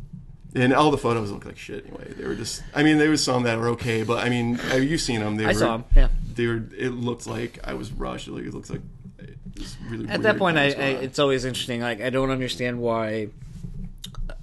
and 0.55 0.73
all 0.73 0.91
the 0.93 0.99
photos 0.99 1.31
looked 1.33 1.47
like 1.47 1.59
shit 1.59 1.85
anyway. 1.85 2.13
They 2.17 2.25
were 2.27 2.37
just, 2.37 2.63
I 2.75 2.85
mean, 2.85 2.99
there 2.99 3.11
was 3.11 3.23
some 3.25 3.43
that 3.43 3.59
were 3.59 3.71
okay, 3.71 4.05
but 4.05 4.25
I 4.25 4.29
mean, 4.29 4.55
have 4.55 4.85
you 4.85 4.99
seen 4.99 5.21
them? 5.21 5.37
They 5.37 5.45
I 5.45 5.49
were, 5.49 5.55
saw 5.55 5.75
'em, 5.75 5.85
yeah. 5.97 6.09
They 6.35 6.47
were. 6.47 6.63
It 6.79 6.91
looked 6.91 7.27
like 7.27 7.59
I 7.65 7.75
was 7.75 7.91
rushed. 7.93 8.29
Like, 8.29 8.45
it 8.45 8.55
looked 8.55 8.71
like 8.71 8.81
it 9.19 9.37
was 9.59 9.77
really. 9.89 10.09
at 10.09 10.23
that 10.23 10.39
point 10.39 10.57
I, 10.57 10.67
I 10.67 10.71
things 10.71 10.75
going 10.77 10.97
on. 10.97 11.03
it's 11.05 11.19
always 11.19 11.45
interesting 11.45 11.81
like 11.81 12.01
I 12.01 12.11
don't 12.11 12.31
understand 12.31 12.79
why 12.81 13.29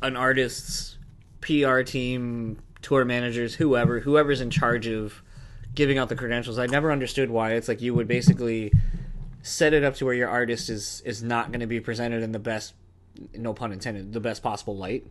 an 0.01 0.17
artist's 0.17 0.90
PR 1.41 1.81
team, 1.81 2.59
tour 2.81 3.03
managers, 3.05 3.55
whoever, 3.55 3.99
whoever's 3.99 4.41
in 4.41 4.49
charge 4.49 4.87
of 4.87 5.21
giving 5.75 5.97
out 5.97 6.09
the 6.09 6.15
credentials. 6.15 6.59
I 6.59 6.67
never 6.67 6.91
understood 6.91 7.29
why 7.29 7.53
it's 7.53 7.67
like 7.67 7.81
you 7.81 7.93
would 7.93 8.07
basically 8.07 8.71
set 9.41 9.73
it 9.73 9.83
up 9.83 9.95
to 9.95 10.05
where 10.05 10.13
your 10.13 10.29
artist 10.29 10.69
is 10.69 11.01
is 11.05 11.23
not 11.23 11.51
going 11.51 11.61
to 11.61 11.67
be 11.67 11.79
presented 11.79 12.21
in 12.23 12.31
the 12.31 12.39
best 12.39 12.73
no 13.35 13.53
pun 13.53 13.71
intended, 13.71 14.13
the 14.13 14.19
best 14.19 14.43
possible 14.43 14.77
light. 14.77 15.05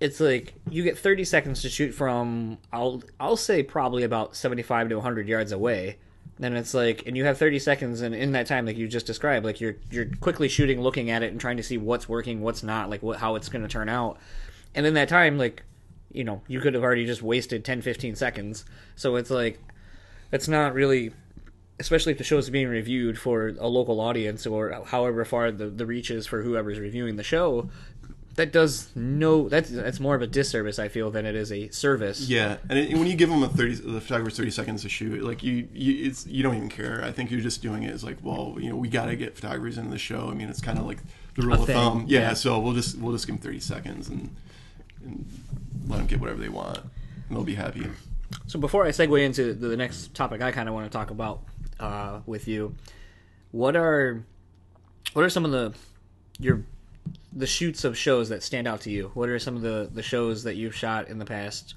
It's 0.00 0.20
like 0.20 0.54
you 0.70 0.82
get 0.82 0.98
30 0.98 1.24
seconds 1.24 1.62
to 1.62 1.68
shoot 1.68 1.92
from 1.92 2.58
I'll 2.72 3.02
I'll 3.20 3.36
say 3.36 3.62
probably 3.62 4.02
about 4.02 4.36
75 4.36 4.88
to 4.90 4.96
100 4.96 5.28
yards 5.28 5.52
away. 5.52 5.98
Then 6.38 6.56
it's 6.56 6.74
like 6.74 7.06
and 7.06 7.16
you 7.16 7.24
have 7.24 7.38
30 7.38 7.58
seconds 7.58 8.00
and 8.00 8.14
in 8.14 8.32
that 8.32 8.46
time 8.46 8.66
like 8.66 8.76
you 8.76 8.88
just 8.88 9.06
described 9.06 9.44
like 9.44 9.60
you're 9.60 9.76
you're 9.90 10.06
quickly 10.20 10.48
shooting 10.48 10.80
looking 10.80 11.10
at 11.10 11.22
it 11.22 11.30
and 11.30 11.40
trying 11.40 11.56
to 11.58 11.62
see 11.62 11.78
what's 11.78 12.08
working, 12.08 12.40
what's 12.40 12.62
not, 12.62 12.90
like 12.90 13.02
what 13.02 13.18
how 13.18 13.36
it's 13.36 13.48
going 13.48 13.62
to 13.62 13.68
turn 13.68 13.88
out. 13.88 14.18
And 14.74 14.86
in 14.86 14.94
that 14.94 15.08
time 15.08 15.38
like 15.38 15.62
you 16.12 16.22
know, 16.22 16.42
you 16.46 16.60
could 16.60 16.74
have 16.74 16.84
already 16.84 17.06
just 17.06 17.22
wasted 17.22 17.64
10 17.64 17.82
15 17.82 18.14
seconds. 18.14 18.64
So 18.96 19.16
it's 19.16 19.30
like 19.30 19.58
it's 20.32 20.48
not 20.48 20.74
really 20.74 21.12
especially 21.80 22.12
if 22.12 22.18
the 22.18 22.24
show 22.24 22.38
is 22.38 22.50
being 22.50 22.68
reviewed 22.68 23.18
for 23.18 23.48
a 23.58 23.66
local 23.66 24.00
audience 24.00 24.46
or 24.46 24.84
however 24.86 25.24
far 25.24 25.50
the, 25.50 25.66
the 25.66 25.84
reach 25.84 26.10
is 26.10 26.26
for 26.26 26.42
whoever's 26.42 26.78
reviewing 26.78 27.16
the 27.16 27.22
show 27.24 27.68
that 28.36 28.52
does 28.52 28.90
no 28.94 29.48
that's 29.48 29.70
that's 29.70 30.00
more 30.00 30.14
of 30.14 30.22
a 30.22 30.26
disservice 30.26 30.78
i 30.78 30.88
feel 30.88 31.10
than 31.10 31.24
it 31.26 31.34
is 31.34 31.52
a 31.52 31.68
service 31.70 32.28
Yeah, 32.28 32.56
and 32.68 32.78
it, 32.78 32.92
when 32.96 33.06
you 33.06 33.14
give 33.16 33.28
them 33.28 33.42
a 33.42 33.48
thirty, 33.48 33.74
the 33.74 34.00
photographer 34.00 34.30
thirty 34.30 34.50
seconds 34.50 34.82
to 34.82 34.88
shoot, 34.88 35.22
like 35.22 35.42
you, 35.42 35.68
you, 35.72 36.06
it's 36.06 36.26
you 36.26 36.42
don't 36.42 36.56
even 36.56 36.68
care. 36.68 37.02
I 37.04 37.12
think 37.12 37.30
you're 37.30 37.40
just 37.40 37.62
doing 37.62 37.84
it 37.84 37.92
as 37.92 38.02
like, 38.02 38.16
well, 38.22 38.56
you 38.58 38.70
know, 38.70 38.76
we 38.76 38.88
got 38.88 39.06
to 39.06 39.16
get 39.16 39.36
photographers 39.36 39.78
into 39.78 39.90
the 39.90 39.98
show. 39.98 40.28
I 40.30 40.34
mean, 40.34 40.48
it's 40.48 40.60
kind 40.60 40.78
of 40.78 40.86
like 40.86 40.98
the 41.36 41.42
rule 41.42 41.56
A 41.56 41.60
of 41.60 41.66
thing, 41.66 41.76
thumb. 41.76 42.04
Yeah, 42.08 42.20
yeah. 42.20 42.34
so 42.34 42.58
we'll 42.58 42.72
just 42.72 42.98
we'll 42.98 43.12
just 43.12 43.26
give 43.26 43.36
them 43.36 43.42
thirty 43.42 43.60
seconds 43.60 44.08
and, 44.08 44.34
and 45.04 45.24
let 45.88 45.98
them 45.98 46.06
get 46.06 46.20
whatever 46.20 46.40
they 46.40 46.48
want, 46.48 46.78
and 46.78 47.36
they'll 47.36 47.44
be 47.44 47.54
happy. 47.54 47.86
so 48.46 48.58
before 48.58 48.84
i 48.84 48.88
segue 48.88 49.22
into 49.24 49.54
the 49.54 49.76
next 49.76 50.14
topic 50.14 50.42
i 50.42 50.50
kind 50.50 50.68
of 50.68 50.74
want 50.74 50.90
to 50.90 50.96
talk 50.96 51.10
about 51.10 51.42
uh, 51.80 52.20
with 52.26 52.48
you 52.48 52.74
what 53.50 53.76
are 53.76 54.24
what 55.12 55.24
are 55.24 55.28
some 55.30 55.44
of 55.44 55.50
the 55.50 55.72
your 56.38 56.64
the 57.32 57.46
shoots 57.46 57.84
of 57.84 57.96
shows 57.96 58.28
that 58.28 58.42
stand 58.42 58.66
out 58.66 58.80
to 58.80 58.90
you 58.90 59.10
what 59.14 59.28
are 59.28 59.38
some 59.38 59.56
of 59.56 59.62
the 59.62 59.88
the 59.92 60.02
shows 60.02 60.44
that 60.44 60.56
you've 60.56 60.74
shot 60.74 61.08
in 61.08 61.18
the 61.18 61.24
past 61.24 61.74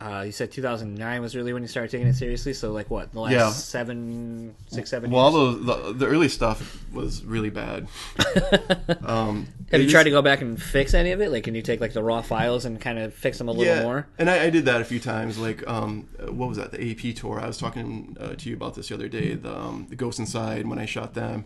uh, 0.00 0.22
you 0.24 0.32
said 0.32 0.50
2009 0.50 1.20
was 1.20 1.36
really 1.36 1.52
when 1.52 1.62
you 1.62 1.68
started 1.68 1.90
taking 1.90 2.06
it 2.06 2.14
seriously. 2.14 2.52
So 2.54 2.72
like 2.72 2.88
what 2.90 3.12
the 3.12 3.20
last 3.20 3.32
Yeah. 3.32 3.50
seven, 3.50 4.54
six, 4.68 4.88
seven. 4.90 5.10
Well, 5.10 5.24
all 5.24 5.52
years? 5.52 5.66
the, 5.66 5.92
the 5.92 6.06
early 6.06 6.28
stuff 6.28 6.82
was 6.92 7.22
really 7.24 7.50
bad. 7.50 7.86
um, 9.04 9.46
Have 9.70 9.80
you 9.80 9.88
tried 9.90 10.00
just- 10.00 10.04
to 10.06 10.10
go 10.10 10.22
back 10.22 10.40
and 10.40 10.60
fix 10.60 10.94
any 10.94 11.10
of 11.12 11.20
it? 11.20 11.30
Like, 11.30 11.44
can 11.44 11.54
you 11.54 11.62
take 11.62 11.80
like 11.80 11.92
the 11.92 12.02
raw 12.02 12.22
files 12.22 12.64
and 12.64 12.80
kind 12.80 12.98
of 12.98 13.12
fix 13.14 13.38
them 13.38 13.48
a 13.48 13.52
little 13.52 13.82
more? 13.82 14.06
And 14.18 14.30
I, 14.30 14.44
I 14.44 14.50
did 14.50 14.64
that 14.64 14.80
a 14.80 14.84
few 14.84 15.00
times. 15.00 15.38
Like, 15.38 15.66
um, 15.68 16.08
what 16.28 16.48
was 16.48 16.56
that? 16.56 16.70
The 16.72 16.90
AP 16.90 17.14
tour. 17.16 17.40
I 17.40 17.46
was 17.46 17.58
talking 17.58 18.16
uh, 18.18 18.34
to 18.36 18.48
you 18.48 18.56
about 18.56 18.74
this 18.74 18.88
the 18.88 18.94
other 18.94 19.08
day. 19.08 19.34
The 19.34 19.54
um, 19.56 19.86
the 19.90 19.96
Ghost 19.96 20.18
Inside 20.18 20.66
when 20.66 20.78
I 20.78 20.86
shot 20.86 21.14
them. 21.14 21.44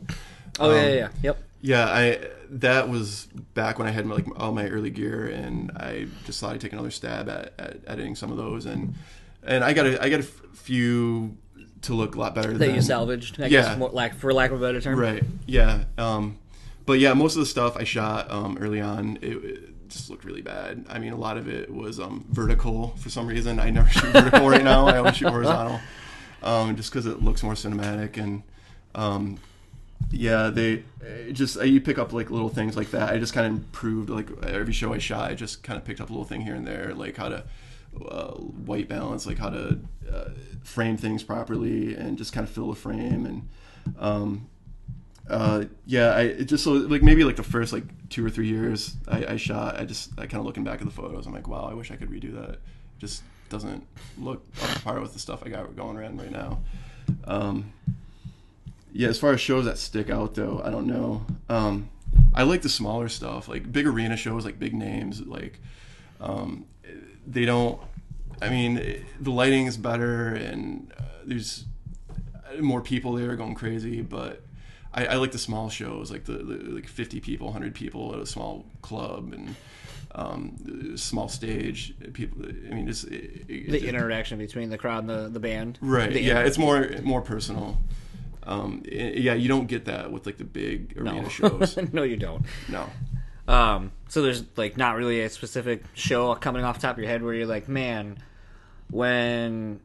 Oh 0.60 0.70
yeah, 0.70 0.80
Um, 0.80 0.84
yeah, 0.88 0.94
yeah. 0.94 1.08
Yep. 1.22 1.38
Yeah, 1.60 1.84
I 1.86 2.18
that 2.50 2.88
was 2.88 3.26
back 3.54 3.78
when 3.78 3.88
I 3.88 3.90
had 3.90 4.06
like 4.06 4.26
all 4.40 4.52
my 4.52 4.68
early 4.68 4.90
gear, 4.90 5.26
and 5.26 5.70
I 5.76 6.06
just 6.26 6.40
thought 6.40 6.52
I'd 6.54 6.60
take 6.60 6.72
another 6.74 6.90
stab 6.90 7.28
at, 7.28 7.54
at 7.58 7.76
editing 7.86 8.14
some 8.14 8.30
of 8.30 8.36
those, 8.36 8.66
and 8.66 8.94
and 9.42 9.64
I 9.64 9.72
got 9.72 9.86
a 9.86 10.02
I 10.02 10.08
got 10.10 10.20
a 10.20 10.24
f- 10.24 10.42
few 10.52 11.36
to 11.82 11.94
look 11.94 12.14
a 12.16 12.20
lot 12.20 12.34
better. 12.34 12.52
that 12.52 12.58
than, 12.58 12.74
you 12.74 12.82
salvaged. 12.82 13.40
I 13.40 13.44
Yeah. 13.46 13.62
guess, 13.62 13.78
more, 13.78 13.90
lack, 13.90 14.14
for 14.14 14.32
lack 14.32 14.50
of 14.50 14.62
a 14.62 14.66
better 14.66 14.80
term. 14.80 14.98
Right. 14.98 15.22
Yeah. 15.46 15.84
Um, 15.98 16.38
but 16.86 16.98
yeah, 16.98 17.12
most 17.14 17.34
of 17.36 17.40
the 17.40 17.46
stuff 17.46 17.76
I 17.76 17.84
shot 17.84 18.30
um, 18.30 18.56
early 18.60 18.80
on, 18.80 19.18
it, 19.20 19.36
it 19.44 19.88
just 19.90 20.08
looked 20.08 20.24
really 20.24 20.40
bad. 20.42 20.84
I 20.88 20.98
mean, 20.98 21.12
a 21.12 21.16
lot 21.16 21.36
of 21.36 21.46
it 21.48 21.70
was 21.72 22.00
um, 22.00 22.24
vertical 22.30 22.94
for 22.98 23.10
some 23.10 23.26
reason. 23.26 23.58
I 23.60 23.68
never 23.70 23.88
shoot 23.90 24.12
vertical 24.12 24.48
right 24.48 24.64
now. 24.64 24.86
I 24.86 24.96
always 24.98 25.16
shoot 25.16 25.28
horizontal, 25.28 25.78
um, 26.42 26.74
just 26.76 26.90
because 26.90 27.04
it 27.06 27.22
looks 27.22 27.42
more 27.42 27.54
cinematic 27.54 28.16
and. 28.18 28.42
Um, 28.94 29.38
yeah, 30.10 30.50
they 30.50 30.84
just 31.32 31.62
you 31.62 31.80
pick 31.80 31.98
up 31.98 32.12
like 32.12 32.30
little 32.30 32.48
things 32.48 32.76
like 32.76 32.90
that. 32.90 33.12
I 33.12 33.18
just 33.18 33.34
kind 33.34 33.46
of 33.46 33.52
improved 33.52 34.10
like 34.10 34.28
every 34.44 34.72
show 34.72 34.92
I 34.92 34.98
shot. 34.98 35.30
I 35.30 35.34
just 35.34 35.62
kind 35.62 35.78
of 35.78 35.84
picked 35.84 36.00
up 36.00 36.10
a 36.10 36.12
little 36.12 36.24
thing 36.24 36.42
here 36.42 36.54
and 36.54 36.66
there, 36.66 36.94
like 36.94 37.16
how 37.16 37.28
to 37.28 37.44
uh, 38.08 38.32
white 38.32 38.88
balance, 38.88 39.26
like 39.26 39.38
how 39.38 39.50
to 39.50 39.78
uh, 40.12 40.30
frame 40.62 40.96
things 40.96 41.22
properly, 41.22 41.94
and 41.94 42.18
just 42.18 42.32
kind 42.32 42.46
of 42.46 42.52
fill 42.52 42.68
the 42.68 42.76
frame. 42.76 43.26
And 43.26 43.48
um, 43.98 44.48
uh, 45.28 45.64
yeah, 45.86 46.14
I 46.14 46.42
just 46.42 46.64
so 46.64 46.72
like 46.72 47.02
maybe 47.02 47.24
like 47.24 47.36
the 47.36 47.42
first 47.42 47.72
like 47.72 47.84
two 48.10 48.24
or 48.24 48.30
three 48.30 48.48
years 48.48 48.96
I, 49.08 49.26
I 49.26 49.36
shot. 49.36 49.80
I 49.80 49.84
just 49.84 50.10
I 50.18 50.26
kind 50.26 50.40
of 50.40 50.46
looking 50.46 50.64
back 50.64 50.80
at 50.80 50.86
the 50.86 50.92
photos, 50.92 51.26
I'm 51.26 51.32
like, 51.32 51.48
wow, 51.48 51.68
I 51.70 51.74
wish 51.74 51.90
I 51.90 51.96
could 51.96 52.10
redo 52.10 52.34
that. 52.34 52.50
It 52.50 52.60
just 52.98 53.22
doesn't 53.48 53.86
look 54.18 54.44
up 54.62 54.70
to 54.70 54.80
par 54.80 55.00
with 55.00 55.12
the 55.12 55.18
stuff 55.18 55.42
I 55.44 55.48
got 55.48 55.74
going 55.76 55.96
around 55.96 56.20
right 56.20 56.30
now. 56.30 56.60
Um, 57.24 57.72
yeah, 58.94 59.08
as 59.08 59.18
far 59.18 59.32
as 59.32 59.40
shows 59.40 59.64
that 59.64 59.76
stick 59.76 60.08
out 60.08 60.36
though, 60.36 60.62
I 60.64 60.70
don't 60.70 60.86
know. 60.86 61.26
Um, 61.48 61.90
I 62.32 62.44
like 62.44 62.62
the 62.62 62.68
smaller 62.68 63.08
stuff, 63.08 63.48
like 63.48 63.70
big 63.70 63.88
arena 63.88 64.16
shows, 64.16 64.44
like 64.44 64.60
big 64.60 64.72
names. 64.72 65.20
Like 65.20 65.58
um, 66.20 66.66
they 67.26 67.44
don't. 67.44 67.80
I 68.40 68.48
mean, 68.50 69.04
the 69.20 69.30
lighting 69.32 69.66
is 69.66 69.76
better, 69.76 70.28
and 70.28 70.92
uh, 70.96 71.02
there's 71.24 71.64
more 72.60 72.80
people 72.80 73.14
there 73.14 73.34
going 73.34 73.56
crazy. 73.56 74.00
But 74.00 74.42
I, 74.92 75.06
I 75.06 75.14
like 75.16 75.32
the 75.32 75.38
small 75.38 75.68
shows, 75.70 76.12
like 76.12 76.24
the, 76.24 76.34
the 76.34 76.54
like 76.74 76.86
50 76.86 77.18
people, 77.18 77.48
100 77.48 77.74
people 77.74 78.14
at 78.14 78.20
a 78.20 78.26
small 78.26 78.64
club, 78.80 79.32
and 79.32 79.56
um, 80.14 80.96
small 80.96 81.28
stage. 81.28 81.94
People. 82.12 82.44
I 82.46 82.74
mean, 82.74 82.88
it's 82.88 83.02
it, 83.02 83.44
it, 83.48 83.70
The 83.72 83.88
interaction 83.88 84.38
between 84.38 84.70
the 84.70 84.78
crowd 84.78 85.00
and 85.00 85.10
the, 85.10 85.28
the 85.30 85.40
band. 85.40 85.80
Right. 85.80 86.12
The 86.12 86.20
yeah, 86.20 86.42
it's 86.42 86.58
more 86.58 86.88
more 87.02 87.22
personal. 87.22 87.80
Um, 88.46 88.82
yeah, 88.90 89.34
you 89.34 89.48
don't 89.48 89.66
get 89.66 89.86
that 89.86 90.12
with 90.12 90.26
like 90.26 90.36
the 90.36 90.44
big 90.44 90.94
arena 90.96 91.22
no. 91.22 91.28
shows. 91.28 91.78
no, 91.92 92.02
you 92.02 92.16
don't. 92.16 92.44
No. 92.68 92.88
Um, 93.46 93.92
so 94.08 94.22
there's 94.22 94.44
like 94.56 94.76
not 94.76 94.96
really 94.96 95.20
a 95.20 95.28
specific 95.28 95.84
show 95.94 96.34
coming 96.34 96.64
off 96.64 96.76
the 96.76 96.82
top 96.82 96.96
of 96.96 96.98
your 96.98 97.08
head 97.08 97.22
where 97.22 97.34
you're 97.34 97.46
like, 97.46 97.68
man, 97.68 98.18
when. 98.90 99.80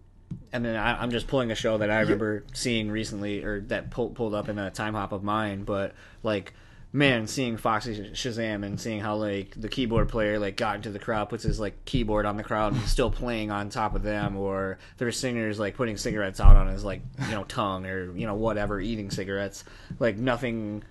And 0.54 0.64
then 0.64 0.76
I, 0.76 1.02
I'm 1.02 1.10
just 1.10 1.28
pulling 1.28 1.52
a 1.52 1.56
show 1.56 1.80
that 1.80 1.90
I 1.90 2.02
remember 2.02 2.44
seeing 2.54 2.92
recently, 2.92 3.44
or 3.44 3.62
that 3.62 3.90
pull, 3.90 4.10
pulled 4.10 4.36
up 4.36 4.48
in 4.48 4.60
a 4.60 4.70
time 4.70 4.94
hop 4.94 5.12
of 5.12 5.24
mine. 5.24 5.64
But 5.64 5.96
like, 6.22 6.54
man, 6.92 7.28
seeing 7.28 7.58
Foxy 7.58 8.12
Shazam 8.12 8.66
and 8.66 8.80
seeing 8.80 9.00
how 9.00 9.16
like 9.16 9.54
the 9.60 9.70
keyboard 9.70 10.10
player 10.10 10.40
like 10.40 10.58
got 10.58 10.76
into 10.76 10.90
the 10.90 11.00
crowd, 11.00 11.30
puts 11.30 11.44
his 11.44 11.60
like 11.60 11.86
keyboard 11.86 12.26
on 12.26 12.38
the 12.38 12.44
crowd 12.44 12.74
and 12.74 12.82
still 12.84 13.12
playing 13.12 13.52
on 13.52 13.70
top 13.70 13.96
of 13.96 14.04
them, 14.04 14.38
or 14.38 14.78
their 14.98 15.12
singers 15.12 15.60
like 15.60 15.76
putting 15.76 15.98
cigarettes 15.98 16.40
out 16.40 16.56
on 16.56 16.68
his 16.68 16.84
like 16.84 17.02
you 17.26 17.32
know 17.32 17.44
tongue 17.44 17.86
or 17.86 18.12
you 18.18 18.26
know 18.26 18.36
whatever, 18.36 18.80
eating 18.80 19.12
cigarettes. 19.12 19.64
Like 20.00 20.18
nothing 20.18 20.84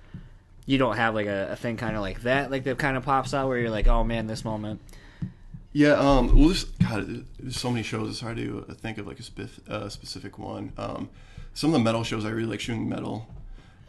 you 0.67 0.77
don't 0.77 0.97
have 0.97 1.15
like 1.15 1.27
a, 1.27 1.53
a 1.53 1.57
thing 1.57 1.77
kind 1.77 1.97
of 1.97 2.03
like 2.03 2.23
that, 2.23 2.51
like 2.51 2.65
that 2.65 2.79
kind 2.79 2.97
of 2.97 3.05
pops 3.05 3.33
out 3.33 3.49
where 3.49 3.59
you're 3.59 3.71
like, 3.71 3.87
oh 3.87 4.05
man, 4.05 4.27
this 4.27 4.45
moment. 4.45 4.81
Yeah. 5.73 5.93
Um. 5.93 6.37
Well, 6.37 6.49
there's 6.49 6.65
God. 6.65 7.25
There's 7.39 7.59
so 7.59 7.71
many 7.71 7.83
shows. 7.83 8.11
It's 8.11 8.21
hard 8.21 8.37
to 8.37 8.67
uh, 8.69 8.75
think 8.75 8.99
of 8.99 9.07
like 9.07 9.19
a 9.19 9.73
uh, 9.73 9.89
specific 9.89 10.39
one. 10.39 10.73
Um, 10.77 11.09
some 11.55 11.71
of 11.71 11.75
the 11.75 11.85
metal 11.85 12.05
shows 12.05 12.25
I 12.25 12.31
really 12.31 12.49
like 12.49 12.61
shooting 12.61 12.89
metal. 12.89 13.27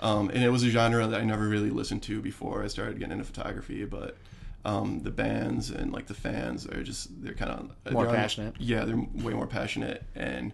Um, 0.02 0.30
and 0.30 0.44
it 0.44 0.50
was 0.50 0.64
a 0.64 0.70
genre 0.70 1.06
that 1.08 1.20
I 1.20 1.24
never 1.24 1.48
really 1.48 1.70
listened 1.70 2.04
to 2.04 2.22
before 2.22 2.64
I 2.64 2.68
started 2.68 3.00
getting 3.00 3.14
into 3.14 3.26
photography. 3.26 3.84
But 3.86 4.18
um, 4.66 5.02
the 5.04 5.12
bands 5.12 5.70
and 5.70 5.92
like 5.92 6.08
the 6.08 6.14
fans 6.14 6.66
are 6.68 6.84
just 6.84 7.24
they're 7.24 7.34
kind 7.34 7.52
of 7.52 7.94
More 7.94 8.06
passionate. 8.08 8.56
Yeah, 8.60 8.86
they're 8.86 9.06
way 9.14 9.34
more 9.34 9.48
passionate 9.48 10.04
and 10.16 10.54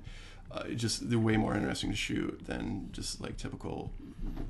uh, 0.51 0.63
just 0.69 1.09
they're 1.09 1.19
way 1.19 1.37
more 1.37 1.55
interesting 1.55 1.89
to 1.89 1.95
shoot 1.95 2.39
than 2.45 2.89
just 2.91 3.21
like 3.21 3.37
typical 3.37 3.91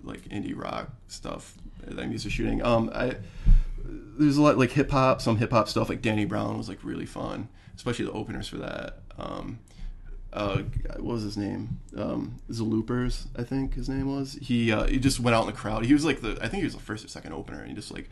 like 0.03 0.21
indie 0.29 0.55
rock 0.55 0.89
stuff 1.07 1.55
that 1.85 1.99
I'm 1.99 2.11
used 2.11 2.25
to 2.25 2.29
shooting. 2.29 2.63
Um, 2.63 2.91
I 2.93 3.17
there's 3.83 4.37
a 4.37 4.41
lot 4.41 4.57
like 4.57 4.71
hip 4.71 4.91
hop, 4.91 5.21
some 5.21 5.37
hip 5.37 5.51
hop 5.51 5.69
stuff 5.69 5.89
like 5.89 6.01
Danny 6.01 6.25
Brown 6.25 6.57
was 6.57 6.69
like 6.69 6.79
really 6.83 7.05
fun, 7.05 7.49
especially 7.75 8.05
the 8.05 8.11
openers 8.11 8.47
for 8.47 8.57
that. 8.57 8.99
Um, 9.17 9.59
uh, 10.36 10.63
what 10.97 11.03
was 11.03 11.23
his 11.23 11.38
name? 11.38 11.79
Um, 11.95 12.36
I 12.49 13.43
think 13.43 13.73
his 13.73 13.88
name 13.88 14.13
was. 14.13 14.38
He 14.41 14.71
uh, 14.71 14.86
he 14.86 14.99
just 14.99 15.19
went 15.19 15.33
out 15.33 15.41
in 15.41 15.47
the 15.47 15.53
crowd. 15.53 15.86
He 15.86 15.93
was 15.93 16.03
like 16.03 16.19
the 16.19 16.38
I 16.41 16.49
think 16.49 16.55
he 16.59 16.65
was 16.65 16.75
the 16.75 16.81
first 16.81 17.05
or 17.05 17.07
second 17.07 17.33
opener, 17.33 17.59
and 17.59 17.69
he 17.69 17.73
just 17.73 17.91
like 17.91 18.09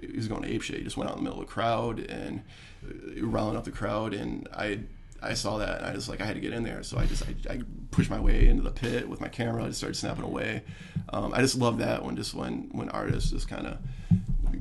he 0.00 0.16
was 0.16 0.28
going 0.28 0.44
ape 0.44 0.62
shit. 0.62 0.78
He 0.78 0.84
just 0.84 0.96
went 0.96 1.10
out 1.10 1.16
in 1.18 1.24
the 1.24 1.28
middle 1.28 1.42
of 1.42 1.48
the 1.48 1.52
crowd 1.52 1.98
and 1.98 2.42
uh, 2.86 3.26
riling 3.26 3.56
up 3.56 3.64
the 3.64 3.72
crowd, 3.72 4.14
and 4.14 4.48
I. 4.54 4.80
I 5.22 5.32
saw 5.32 5.56
that 5.56 5.78
and 5.78 5.86
I 5.86 5.94
just 5.94 6.10
like 6.10 6.20
I 6.20 6.26
had 6.26 6.34
to 6.34 6.40
get 6.42 6.52
in 6.52 6.64
there, 6.64 6.82
so 6.82 6.98
I 6.98 7.06
just 7.06 7.22
I, 7.22 7.54
I 7.54 7.62
pushed 7.92 8.10
my 8.10 8.20
way 8.20 8.46
into 8.46 8.62
the 8.62 8.70
pit 8.70 9.08
with 9.08 9.22
my 9.22 9.28
camera. 9.28 9.64
I 9.64 9.68
just 9.68 9.78
started 9.78 9.94
snapping 9.94 10.22
away. 10.22 10.64
Um, 11.08 11.32
I 11.32 11.40
just 11.40 11.56
love 11.56 11.78
that 11.78 12.04
when 12.04 12.14
just 12.14 12.34
when 12.34 12.68
when 12.72 12.90
artists 12.90 13.30
just 13.30 13.48
kind 13.48 13.66
of 13.66 13.78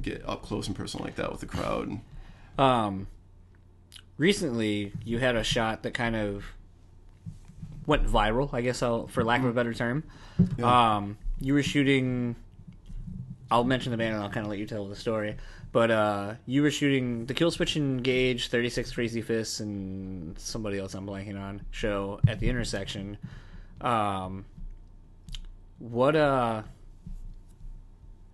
get 0.01 0.23
up 0.25 0.41
close 0.41 0.67
and 0.67 0.75
personal 0.75 1.03
like 1.03 1.15
that 1.15 1.29
with 1.29 1.41
the 1.41 1.47
crowd. 1.47 1.99
Um, 2.57 3.07
recently 4.17 4.93
you 5.03 5.19
had 5.19 5.35
a 5.35 5.43
shot 5.43 5.83
that 5.83 5.93
kind 5.93 6.15
of 6.15 6.45
went 7.85 8.05
viral, 8.05 8.53
I 8.53 8.61
guess, 8.61 8.81
I'll, 8.81 9.07
for 9.07 9.23
lack 9.23 9.41
of 9.41 9.47
a 9.47 9.53
better 9.53 9.73
term. 9.73 10.03
Yeah. 10.57 10.95
Um, 10.95 11.17
you 11.39 11.53
were 11.53 11.63
shooting. 11.63 12.35
I'll 13.51 13.63
mention 13.63 13.91
the 13.91 13.97
band 13.97 14.15
and 14.15 14.23
I'll 14.23 14.29
kind 14.29 14.45
of 14.45 14.49
let 14.49 14.59
you 14.59 14.65
tell 14.65 14.87
the 14.87 14.95
story. 14.95 15.35
But 15.71 15.91
uh, 15.91 16.33
you 16.45 16.61
were 16.61 16.71
shooting 16.71 17.25
the 17.25 17.33
Killswitch 17.33 17.75
Engage, 17.75 18.49
36 18.49 18.93
Crazyfists, 18.93 19.59
and 19.59 20.37
somebody 20.37 20.77
else 20.77 20.93
I'm 20.93 21.07
blanking 21.07 21.39
on 21.39 21.61
show 21.71 22.19
at 22.27 22.39
the 22.39 22.49
intersection. 22.49 23.17
Um, 23.81 24.45
what 25.79 26.15
uh, 26.15 26.61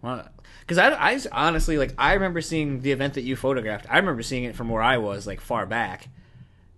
because 0.01 0.77
I, 0.77 0.91
I 0.91 1.19
honestly 1.31 1.77
like 1.77 1.93
I 1.97 2.13
remember 2.13 2.41
seeing 2.41 2.81
the 2.81 2.91
event 2.91 3.15
that 3.15 3.21
you 3.21 3.35
photographed. 3.35 3.85
I 3.89 3.97
remember 3.97 4.23
seeing 4.23 4.43
it 4.43 4.55
from 4.55 4.69
where 4.69 4.81
I 4.81 4.97
was, 4.97 5.27
like 5.27 5.41
far 5.41 5.65
back. 5.65 6.07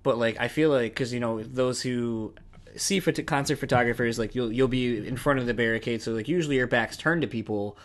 But 0.04 0.18
like 0.18 0.40
I 0.40 0.48
feel 0.48 0.70
like 0.70 0.94
because 0.94 1.14
you 1.14 1.20
know 1.20 1.44
those 1.44 1.82
who 1.82 2.34
see 2.76 3.00
phot- 3.02 3.26
concert 3.26 3.58
photographers, 3.58 4.18
like 4.20 4.36
you'll 4.36 4.52
you'll 4.52 4.68
be 4.68 5.06
in 5.08 5.18
front 5.18 5.40
of 5.40 5.46
the 5.46 5.54
barricade, 5.54 6.02
so 6.02 6.12
like 6.14 6.28
usually 6.28 6.56
your 6.58 6.68
back's 6.68 6.98
turned 6.98 7.22
to 7.24 7.28
people, 7.28 7.78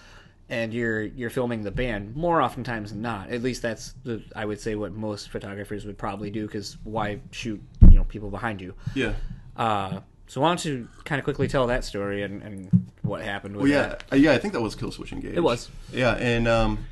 and 0.48 0.72
you're 0.74 1.02
you're 1.02 1.30
filming 1.30 1.62
the 1.62 1.70
band 1.70 2.14
more 2.16 2.40
oftentimes 2.42 2.90
than 2.92 3.02
not. 3.02 3.30
At 3.30 3.42
least 3.42 3.62
that's 3.62 3.94
the 4.04 4.22
I 4.34 4.44
would 4.44 4.60
say 4.60 4.74
what 4.74 4.92
most 4.92 5.30
photographers 5.30 5.84
would 5.84 5.98
probably 5.98 6.30
do 6.30 6.46
because 6.46 6.76
why 6.84 7.20
shoot 7.30 7.60
you 7.90 7.98
know 7.98 8.04
people 8.04 8.30
behind 8.30 8.60
you. 8.60 8.74
Yeah. 8.94 9.14
Uh, 9.56 10.00
so 10.28 10.40
why 10.40 10.48
don't 10.48 10.64
you 10.64 10.88
kind 11.04 11.18
of 11.20 11.24
quickly 11.24 11.46
tell 11.48 11.68
that 11.68 11.84
story 11.84 12.22
and, 12.24 12.42
and 12.42 12.90
what 13.02 13.22
happened 13.22 13.54
with 13.56 13.62
Well, 13.62 13.70
yeah, 13.72 13.88
that? 13.88 14.04
uh, 14.12 14.16
yeah. 14.16 14.32
I 14.32 14.38
think 14.38 14.54
that 14.54 14.60
was 14.60 14.74
Killswitch 14.74 15.12
Engage. 15.12 15.36
It 15.36 15.40
was. 15.40 15.70
Yeah, 15.92 16.14
and 16.16 16.48
um, 16.48 16.84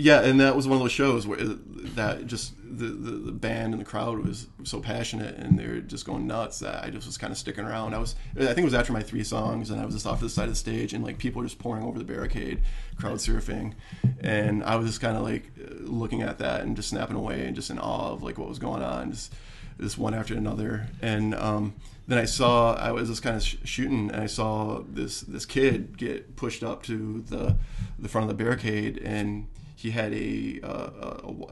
yeah, 0.00 0.20
and 0.20 0.40
that 0.40 0.54
was 0.54 0.68
one 0.68 0.76
of 0.76 0.82
those 0.82 0.92
shows 0.92 1.26
where 1.26 1.40
uh, 1.40 1.56
that 1.96 2.28
just 2.28 2.54
the, 2.56 2.86
the, 2.86 3.10
the 3.10 3.32
band 3.32 3.74
and 3.74 3.80
the 3.80 3.84
crowd 3.84 4.20
was 4.24 4.46
so 4.62 4.78
passionate 4.78 5.34
and 5.36 5.58
they 5.58 5.66
were 5.66 5.80
just 5.80 6.06
going 6.06 6.24
nuts 6.24 6.60
that 6.60 6.84
I 6.84 6.90
just 6.90 7.04
was 7.04 7.18
kind 7.18 7.32
of 7.32 7.36
sticking 7.36 7.64
around. 7.64 7.94
I 7.94 7.98
was, 7.98 8.14
I 8.36 8.44
think 8.44 8.58
it 8.58 8.64
was 8.64 8.74
after 8.74 8.92
my 8.92 9.02
three 9.02 9.24
songs, 9.24 9.70
and 9.70 9.80
I 9.80 9.84
was 9.84 9.94
just 9.94 10.06
off 10.06 10.20
to 10.20 10.26
the 10.26 10.30
side 10.30 10.44
of 10.44 10.50
the 10.50 10.56
stage, 10.56 10.92
and 10.92 11.02
like 11.02 11.18
people 11.18 11.40
were 11.40 11.46
just 11.46 11.58
pouring 11.58 11.82
over 11.82 11.98
the 11.98 12.04
barricade, 12.04 12.60
crowd 12.96 13.16
surfing, 13.16 13.74
and 14.20 14.62
I 14.62 14.76
was 14.76 14.86
just 14.86 15.00
kind 15.00 15.16
of 15.16 15.24
like 15.24 15.50
looking 15.80 16.22
at 16.22 16.38
that 16.38 16.60
and 16.60 16.76
just 16.76 16.90
snapping 16.90 17.16
away 17.16 17.44
and 17.46 17.56
just 17.56 17.68
in 17.68 17.80
awe 17.80 18.12
of 18.12 18.22
like 18.22 18.38
what 18.38 18.48
was 18.48 18.60
going 18.60 18.84
on, 18.84 19.10
just 19.10 19.34
this 19.78 19.98
one 19.98 20.14
after 20.14 20.34
another, 20.34 20.86
and 21.02 21.34
um, 21.34 21.74
then 22.06 22.18
I 22.18 22.24
saw 22.24 22.74
I 22.74 22.92
was 22.92 23.08
just 23.08 23.24
kind 23.24 23.34
of 23.34 23.42
sh- 23.42 23.56
shooting, 23.64 24.12
and 24.12 24.20
I 24.20 24.26
saw 24.26 24.84
this 24.88 25.22
this 25.22 25.44
kid 25.44 25.96
get 25.96 26.36
pushed 26.36 26.62
up 26.62 26.84
to 26.84 27.24
the 27.28 27.56
the 27.98 28.08
front 28.08 28.30
of 28.30 28.36
the 28.36 28.44
barricade, 28.44 28.98
and 28.98 29.48
he 29.80 29.92
had 29.92 30.12
a, 30.12 30.60
uh, 30.64 30.90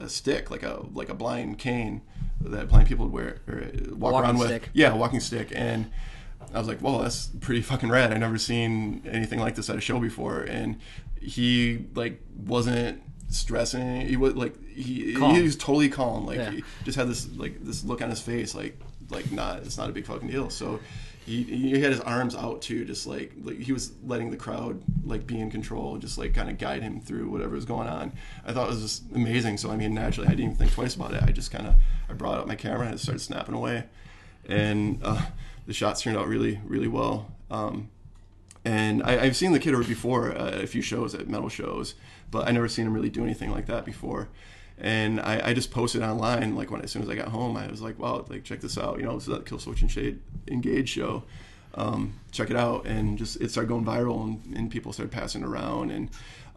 a, 0.00 0.04
a 0.04 0.08
stick 0.08 0.50
like 0.50 0.64
a 0.64 0.84
like 0.92 1.08
a 1.08 1.14
blind 1.14 1.58
cane 1.58 2.02
that 2.40 2.68
blind 2.68 2.88
people 2.88 3.04
would 3.06 3.14
wear 3.14 3.38
or 3.46 3.58
uh, 3.62 3.94
walk 3.94 4.12
Walking 4.14 4.20
around 4.30 4.38
with. 4.38 4.48
stick. 4.48 4.68
Yeah, 4.72 4.92
a 4.92 4.96
walking 4.96 5.20
stick, 5.20 5.52
and 5.54 5.90
I 6.52 6.58
was 6.58 6.66
like, 6.66 6.80
"Whoa, 6.80 7.02
that's 7.02 7.26
pretty 7.40 7.62
fucking 7.62 7.88
rad! 7.88 8.12
I 8.12 8.18
never 8.18 8.36
seen 8.38 9.02
anything 9.08 9.38
like 9.38 9.54
this 9.54 9.70
at 9.70 9.76
a 9.76 9.80
show 9.80 10.00
before." 10.00 10.40
And 10.40 10.80
he 11.20 11.84
like 11.94 12.20
wasn't 12.36 13.00
stressing. 13.28 14.02
He 14.08 14.16
was 14.16 14.34
like 14.34 14.54
he 14.68 15.14
Calm. 15.14 15.34
he 15.36 15.42
was 15.42 15.56
totally 15.56 15.88
calm. 15.88 16.26
Like 16.26 16.38
Yeah. 16.38 16.50
he 16.50 16.64
just 16.84 16.96
had 16.98 17.08
this 17.08 17.28
like 17.36 17.62
this 17.64 17.84
look 17.84 18.02
on 18.02 18.10
his 18.10 18.20
face, 18.20 18.54
like 18.56 18.78
like 19.10 19.30
not 19.30 19.58
it's 19.58 19.78
not 19.78 19.88
a 19.88 19.92
big 19.92 20.04
fucking 20.04 20.28
deal. 20.28 20.50
So 20.50 20.80
he, 21.26 21.42
he 21.42 21.80
had 21.80 21.90
his 21.90 22.00
arms 22.00 22.34
out 22.36 22.62
too, 22.62 22.84
just 22.84 23.06
like 23.06 23.32
like 23.42 23.58
he 23.58 23.72
was 23.72 23.92
letting 24.04 24.30
the 24.30 24.36
crowd 24.36 24.80
like 25.04 25.26
be 25.26 25.40
in 25.40 25.50
control, 25.50 25.98
just 25.98 26.16
like 26.18 26.32
kind 26.34 26.48
of 26.48 26.56
guide 26.56 26.82
him 26.82 27.00
through 27.00 27.28
whatever 27.28 27.54
was 27.56 27.64
going 27.64 27.88
on. 27.88 28.12
I 28.44 28.52
thought 28.52 28.68
it 28.68 28.70
was 28.70 28.82
just 28.82 29.02
amazing. 29.12 29.58
So 29.58 29.70
I 29.70 29.76
mean, 29.76 29.92
naturally, 29.92 30.28
I 30.28 30.30
didn't 30.30 30.44
even 30.44 30.56
think 30.56 30.72
twice 30.72 30.94
about 30.94 31.14
it. 31.14 31.22
I 31.22 31.32
just 31.32 31.50
kind 31.50 31.66
of 31.66 31.74
I 32.08 32.12
brought 32.12 32.38
out 32.38 32.46
my 32.46 32.54
camera 32.54 32.86
and 32.86 33.00
started 33.00 33.20
snapping 33.20 33.54
away. 33.54 33.84
and 34.48 35.00
uh, 35.02 35.26
the 35.66 35.72
shots 35.72 36.02
turned 36.02 36.16
out 36.16 36.28
really 36.28 36.60
really 36.64 36.88
well. 36.88 37.32
Um, 37.50 37.90
and 38.64 39.02
I, 39.02 39.20
I've 39.22 39.36
seen 39.36 39.52
the 39.52 39.60
kidder 39.60 39.82
before 39.82 40.32
uh, 40.36 40.60
a 40.62 40.66
few 40.66 40.82
shows 40.82 41.14
at 41.14 41.28
metal 41.28 41.48
shows, 41.48 41.94
but 42.30 42.48
I 42.48 42.52
never 42.52 42.68
seen 42.68 42.86
him 42.86 42.94
really 42.94 43.10
do 43.10 43.22
anything 43.22 43.50
like 43.50 43.66
that 43.66 43.84
before. 43.84 44.28
And 44.78 45.20
I, 45.20 45.40
I 45.48 45.54
just 45.54 45.70
posted 45.70 46.02
online 46.02 46.54
like 46.54 46.70
when 46.70 46.82
as 46.82 46.90
soon 46.90 47.02
as 47.02 47.08
I 47.08 47.14
got 47.14 47.28
home, 47.28 47.56
I 47.56 47.66
was 47.68 47.80
like, 47.80 47.98
wow, 47.98 48.24
like 48.28 48.44
check 48.44 48.60
this 48.60 48.76
out, 48.76 48.98
you 48.98 49.04
know, 49.04 49.14
this 49.14 49.24
is 49.24 49.34
that 49.34 49.46
Kill 49.46 49.58
Switch 49.58 49.82
and 49.82 49.90
Shade 49.90 50.20
Engage 50.48 50.90
show. 50.90 51.22
Um, 51.74 52.14
check 52.32 52.50
it 52.50 52.56
out, 52.56 52.86
and 52.86 53.18
just 53.18 53.38
it 53.40 53.50
started 53.50 53.68
going 53.68 53.84
viral, 53.84 54.24
and, 54.24 54.56
and 54.56 54.70
people 54.70 54.94
started 54.94 55.12
passing 55.12 55.44
around, 55.44 55.90
and 55.90 56.08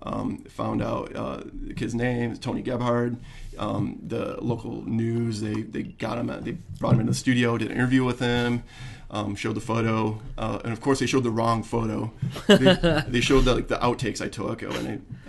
um, 0.01 0.37
found 0.45 0.81
out 0.81 1.13
uh, 1.13 1.41
the 1.53 1.73
kid's 1.73 1.93
name, 1.93 2.37
Tony 2.37 2.63
Gebhard. 2.63 3.17
Um, 3.57 3.99
the 4.01 4.41
local 4.41 4.81
news, 4.87 5.41
they, 5.41 5.63
they 5.63 5.83
got 5.83 6.17
him, 6.17 6.27
they 6.43 6.51
brought 6.79 6.93
him 6.93 7.01
into 7.01 7.11
the 7.11 7.17
studio, 7.17 7.57
did 7.57 7.69
an 7.69 7.75
interview 7.75 8.05
with 8.05 8.19
him, 8.19 8.63
um, 9.11 9.35
showed 9.35 9.55
the 9.55 9.61
photo, 9.61 10.19
uh, 10.37 10.59
and 10.63 10.71
of 10.73 10.81
course 10.81 10.99
they 10.99 11.05
showed 11.07 11.23
the 11.23 11.31
wrong 11.31 11.63
photo. 11.63 12.11
They, 12.47 13.03
they 13.07 13.21
showed 13.21 13.45
the, 13.45 13.55
like 13.55 13.67
the 13.67 13.77
outtakes 13.77 14.21
I 14.21 14.27
took, 14.29 14.61
and 14.61 14.73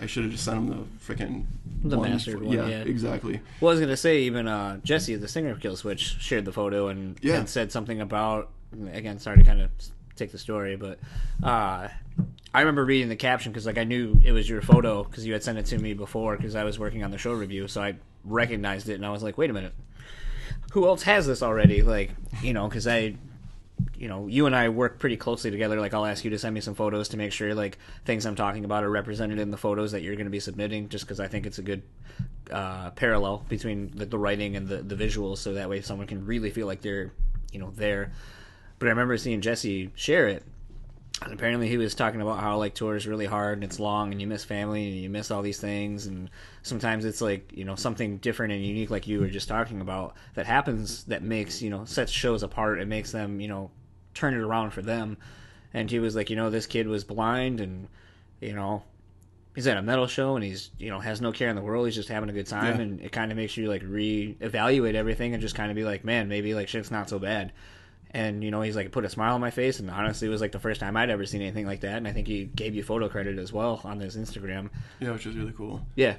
I, 0.00 0.02
I 0.02 0.06
should 0.06 0.24
have 0.24 0.32
just 0.32 0.44
sent 0.44 0.68
them 0.68 0.86
the 1.06 1.12
freaking 1.14 1.46
The 1.84 1.96
mastered 1.98 2.42
one, 2.42 2.54
Yeah, 2.56 2.66
yeah. 2.66 2.78
exactly. 2.82 3.40
Well, 3.60 3.70
I 3.70 3.72
was 3.74 3.80
gonna 3.80 3.96
say 3.96 4.20
even 4.22 4.46
uh, 4.48 4.78
Jesse, 4.84 5.16
the 5.16 5.28
singer 5.28 5.50
of 5.50 5.60
Killswitch, 5.60 6.20
shared 6.20 6.44
the 6.44 6.52
photo 6.52 6.88
and, 6.88 7.18
Yeah. 7.22 7.36
and 7.38 7.48
said 7.48 7.72
something 7.72 8.00
about. 8.00 8.50
Again, 8.92 9.18
sorry 9.18 9.38
to 9.38 9.44
kind 9.44 9.60
of 9.60 9.70
take 10.14 10.30
the 10.30 10.38
story, 10.38 10.76
but 10.76 10.98
uh, 11.42 11.88
I 12.54 12.60
remember 12.60 12.84
reading 12.84 13.08
the 13.08 13.16
caption 13.16 13.50
because 13.50 13.66
like 13.66 13.78
I 13.78 13.84
knew 13.84 14.20
it 14.24 14.32
was 14.32 14.48
your 14.48 14.60
photo 14.62 15.02
because 15.04 15.26
you 15.26 15.32
had 15.32 15.42
sent 15.42 15.58
it 15.58 15.66
to 15.66 15.78
me 15.78 15.94
before 15.94 16.36
because 16.36 16.54
I 16.54 16.62
was 16.64 16.78
working 16.78 17.02
on 17.02 17.10
the 17.10 17.18
show 17.18 17.32
review, 17.32 17.66
so 17.66 17.80
I 17.82 17.94
recognized 18.24 18.88
it 18.88 18.94
and 18.94 19.06
I 19.06 19.10
was 19.10 19.22
like, 19.22 19.38
wait 19.38 19.50
a 19.50 19.52
minute, 19.52 19.72
who 20.72 20.86
else 20.86 21.02
has 21.04 21.26
this 21.26 21.42
already? 21.42 21.82
Like, 21.82 22.10
you 22.42 22.52
know, 22.52 22.68
because 22.68 22.86
I 22.86 23.14
you 23.96 24.08
know, 24.08 24.26
you 24.26 24.46
and 24.46 24.56
I 24.56 24.68
work 24.68 24.98
pretty 24.98 25.16
closely 25.16 25.50
together. 25.50 25.80
Like, 25.80 25.94
I'll 25.94 26.06
ask 26.06 26.24
you 26.24 26.30
to 26.30 26.38
send 26.38 26.54
me 26.54 26.60
some 26.60 26.74
photos 26.74 27.08
to 27.10 27.16
make 27.16 27.32
sure 27.32 27.54
like 27.54 27.78
things 28.04 28.26
I'm 28.26 28.34
talking 28.34 28.64
about 28.64 28.84
are 28.84 28.90
represented 28.90 29.38
in 29.38 29.50
the 29.50 29.56
photos 29.56 29.92
that 29.92 30.02
you're 30.02 30.16
going 30.16 30.26
to 30.26 30.30
be 30.30 30.40
submitting. 30.40 30.88
Just 30.88 31.04
because 31.04 31.20
I 31.20 31.28
think 31.28 31.46
it's 31.46 31.58
a 31.58 31.62
good 31.62 31.82
uh, 32.50 32.90
parallel 32.90 33.44
between 33.48 33.90
the, 33.94 34.06
the 34.06 34.18
writing 34.18 34.56
and 34.56 34.68
the, 34.68 34.78
the 34.78 34.96
visuals, 34.96 35.38
so 35.38 35.54
that 35.54 35.68
way 35.68 35.80
someone 35.80 36.06
can 36.06 36.26
really 36.26 36.50
feel 36.50 36.66
like 36.66 36.80
they're, 36.80 37.12
you 37.52 37.58
know, 37.58 37.72
there. 37.76 38.12
But 38.78 38.86
I 38.86 38.90
remember 38.90 39.16
seeing 39.18 39.40
Jesse 39.40 39.90
share 39.94 40.28
it, 40.28 40.42
and 41.22 41.32
apparently 41.32 41.68
he 41.68 41.76
was 41.76 41.94
talking 41.94 42.20
about 42.20 42.40
how 42.40 42.56
like 42.56 42.74
tour 42.74 42.96
is 42.96 43.06
really 43.06 43.26
hard 43.26 43.54
and 43.58 43.64
it's 43.64 43.78
long 43.78 44.10
and 44.12 44.20
you 44.20 44.26
miss 44.26 44.42
family 44.44 44.88
and 44.88 44.96
you 44.96 45.10
miss 45.10 45.30
all 45.30 45.42
these 45.42 45.60
things. 45.60 46.06
And 46.06 46.30
sometimes 46.62 47.04
it's 47.04 47.20
like 47.20 47.52
you 47.54 47.64
know 47.64 47.74
something 47.76 48.16
different 48.18 48.52
and 48.52 48.64
unique 48.64 48.90
like 48.90 49.06
you 49.06 49.20
were 49.20 49.28
just 49.28 49.48
talking 49.48 49.80
about 49.80 50.14
that 50.34 50.46
happens 50.46 51.04
that 51.04 51.22
makes 51.22 51.60
you 51.60 51.68
know 51.70 51.84
sets 51.84 52.10
shows 52.12 52.42
apart. 52.42 52.80
And 52.80 52.88
makes 52.88 53.12
them 53.12 53.40
you 53.40 53.48
know 53.48 53.70
turn 54.14 54.34
it 54.34 54.40
around 54.40 54.70
for 54.70 54.82
them. 54.82 55.18
And 55.74 55.90
he 55.90 55.98
was 55.98 56.16
like 56.16 56.30
you 56.30 56.36
know 56.36 56.48
this 56.50 56.66
kid 56.66 56.88
was 56.88 57.04
blind 57.04 57.60
and 57.60 57.88
you 58.40 58.54
know 58.54 58.82
he's 59.54 59.66
at 59.66 59.76
a 59.76 59.82
metal 59.82 60.06
show 60.06 60.36
and 60.36 60.44
he's 60.44 60.70
you 60.78 60.88
know 60.90 61.00
has 61.00 61.20
no 61.20 61.32
care 61.32 61.50
in 61.50 61.56
the 61.56 61.62
world. 61.62 61.86
He's 61.86 61.94
just 61.96 62.08
having 62.08 62.30
a 62.30 62.32
good 62.32 62.46
time 62.46 62.76
Yeah. 62.76 62.82
and 62.82 63.00
it 63.00 63.12
kind 63.12 63.30
of 63.30 63.36
makes 63.36 63.56
you 63.58 63.68
like 63.68 63.82
re-evaluate 63.84 64.94
everything 64.94 65.34
and 65.34 65.42
just 65.42 65.54
kind 65.54 65.70
of 65.70 65.74
be 65.74 65.84
like 65.84 66.04
man 66.04 66.28
maybe 66.28 66.54
like 66.54 66.68
shit's 66.68 66.90
not 66.90 67.08
so 67.10 67.18
bad 67.18 67.52
and 68.12 68.42
you 68.42 68.50
know 68.50 68.60
he's 68.60 68.74
like 68.76 68.90
put 68.90 69.04
a 69.04 69.08
smile 69.08 69.34
on 69.34 69.40
my 69.40 69.50
face 69.50 69.78
and 69.78 69.90
honestly 69.90 70.26
it 70.26 70.30
was 70.30 70.40
like 70.40 70.52
the 70.52 70.58
first 70.58 70.80
time 70.80 70.96
i'd 70.96 71.10
ever 71.10 71.24
seen 71.24 71.40
anything 71.42 71.66
like 71.66 71.80
that 71.80 71.96
and 71.96 72.08
i 72.08 72.12
think 72.12 72.26
he 72.26 72.44
gave 72.44 72.74
you 72.74 72.82
photo 72.82 73.08
credit 73.08 73.38
as 73.38 73.52
well 73.52 73.80
on 73.84 74.00
his 74.00 74.16
instagram 74.16 74.68
Yeah, 74.98 75.12
which 75.12 75.26
is 75.26 75.36
really 75.36 75.52
cool. 75.52 75.86
yeah 75.94 76.16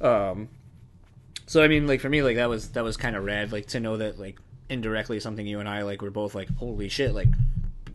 um 0.00 0.48
so 1.46 1.62
i 1.62 1.68
mean 1.68 1.86
like 1.86 2.00
for 2.00 2.08
me 2.08 2.22
like 2.22 2.36
that 2.36 2.48
was 2.48 2.68
that 2.70 2.84
was 2.84 2.96
kind 2.96 3.16
of 3.16 3.24
rad 3.24 3.50
like 3.52 3.66
to 3.66 3.80
know 3.80 3.96
that 3.96 4.18
like 4.18 4.38
indirectly 4.68 5.18
something 5.20 5.46
you 5.46 5.58
and 5.60 5.68
i 5.68 5.82
like 5.82 6.00
were 6.00 6.10
both 6.10 6.34
like 6.34 6.48
holy 6.56 6.88
shit 6.88 7.12
like 7.14 7.28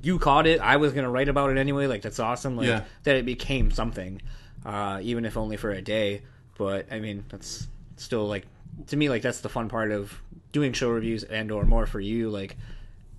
you 0.01 0.19
caught 0.19 0.45
it 0.45 0.59
i 0.61 0.75
was 0.77 0.93
gonna 0.93 1.09
write 1.09 1.29
about 1.29 1.49
it 1.49 1.57
anyway 1.57 1.87
like 1.87 2.01
that's 2.01 2.19
awesome 2.19 2.55
like 2.57 2.67
Yeah. 2.67 2.83
that 3.03 3.15
it 3.15 3.25
became 3.25 3.71
something 3.71 4.21
uh 4.65 4.99
even 5.01 5.25
if 5.25 5.37
only 5.37 5.57
for 5.57 5.71
a 5.71 5.81
day 5.81 6.21
but 6.57 6.91
i 6.91 6.99
mean 6.99 7.23
that's 7.29 7.67
still 7.95 8.27
like 8.27 8.45
to 8.87 8.97
me 8.97 9.09
like 9.09 9.21
that's 9.21 9.39
the 9.39 9.49
fun 9.49 9.69
part 9.69 9.91
of 9.91 10.21
doing 10.51 10.73
show 10.73 10.89
reviews 10.89 11.23
and 11.23 11.51
or 11.51 11.63
more 11.65 11.85
for 11.85 11.99
you 11.99 12.29
like 12.29 12.55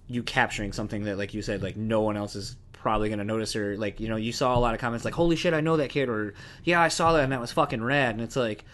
you 0.08 0.22
capturing 0.22 0.72
something 0.72 1.04
that 1.04 1.18
like 1.18 1.34
you 1.34 1.42
said 1.42 1.62
like 1.62 1.76
no 1.76 2.00
one 2.00 2.16
else 2.16 2.34
is 2.34 2.56
probably 2.72 3.10
gonna 3.10 3.24
notice 3.24 3.54
or 3.54 3.76
like 3.76 4.00
you 4.00 4.08
know 4.08 4.16
you 4.16 4.32
saw 4.32 4.56
a 4.56 4.60
lot 4.60 4.72
of 4.72 4.80
comments 4.80 5.04
like 5.04 5.14
holy 5.14 5.36
shit 5.36 5.52
i 5.52 5.60
know 5.60 5.76
that 5.76 5.90
kid 5.90 6.08
or 6.08 6.32
yeah 6.64 6.80
i 6.80 6.88
saw 6.88 7.12
that 7.12 7.24
and 7.24 7.32
that 7.32 7.40
was 7.40 7.52
fucking 7.52 7.82
rad. 7.82 8.14
And 8.14 8.22
it's 8.22 8.36
like 8.36 8.64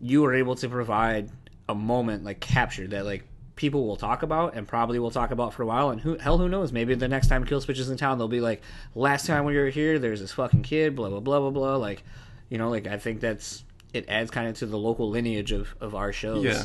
you 0.00 0.22
were 0.22 0.34
able 0.34 0.54
to 0.56 0.68
provide 0.68 1.30
a 1.68 1.74
moment 1.74 2.24
like 2.24 2.40
captured 2.40 2.90
that 2.90 3.04
like 3.04 3.24
people 3.56 3.86
will 3.86 3.96
talk 3.96 4.22
about 4.22 4.54
and 4.54 4.66
probably 4.66 4.98
will 4.98 5.10
talk 5.10 5.30
about 5.30 5.52
for 5.52 5.62
a 5.62 5.66
while. 5.66 5.90
And 5.90 6.00
who 6.00 6.16
hell 6.16 6.38
who 6.38 6.48
knows? 6.48 6.72
Maybe 6.72 6.94
the 6.94 7.08
next 7.08 7.28
time 7.28 7.44
kill 7.44 7.58
is 7.58 7.90
in 7.90 7.96
town 7.96 8.18
they'll 8.18 8.28
be 8.28 8.40
like 8.40 8.62
last 8.94 9.26
time 9.26 9.44
we 9.44 9.56
were 9.56 9.68
here 9.68 9.98
there's 9.98 10.20
this 10.20 10.32
fucking 10.32 10.62
kid 10.62 10.96
blah 10.96 11.08
blah 11.08 11.20
blah 11.20 11.40
blah 11.40 11.50
blah. 11.50 11.76
Like 11.76 12.02
you 12.48 12.56
know 12.56 12.70
like 12.70 12.86
i 12.86 12.96
think 12.96 13.20
that's 13.20 13.64
it 13.92 14.08
adds 14.08 14.30
kind 14.30 14.48
of 14.48 14.56
to 14.58 14.66
the 14.66 14.78
local 14.78 15.10
lineage 15.10 15.52
of 15.52 15.74
of 15.80 15.94
our 15.94 16.12
shows. 16.12 16.44
Yeah. 16.44 16.64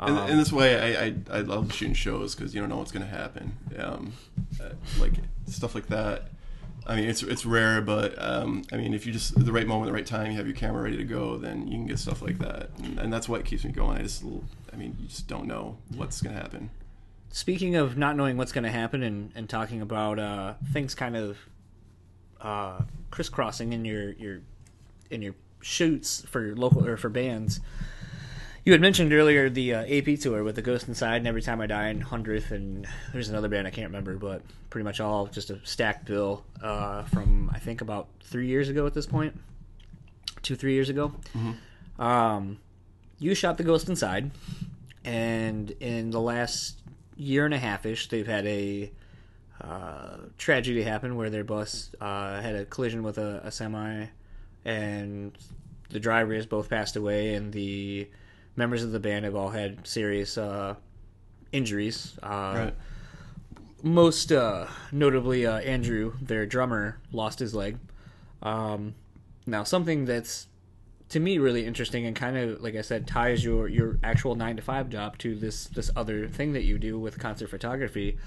Um, 0.00 0.16
and 0.16 0.38
this 0.38 0.50
way, 0.50 0.96
I, 0.96 1.04
I, 1.04 1.38
I 1.38 1.40
love 1.42 1.72
shooting 1.74 1.94
shows 1.94 2.34
because 2.34 2.54
you 2.54 2.60
don't 2.60 2.70
know 2.70 2.78
what's 2.78 2.90
going 2.90 3.04
to 3.04 3.10
happen. 3.10 3.52
Um, 3.78 4.14
uh, 4.60 4.70
like 4.98 5.12
stuff 5.46 5.74
like 5.74 5.88
that. 5.88 6.30
I 6.86 6.96
mean, 6.96 7.08
it's 7.08 7.22
it's 7.22 7.44
rare, 7.44 7.82
but 7.82 8.14
um, 8.20 8.64
I 8.72 8.76
mean, 8.76 8.94
if 8.94 9.04
you 9.06 9.12
just 9.12 9.36
at 9.36 9.44
the 9.44 9.52
right 9.52 9.66
moment, 9.66 9.86
the 9.86 9.92
right 9.92 10.06
time, 10.06 10.30
you 10.30 10.36
have 10.38 10.46
your 10.46 10.56
camera 10.56 10.82
ready 10.82 10.96
to 10.96 11.04
go, 11.04 11.36
then 11.36 11.68
you 11.68 11.74
can 11.74 11.86
get 11.86 11.98
stuff 11.98 12.22
like 12.22 12.38
that, 12.38 12.70
and, 12.82 12.98
and 12.98 13.12
that's 13.12 13.28
what 13.28 13.44
keeps 13.44 13.64
me 13.64 13.70
going. 13.70 13.98
I 13.98 14.02
just, 14.02 14.24
I 14.72 14.76
mean, 14.76 14.96
you 14.98 15.06
just 15.06 15.28
don't 15.28 15.46
know 15.46 15.76
what's 15.94 16.22
going 16.22 16.34
to 16.34 16.40
happen. 16.40 16.70
Speaking 17.28 17.76
of 17.76 17.96
not 17.96 18.16
knowing 18.16 18.36
what's 18.36 18.50
going 18.50 18.64
to 18.64 18.70
happen 18.70 19.02
and, 19.02 19.30
and 19.36 19.48
talking 19.48 19.82
about 19.82 20.18
uh, 20.18 20.54
things 20.72 20.94
kind 20.94 21.16
of 21.16 21.36
uh, 22.40 22.80
crisscrossing 23.10 23.72
in 23.72 23.84
your, 23.84 24.12
your 24.12 24.40
in 25.10 25.22
your 25.22 25.34
shoots 25.60 26.22
for 26.22 26.56
local 26.56 26.84
or 26.86 26.96
for 26.96 27.10
bands, 27.10 27.60
you 28.70 28.74
had 28.74 28.80
mentioned 28.80 29.12
earlier 29.12 29.50
the 29.50 29.74
uh, 29.74 29.84
AP 29.84 30.20
tour 30.20 30.44
with 30.44 30.54
the 30.54 30.62
Ghost 30.62 30.86
Inside 30.86 31.16
and 31.16 31.26
Every 31.26 31.42
Time 31.42 31.60
I 31.60 31.66
Die 31.66 31.88
and 31.88 32.00
Hundredth 32.00 32.52
and 32.52 32.86
there's 33.12 33.28
another 33.28 33.48
band 33.48 33.66
I 33.66 33.70
can't 33.70 33.88
remember, 33.88 34.14
but 34.14 34.42
pretty 34.70 34.84
much 34.84 35.00
all 35.00 35.26
just 35.26 35.50
a 35.50 35.58
stacked 35.64 36.04
bill 36.04 36.44
uh, 36.62 37.02
from 37.02 37.50
I 37.52 37.58
think 37.58 37.80
about 37.80 38.06
three 38.22 38.46
years 38.46 38.68
ago 38.68 38.86
at 38.86 38.94
this 38.94 39.06
point, 39.06 39.36
two 40.42 40.54
three 40.54 40.74
years 40.74 40.88
ago. 40.88 41.12
Um, 41.98 42.58
you 43.18 43.34
shot 43.34 43.58
the 43.58 43.64
Ghost 43.64 43.88
Inside, 43.88 44.30
and 45.04 45.72
in 45.80 46.10
the 46.10 46.20
last 46.20 46.78
year 47.16 47.46
and 47.46 47.52
a 47.52 47.58
half 47.58 47.84
ish, 47.84 48.08
they've 48.08 48.24
had 48.24 48.46
a 48.46 48.92
uh, 49.60 50.16
tragedy 50.38 50.84
happen 50.84 51.16
where 51.16 51.28
their 51.28 51.42
bus 51.42 51.90
uh, 52.00 52.40
had 52.40 52.54
a 52.54 52.66
collision 52.66 53.02
with 53.02 53.18
a, 53.18 53.40
a 53.42 53.50
semi, 53.50 54.06
and 54.64 55.36
the 55.88 55.98
drivers 55.98 56.46
both 56.46 56.70
passed 56.70 56.94
away, 56.94 57.34
and 57.34 57.52
the 57.52 58.08
members 58.56 58.82
of 58.82 58.92
the 58.92 59.00
band 59.00 59.24
have 59.24 59.34
all 59.34 59.50
had 59.50 59.86
serious 59.86 60.36
uh, 60.38 60.74
injuries. 61.52 62.18
Uh, 62.22 62.52
Right. 62.56 62.74
Most 63.82 64.30
uh, 64.30 64.66
notably, 64.92 65.46
uh, 65.46 65.58
Andrew, 65.60 66.12
their 66.20 66.44
drummer, 66.44 66.98
lost 67.12 67.38
his 67.38 67.54
leg. 67.54 67.78
Um, 68.42 68.94
now, 69.46 69.64
something 69.64 70.04
that's 70.04 70.48
to 71.08 71.18
me 71.18 71.38
really 71.38 71.66
interesting 71.66 72.06
and 72.06 72.14
kind 72.14 72.36
of 72.36 72.62
like 72.62 72.76
I 72.76 72.82
said 72.82 73.06
ties 73.06 73.42
your 73.44 73.68
your 73.68 73.98
actual 74.04 74.34
nine 74.34 74.56
to 74.56 74.62
five 74.62 74.90
job 74.90 75.18
to 75.18 75.34
this 75.34 75.64
this 75.66 75.90
other 75.96 76.28
thing 76.28 76.52
that 76.52 76.62
you 76.64 76.78
do 76.78 76.98
with 76.98 77.18
concert 77.18 77.48
photography. 77.48 78.18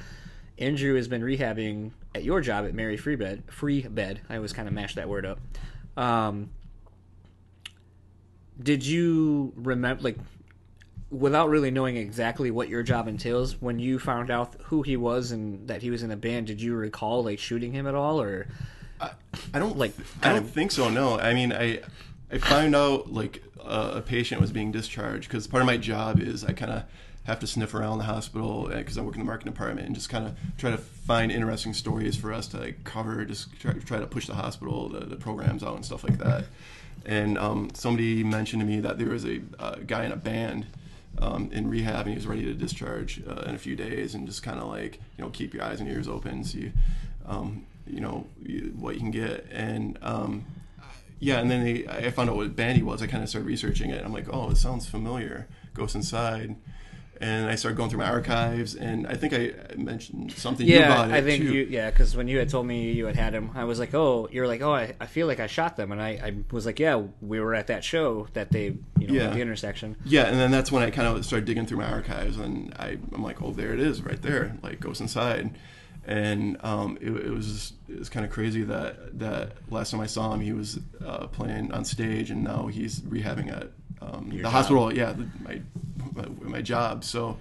Andrew 0.57 0.95
has 0.95 1.07
been 1.07 1.21
rehabbing 1.21 1.91
at 2.13 2.23
your 2.23 2.41
job 2.41 2.65
at 2.65 2.73
Mary 2.73 2.97
Free 2.97 3.15
Bed. 3.15 3.43
Free 3.47 3.81
Bed. 3.81 4.21
I 4.29 4.35
always 4.35 4.53
kind 4.53 4.67
of 4.67 4.73
mash 4.73 4.95
that 4.95 5.09
word 5.09 5.25
up. 5.25 5.39
Um, 5.97 6.49
did 8.61 8.85
you 8.85 9.51
remember 9.55 10.03
like 10.03 10.17
without 11.09 11.49
really 11.49 11.69
knowing 11.71 11.95
exactly 11.95 12.49
what 12.49 12.69
your 12.69 12.81
job 12.81 13.07
entails 13.07 13.61
when 13.61 13.77
you 13.77 13.99
found 13.99 14.31
out 14.31 14.55
who 14.63 14.81
he 14.81 14.97
was 14.97 15.31
and 15.31 15.67
that 15.67 15.81
he 15.81 15.91
was 15.91 16.01
in 16.01 16.09
a 16.11 16.15
band 16.17 16.47
did 16.47 16.59
you 16.61 16.73
recall 16.73 17.23
like 17.23 17.37
shooting 17.37 17.71
him 17.71 17.85
at 17.87 17.93
all 17.95 18.19
or 18.21 18.47
I, 18.99 19.11
I 19.53 19.59
don't 19.59 19.77
Like. 19.77 19.93
I 20.21 20.29
don't 20.29 20.43
of- 20.43 20.49
think 20.51 20.71
so. 20.71 20.89
No. 20.89 21.19
I 21.19 21.33
mean, 21.33 21.51
I 21.51 21.81
I 22.31 22.37
found 22.37 22.73
out 22.75 23.11
like 23.11 23.43
uh, 23.61 23.93
a 23.95 24.01
patient 24.01 24.39
was 24.39 24.51
being 24.51 24.71
discharged 24.71 25.27
because 25.27 25.45
part 25.45 25.61
of 25.61 25.67
my 25.67 25.77
job 25.77 26.19
is 26.21 26.43
I 26.45 26.53
kind 26.53 26.71
of 26.71 26.83
have 27.25 27.39
to 27.39 27.47
sniff 27.47 27.73
around 27.73 27.97
the 27.97 28.03
hospital 28.05 28.69
because 28.69 28.97
I 28.97 29.01
work 29.01 29.15
in 29.15 29.19
the 29.19 29.25
marketing 29.25 29.51
department 29.51 29.87
and 29.87 29.95
just 29.95 30.09
kind 30.09 30.25
of 30.25 30.37
try 30.57 30.71
to 30.71 30.77
find 30.77 31.31
interesting 31.31 31.73
stories 31.73 32.15
for 32.15 32.31
us 32.31 32.47
to 32.49 32.57
like 32.59 32.83
cover. 32.85 33.25
Just 33.25 33.53
try, 33.59 33.73
try 33.73 33.99
to 33.99 34.07
push 34.07 34.27
the 34.27 34.35
hospital, 34.35 34.87
the, 34.89 35.01
the 35.01 35.15
programs 35.17 35.63
out 35.63 35.75
and 35.75 35.83
stuff 35.83 36.03
like 36.05 36.17
that. 36.19 36.45
And 37.05 37.37
um, 37.37 37.69
somebody 37.73 38.23
mentioned 38.23 38.61
to 38.61 38.65
me 38.65 38.79
that 38.79 38.97
there 38.97 39.09
was 39.09 39.25
a 39.25 39.41
uh, 39.59 39.75
guy 39.85 40.05
in 40.05 40.11
a 40.11 40.15
band 40.15 40.65
um, 41.19 41.49
in 41.51 41.69
rehab 41.69 42.01
and 42.01 42.09
he 42.09 42.15
was 42.15 42.25
ready 42.25 42.43
to 42.45 42.53
discharge 42.53 43.21
uh, 43.27 43.43
in 43.47 43.55
a 43.55 43.57
few 43.57 43.75
days 43.75 44.15
and 44.15 44.25
just 44.25 44.41
kind 44.41 44.59
of 44.59 44.67
like 44.67 44.99
you 45.17 45.23
know 45.23 45.29
keep 45.29 45.53
your 45.53 45.63
eyes 45.63 45.79
and 45.79 45.89
ears 45.89 46.07
open 46.07 46.43
you 46.47 46.71
um, 47.27 47.65
you 47.85 47.99
know 47.99 48.25
what 48.77 48.95
you 48.95 48.99
can 48.99 49.11
get. 49.11 49.47
And 49.51 49.97
um, 50.01 50.45
yeah 51.19 51.39
and 51.39 51.51
then 51.51 51.63
they, 51.63 51.87
I 51.87 52.09
found 52.11 52.29
out 52.29 52.35
what 52.35 52.55
band 52.55 52.77
he 52.77 52.83
was. 52.83 53.01
I 53.01 53.07
kind 53.07 53.23
of 53.23 53.29
started 53.29 53.47
researching 53.47 53.89
it. 53.89 54.03
I'm 54.03 54.13
like 54.13 54.27
oh 54.31 54.51
it 54.51 54.57
sounds 54.57 54.87
familiar. 54.87 55.47
Ghost 55.73 55.95
Inside 55.95 56.55
and 57.23 57.49
I 57.49 57.55
started 57.55 57.77
going 57.77 57.89
through 57.89 57.99
my 57.99 58.09
archives, 58.09 58.75
and 58.75 59.07
I 59.07 59.15
think 59.15 59.33
I 59.33 59.53
mentioned 59.77 60.33
something 60.33 60.67
Yeah, 60.67 60.79
about 60.91 61.09
it 61.09 61.13
I 61.13 61.21
think 61.21 61.43
too. 61.43 61.53
you. 61.53 61.63
Yeah, 61.69 61.89
because 61.89 62.15
when 62.17 62.27
you 62.27 62.37
had 62.37 62.49
told 62.49 62.65
me 62.67 62.91
you 62.91 63.05
had 63.05 63.15
had 63.15 63.33
him, 63.33 63.51
I 63.55 63.63
was 63.63 63.79
like, 63.79 63.93
"Oh, 63.93 64.27
you're 64.31 64.47
like, 64.47 64.61
oh, 64.61 64.73
I, 64.73 64.93
I 64.99 65.05
feel 65.05 65.25
like 65.27 65.39
I 65.39 65.47
shot 65.47 65.77
them," 65.77 65.91
and 65.93 66.01
I, 66.01 66.09
I 66.27 66.33
was 66.51 66.65
like, 66.65 66.79
"Yeah, 66.79 67.01
we 67.21 67.39
were 67.39 67.55
at 67.55 67.67
that 67.67 67.83
show 67.83 68.27
that 68.33 68.51
they, 68.51 68.75
you 68.99 69.07
know, 69.07 69.13
Yeah. 69.13 69.27
at 69.27 69.33
the 69.35 69.41
intersection." 69.41 69.95
Yeah, 70.05 70.23
and 70.25 70.37
then 70.37 70.51
that's 70.51 70.71
when 70.71 70.83
I 70.83 70.89
kind 70.91 71.07
of 71.07 71.25
started 71.25 71.45
digging 71.45 71.65
through 71.65 71.77
my 71.79 71.89
archives, 71.89 72.37
and 72.37 72.73
I, 72.77 72.97
I'm 73.13 73.23
like, 73.23 73.41
oh, 73.41 73.51
there 73.51 73.73
it 73.73 73.79
is, 73.79 74.01
right 74.03 74.21
there, 74.21 74.57
like 74.61 74.79
Ghost 74.81 74.99
Inside, 74.99 75.51
and 76.05 76.57
um, 76.63 76.97
it, 76.99 77.09
it 77.11 77.31
was 77.31 77.47
just, 77.47 77.73
it 77.87 77.99
was 77.99 78.09
kind 78.09 78.25
of 78.25 78.31
crazy 78.31 78.63
that 78.63 79.17
that 79.19 79.53
last 79.69 79.91
time 79.91 80.01
I 80.01 80.07
saw 80.07 80.33
him, 80.33 80.41
he 80.41 80.51
was 80.51 80.79
uh, 81.05 81.27
playing 81.27 81.71
on 81.71 81.85
stage, 81.85 82.29
and 82.31 82.43
now 82.43 82.67
he's 82.67 82.99
rehabbing 83.01 83.49
at 83.55 83.71
um, 84.03 84.29
the 84.29 84.41
job. 84.41 84.51
hospital. 84.51 84.93
Yeah, 84.93 85.13
the, 85.13 85.27
my, 85.43 85.61
my 86.13 86.25
my 86.41 86.61
job. 86.61 87.03
So, 87.03 87.37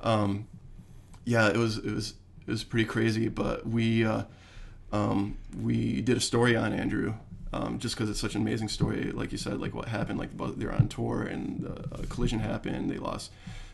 um, 0.00 0.46
yeah, 1.24 1.48
it 1.48 1.56
was 1.56 1.78
it 1.78 1.92
was 1.92 2.14
it 2.46 2.50
was 2.50 2.64
pretty 2.64 2.86
crazy, 2.86 3.28
but 3.28 3.66
we 3.66 4.04
uh, 4.04 4.24
um, 4.92 5.36
we 5.60 6.00
did 6.00 6.16
a 6.16 6.20
story 6.20 6.56
on 6.56 6.72
Andrew. 6.72 7.14
Um, 7.52 7.78
just 7.78 7.94
because 7.94 8.10
it's 8.10 8.20
such 8.20 8.34
an 8.34 8.42
amazing 8.42 8.68
story, 8.68 9.12
like 9.12 9.32
you 9.32 9.38
said, 9.38 9.60
like 9.60 9.74
what 9.74 9.88
happened, 9.88 10.18
like 10.18 10.30
they're 10.58 10.72
on 10.72 10.88
tour 10.88 11.22
and 11.22 11.64
uh, 11.64 12.02
a 12.02 12.06
collision 12.06 12.40
happened. 12.40 12.90
They 12.90 12.98
lost 12.98 13.30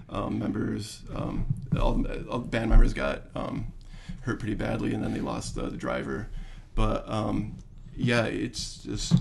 um, 0.09 0.39
members. 0.39 1.03
Um, 1.13 1.47
all, 1.81 2.05
all 2.31 2.39
the 2.39 2.49
band 2.49 2.71
members 2.71 2.93
got 2.93 3.23
um, 3.35 3.73
hurt 4.21 4.39
pretty 4.39 4.55
badly, 4.55 4.95
and 4.95 5.03
then 5.03 5.13
they 5.15 5.21
lost 5.21 5.59
uh, 5.59 5.69
the 5.69 5.77
driver. 5.77 6.29
But 6.75 7.09
um, 7.09 7.57
yeah, 7.97 8.25
it's 8.25 8.77
just 8.85 9.15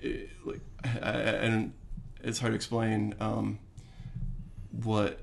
it, 0.00 0.30
like, 0.44 0.60
I, 0.84 1.08
I, 1.08 1.12
and 1.12 1.72
it's 2.28 2.38
hard 2.38 2.52
to 2.52 2.56
explain 2.56 3.14
um, 3.20 3.58
what. 4.82 5.18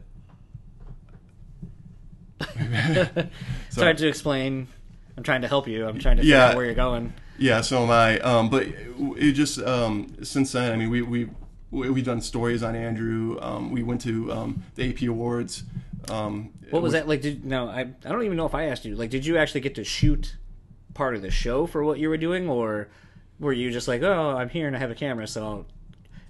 It's 2.57 3.77
hard 3.77 3.97
to 3.99 4.07
explain. 4.07 4.67
I'm 5.17 5.23
trying 5.23 5.41
to 5.41 5.47
help 5.47 5.67
you. 5.67 5.87
I'm 5.87 5.99
trying 5.99 6.17
to 6.17 6.21
figure 6.23 6.35
Yeah. 6.37 6.47
out 6.49 6.55
where 6.55 6.65
you're 6.65 6.73
going. 6.75 7.13
Yeah, 7.37 7.61
so 7.61 7.83
am 7.83 7.91
I. 7.91 8.19
Um, 8.19 8.49
but 8.49 8.67
it 9.17 9.33
just 9.33 9.59
um, 9.61 10.15
since 10.23 10.51
then, 10.53 10.71
I 10.71 10.75
mean, 10.75 10.89
we 10.89 11.01
we 11.01 11.29
we- 11.71 11.89
we've 11.89 12.05
done 12.05 12.21
stories 12.21 12.63
on 12.63 12.75
Andrew. 12.75 13.37
Um, 13.41 13.71
we 13.71 13.83
went 13.83 14.01
to 14.01 14.31
um, 14.31 14.63
the 14.75 14.89
AP 14.89 15.01
Awards. 15.09 15.63
Um, 16.09 16.51
What 16.69 16.81
was 16.81 16.93
that 16.93 17.07
like? 17.07 17.21
Did 17.21 17.45
no, 17.45 17.67
I 17.67 17.81
I 17.81 18.09
don't 18.09 18.23
even 18.23 18.37
know 18.37 18.45
if 18.45 18.55
I 18.55 18.65
asked 18.65 18.85
you. 18.85 18.95
Like, 18.95 19.09
did 19.09 19.25
you 19.25 19.37
actually 19.37 19.61
get 19.61 19.75
to 19.75 19.83
shoot 19.83 20.37
part 20.93 21.15
of 21.15 21.21
the 21.21 21.31
show 21.31 21.65
for 21.65 21.83
what 21.83 21.99
you 21.99 22.07
were 22.09 22.17
doing, 22.17 22.47
or 22.49 22.87
were 23.39 23.51
you 23.53 23.71
just 23.71 23.87
like, 23.87 24.01
oh, 24.01 24.37
I'm 24.37 24.47
here 24.49 24.67
and 24.67 24.75
I 24.75 24.79
have 24.79 24.91
a 24.91 24.95
camera, 24.95 25.27
so 25.27 25.65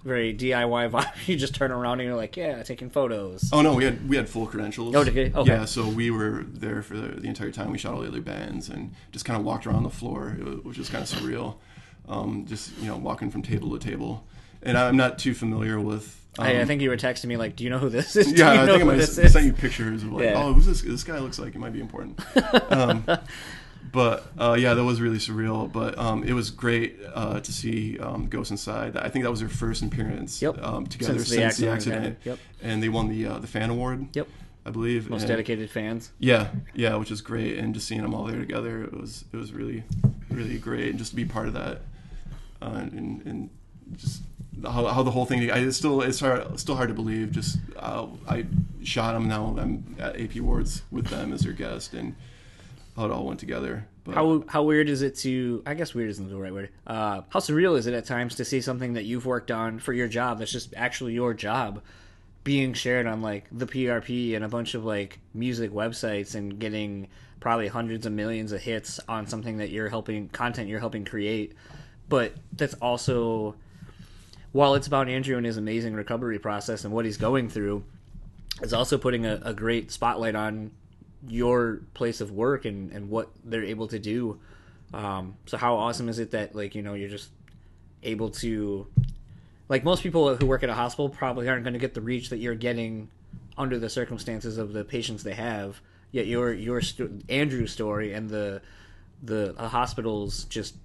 very 0.06 0.34
DIY 0.34 0.90
vibe? 0.90 1.10
You 1.26 1.36
just 1.36 1.54
turn 1.54 1.70
around 1.72 2.00
and 2.00 2.06
you're 2.08 2.16
like, 2.16 2.36
yeah, 2.36 2.62
taking 2.62 2.88
photos. 2.90 3.50
Oh 3.52 3.60
no, 3.62 3.74
we 3.74 3.84
had 3.84 4.08
we 4.08 4.16
had 4.16 4.28
full 4.28 4.46
credentials. 4.46 4.94
Oh, 4.94 5.02
you? 5.02 5.32
Okay. 5.34 5.50
Yeah, 5.52 5.64
so 5.64 5.86
we 5.88 6.10
were 6.10 6.44
there 6.48 6.82
for 6.82 6.96
the, 6.96 7.08
the 7.20 7.26
entire 7.28 7.50
time. 7.50 7.70
We 7.72 7.78
shot 7.78 7.94
all 7.94 8.00
the 8.00 8.08
other 8.08 8.20
bands 8.20 8.68
and 8.68 8.94
just 9.12 9.24
kind 9.24 9.38
of 9.38 9.44
walked 9.44 9.66
around 9.66 9.82
the 9.82 9.90
floor, 9.90 10.36
was- 10.42 10.60
which 10.64 10.78
was 10.78 10.88
kind 10.88 11.02
of 11.02 11.10
surreal. 11.10 11.56
Um, 12.08 12.46
just 12.46 12.76
you 12.78 12.86
know, 12.86 12.96
walking 12.96 13.30
from 13.30 13.42
table 13.42 13.76
to 13.76 13.84
table. 13.90 14.24
And 14.62 14.78
I'm 14.78 14.96
not 14.96 15.18
too 15.18 15.34
familiar 15.34 15.78
with. 15.80 16.20
Um, 16.38 16.46
I, 16.46 16.60
I 16.60 16.64
think 16.66 16.82
you 16.82 16.90
were 16.90 16.96
texting 16.96 17.26
me 17.26 17.36
like, 17.36 17.56
do 17.56 17.64
you 17.64 17.70
know 17.70 17.78
who 17.78 17.88
this 17.88 18.14
is? 18.14 18.26
Do 18.32 18.38
Yeah, 18.40 18.52
you 18.54 18.60
I 18.60 18.66
know 18.66 18.72
think 18.72 18.76
I 18.76 18.80
who 18.80 18.90
might 18.92 18.96
this 18.98 19.16
have 19.16 19.24
is? 19.26 19.32
sent 19.32 19.46
you 19.46 19.52
pictures 19.54 20.02
of 20.02 20.12
like, 20.12 20.24
Yeah. 20.24 20.34
oh, 20.36 20.52
who's 20.52 20.66
this? 20.66 20.82
This 20.82 21.02
guy 21.02 21.18
looks 21.18 21.38
like 21.38 21.54
it 21.54 21.58
might 21.58 21.72
be 21.72 21.80
important. 21.80 22.20
um, 22.72 23.04
but 23.92 24.26
uh, 24.38 24.56
yeah, 24.58 24.74
that 24.74 24.84
was 24.84 25.00
really 25.00 25.18
surreal. 25.18 25.70
But 25.72 25.98
um, 25.98 26.24
it 26.24 26.32
was 26.32 26.50
great 26.50 26.98
uh, 27.14 27.40
to 27.40 27.52
see 27.52 27.98
um, 27.98 28.28
Ghost 28.28 28.50
Inside. 28.50 28.96
I 28.96 29.08
think 29.08 29.24
that 29.24 29.30
was 29.30 29.40
their 29.40 29.48
first 29.48 29.82
appearance 29.82 30.40
Yep. 30.42 30.62
um, 30.62 30.86
together 30.86 31.14
Since 31.14 31.28
since, 31.28 31.56
the 31.58 31.66
the 31.66 31.70
accident, 31.72 32.04
accident. 32.04 32.18
Yep. 32.24 32.38
And 32.62 32.82
they 32.82 32.88
won 32.88 33.08
the 33.08 33.26
uh, 33.26 33.38
the 33.38 33.46
fan 33.46 33.70
award. 33.70 34.08
Yep. 34.14 34.28
I 34.64 34.70
believe. 34.70 35.08
Most 35.08 35.22
And- 35.22 35.28
dedicated 35.28 35.70
fans. 35.70 36.10
Yeah, 36.18 36.48
yeah, 36.74 36.96
which 36.96 37.10
is 37.10 37.20
great, 37.20 37.56
and 37.58 37.72
just 37.74 37.86
seeing 37.86 38.02
them 38.02 38.12
all 38.14 38.24
there 38.24 38.38
together, 38.38 38.82
it 38.84 38.92
was 38.92 39.24
it 39.32 39.36
was 39.36 39.52
really 39.52 39.84
really 40.30 40.58
great, 40.58 40.88
and 40.90 40.98
just 40.98 41.10
to 41.12 41.16
be 41.16 41.24
part 41.24 41.46
of 41.46 41.54
that, 41.54 41.82
uh, 42.60 42.74
and, 42.92 43.22
and 43.24 43.50
just 43.96 44.22
how, 44.64 44.86
how 44.86 45.02
the 45.04 45.10
whole 45.12 45.24
thing. 45.24 45.50
I 45.50 45.58
it's 45.58 45.76
still 45.76 46.02
it's 46.02 46.18
hard, 46.20 46.58
still 46.58 46.74
hard 46.74 46.88
to 46.88 46.94
believe. 46.94 47.30
Just 47.30 47.58
uh, 47.78 48.06
I 48.28 48.46
shot 48.82 49.12
them 49.14 49.28
now. 49.28 49.54
I'm 49.58 49.94
at 50.00 50.20
AP 50.20 50.36
Awards 50.36 50.82
with 50.90 51.06
them 51.06 51.32
as 51.32 51.42
their 51.42 51.52
guest, 51.52 51.94
and 51.94 52.16
how 52.96 53.04
it 53.04 53.10
all 53.10 53.26
went 53.26 53.40
together. 53.40 53.86
But 54.04 54.14
How 54.14 54.44
how 54.48 54.62
weird 54.62 54.88
is 54.88 55.02
it 55.02 55.16
to? 55.16 55.62
I 55.66 55.74
guess 55.74 55.94
weird 55.94 56.10
isn't 56.10 56.28
the 56.28 56.36
right 56.36 56.52
word. 56.52 56.70
Uh, 56.86 57.22
how 57.28 57.40
surreal 57.40 57.76
is 57.76 57.86
it 57.86 57.94
at 57.94 58.04
times 58.04 58.36
to 58.36 58.44
see 58.44 58.60
something 58.60 58.94
that 58.94 59.04
you've 59.04 59.26
worked 59.26 59.50
on 59.50 59.78
for 59.78 59.92
your 59.92 60.08
job 60.08 60.38
that's 60.38 60.52
just 60.52 60.74
actually 60.76 61.14
your 61.14 61.34
job 61.34 61.82
being 62.44 62.72
shared 62.72 63.06
on 63.06 63.22
like 63.22 63.46
the 63.50 63.66
PRP 63.66 64.36
and 64.36 64.44
a 64.44 64.48
bunch 64.48 64.74
of 64.74 64.84
like 64.84 65.18
music 65.34 65.72
websites 65.72 66.36
and 66.36 66.60
getting 66.60 67.08
probably 67.40 67.66
hundreds 67.66 68.06
of 68.06 68.12
millions 68.12 68.52
of 68.52 68.60
hits 68.60 69.00
on 69.08 69.26
something 69.26 69.58
that 69.58 69.70
you're 69.70 69.88
helping 69.88 70.28
content 70.28 70.68
you're 70.68 70.80
helping 70.80 71.04
create, 71.04 71.54
but 72.08 72.32
that's 72.52 72.74
also 72.74 73.56
while 74.52 74.74
it's 74.74 74.86
about 74.86 75.08
Andrew 75.08 75.36
and 75.36 75.44
his 75.44 75.56
amazing 75.56 75.94
recovery 75.94 76.38
process 76.38 76.84
and 76.84 76.94
what 76.94 77.04
he's 77.04 77.16
going 77.16 77.48
through, 77.50 77.84
it's 78.62 78.72
also 78.72 78.96
putting 78.96 79.26
a, 79.26 79.40
a 79.44 79.52
great 79.52 79.90
spotlight 79.90 80.34
on 80.34 80.70
your 81.28 81.80
place 81.94 82.20
of 82.20 82.30
work 82.30 82.64
and, 82.64 82.92
and 82.92 83.10
what 83.10 83.30
they're 83.44 83.64
able 83.64 83.88
to 83.88 83.98
do. 83.98 84.38
Um, 84.94 85.36
so 85.46 85.56
how 85.56 85.76
awesome 85.76 86.08
is 86.08 86.18
it 86.18 86.30
that 86.30 86.54
like 86.54 86.74
you 86.74 86.82
know 86.82 86.94
you're 86.94 87.08
just 87.08 87.30
able 88.02 88.30
to 88.30 88.86
like 89.68 89.84
most 89.84 90.02
people 90.02 90.36
who 90.36 90.46
work 90.46 90.62
at 90.62 90.68
a 90.68 90.74
hospital 90.74 91.08
probably 91.08 91.48
aren't 91.48 91.64
going 91.64 91.74
to 91.74 91.80
get 91.80 91.94
the 91.94 92.00
reach 92.00 92.30
that 92.30 92.38
you're 92.38 92.54
getting 92.54 93.08
under 93.58 93.78
the 93.78 93.88
circumstances 93.88 94.58
of 94.58 94.72
the 94.72 94.84
patients 94.84 95.22
they 95.22 95.34
have. 95.34 95.80
Yet 96.12 96.26
your 96.26 96.52
your 96.52 96.80
sto- 96.80 97.10
Andrew's 97.28 97.72
story 97.72 98.12
and 98.12 98.30
the 98.30 98.62
the 99.22 99.54
uh, 99.58 99.68
hospitals 99.68 100.44
just 100.44 100.76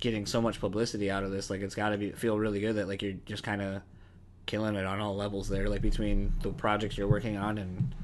getting 0.00 0.26
so 0.26 0.40
much 0.40 0.60
publicity 0.60 1.10
out 1.10 1.24
of 1.24 1.32
this 1.32 1.50
like 1.50 1.60
it's 1.60 1.74
got 1.74 1.88
to 1.88 1.98
be 1.98 2.12
feel 2.12 2.38
really 2.38 2.60
good 2.60 2.76
that 2.76 2.86
like 2.86 3.02
you're 3.02 3.14
just 3.26 3.42
kind 3.42 3.60
of 3.60 3.82
killing 4.46 4.76
it 4.76 4.86
on 4.86 5.00
all 5.00 5.16
levels 5.16 5.48
there 5.48 5.68
like 5.68 5.82
between 5.82 6.32
the 6.42 6.50
projects 6.50 6.96
you're 6.96 7.08
working 7.08 7.36
on 7.36 7.58
and 7.58 7.94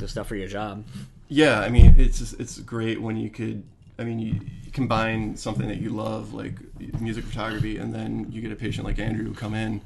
the 0.00 0.08
stuff 0.08 0.26
for 0.26 0.36
your 0.36 0.48
job 0.48 0.84
yeah, 1.30 1.60
I 1.60 1.68
mean, 1.68 1.94
it's 1.96 2.18
just, 2.18 2.38
it's 2.40 2.58
great 2.58 3.00
when 3.00 3.16
you 3.16 3.30
could. 3.30 3.62
I 3.98 4.04
mean, 4.04 4.18
you, 4.18 4.40
combine 4.72 5.36
something 5.36 5.66
that 5.68 5.78
you 5.78 5.90
love, 5.90 6.34
like 6.34 6.54
music 7.00 7.24
photography, 7.24 7.76
and 7.76 7.94
then 7.94 8.26
you 8.30 8.40
get 8.40 8.52
a 8.52 8.56
patient 8.56 8.84
like 8.84 8.98
Andrew 8.98 9.24
who 9.24 9.34
come 9.34 9.54
in, 9.54 9.80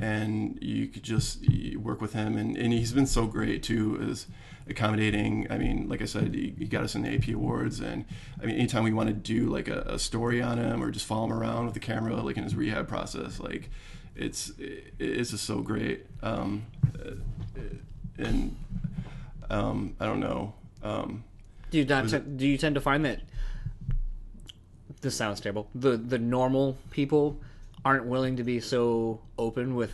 and 0.00 0.58
you 0.62 0.86
could 0.86 1.02
just 1.02 1.44
work 1.76 2.00
with 2.00 2.12
him, 2.12 2.36
and, 2.36 2.56
and 2.56 2.72
he's 2.72 2.92
been 2.92 3.06
so 3.06 3.26
great 3.26 3.62
too, 3.62 4.06
as 4.08 4.26
accommodating. 4.68 5.48
I 5.50 5.58
mean, 5.58 5.88
like 5.88 6.00
I 6.00 6.04
said, 6.04 6.34
he, 6.34 6.54
he 6.58 6.66
got 6.66 6.84
us 6.84 6.94
in 6.94 7.02
the 7.02 7.12
AP 7.12 7.28
awards, 7.28 7.80
and 7.80 8.04
I 8.40 8.46
mean, 8.46 8.54
anytime 8.54 8.84
we 8.84 8.92
want 8.92 9.08
to 9.08 9.14
do 9.14 9.48
like 9.48 9.66
a, 9.68 9.80
a 9.88 9.98
story 9.98 10.40
on 10.40 10.58
him 10.58 10.82
or 10.82 10.92
just 10.92 11.06
follow 11.06 11.24
him 11.24 11.32
around 11.32 11.64
with 11.64 11.74
the 11.74 11.80
camera, 11.80 12.14
like 12.22 12.36
in 12.36 12.44
his 12.44 12.54
rehab 12.54 12.86
process, 12.86 13.40
like 13.40 13.68
it's 14.14 14.50
it, 14.60 14.94
it's 15.00 15.30
just 15.30 15.44
so 15.44 15.60
great. 15.60 16.06
Um, 16.22 16.66
and 18.16 18.54
um, 19.50 19.96
I 20.00 20.06
don't 20.06 20.20
know. 20.20 20.54
Um, 20.82 21.24
do 21.70 21.78
you 21.78 21.84
not 21.84 22.08
te- 22.08 22.18
do 22.18 22.46
you 22.46 22.56
tend 22.58 22.74
to 22.74 22.80
find 22.80 23.04
that 23.04 23.20
this 25.00 25.14
sounds 25.14 25.40
terrible 25.40 25.68
the 25.74 25.96
the 25.96 26.18
normal 26.18 26.78
people 26.90 27.38
aren't 27.84 28.06
willing 28.06 28.36
to 28.36 28.44
be 28.44 28.60
so 28.60 29.20
open 29.38 29.74
with 29.74 29.92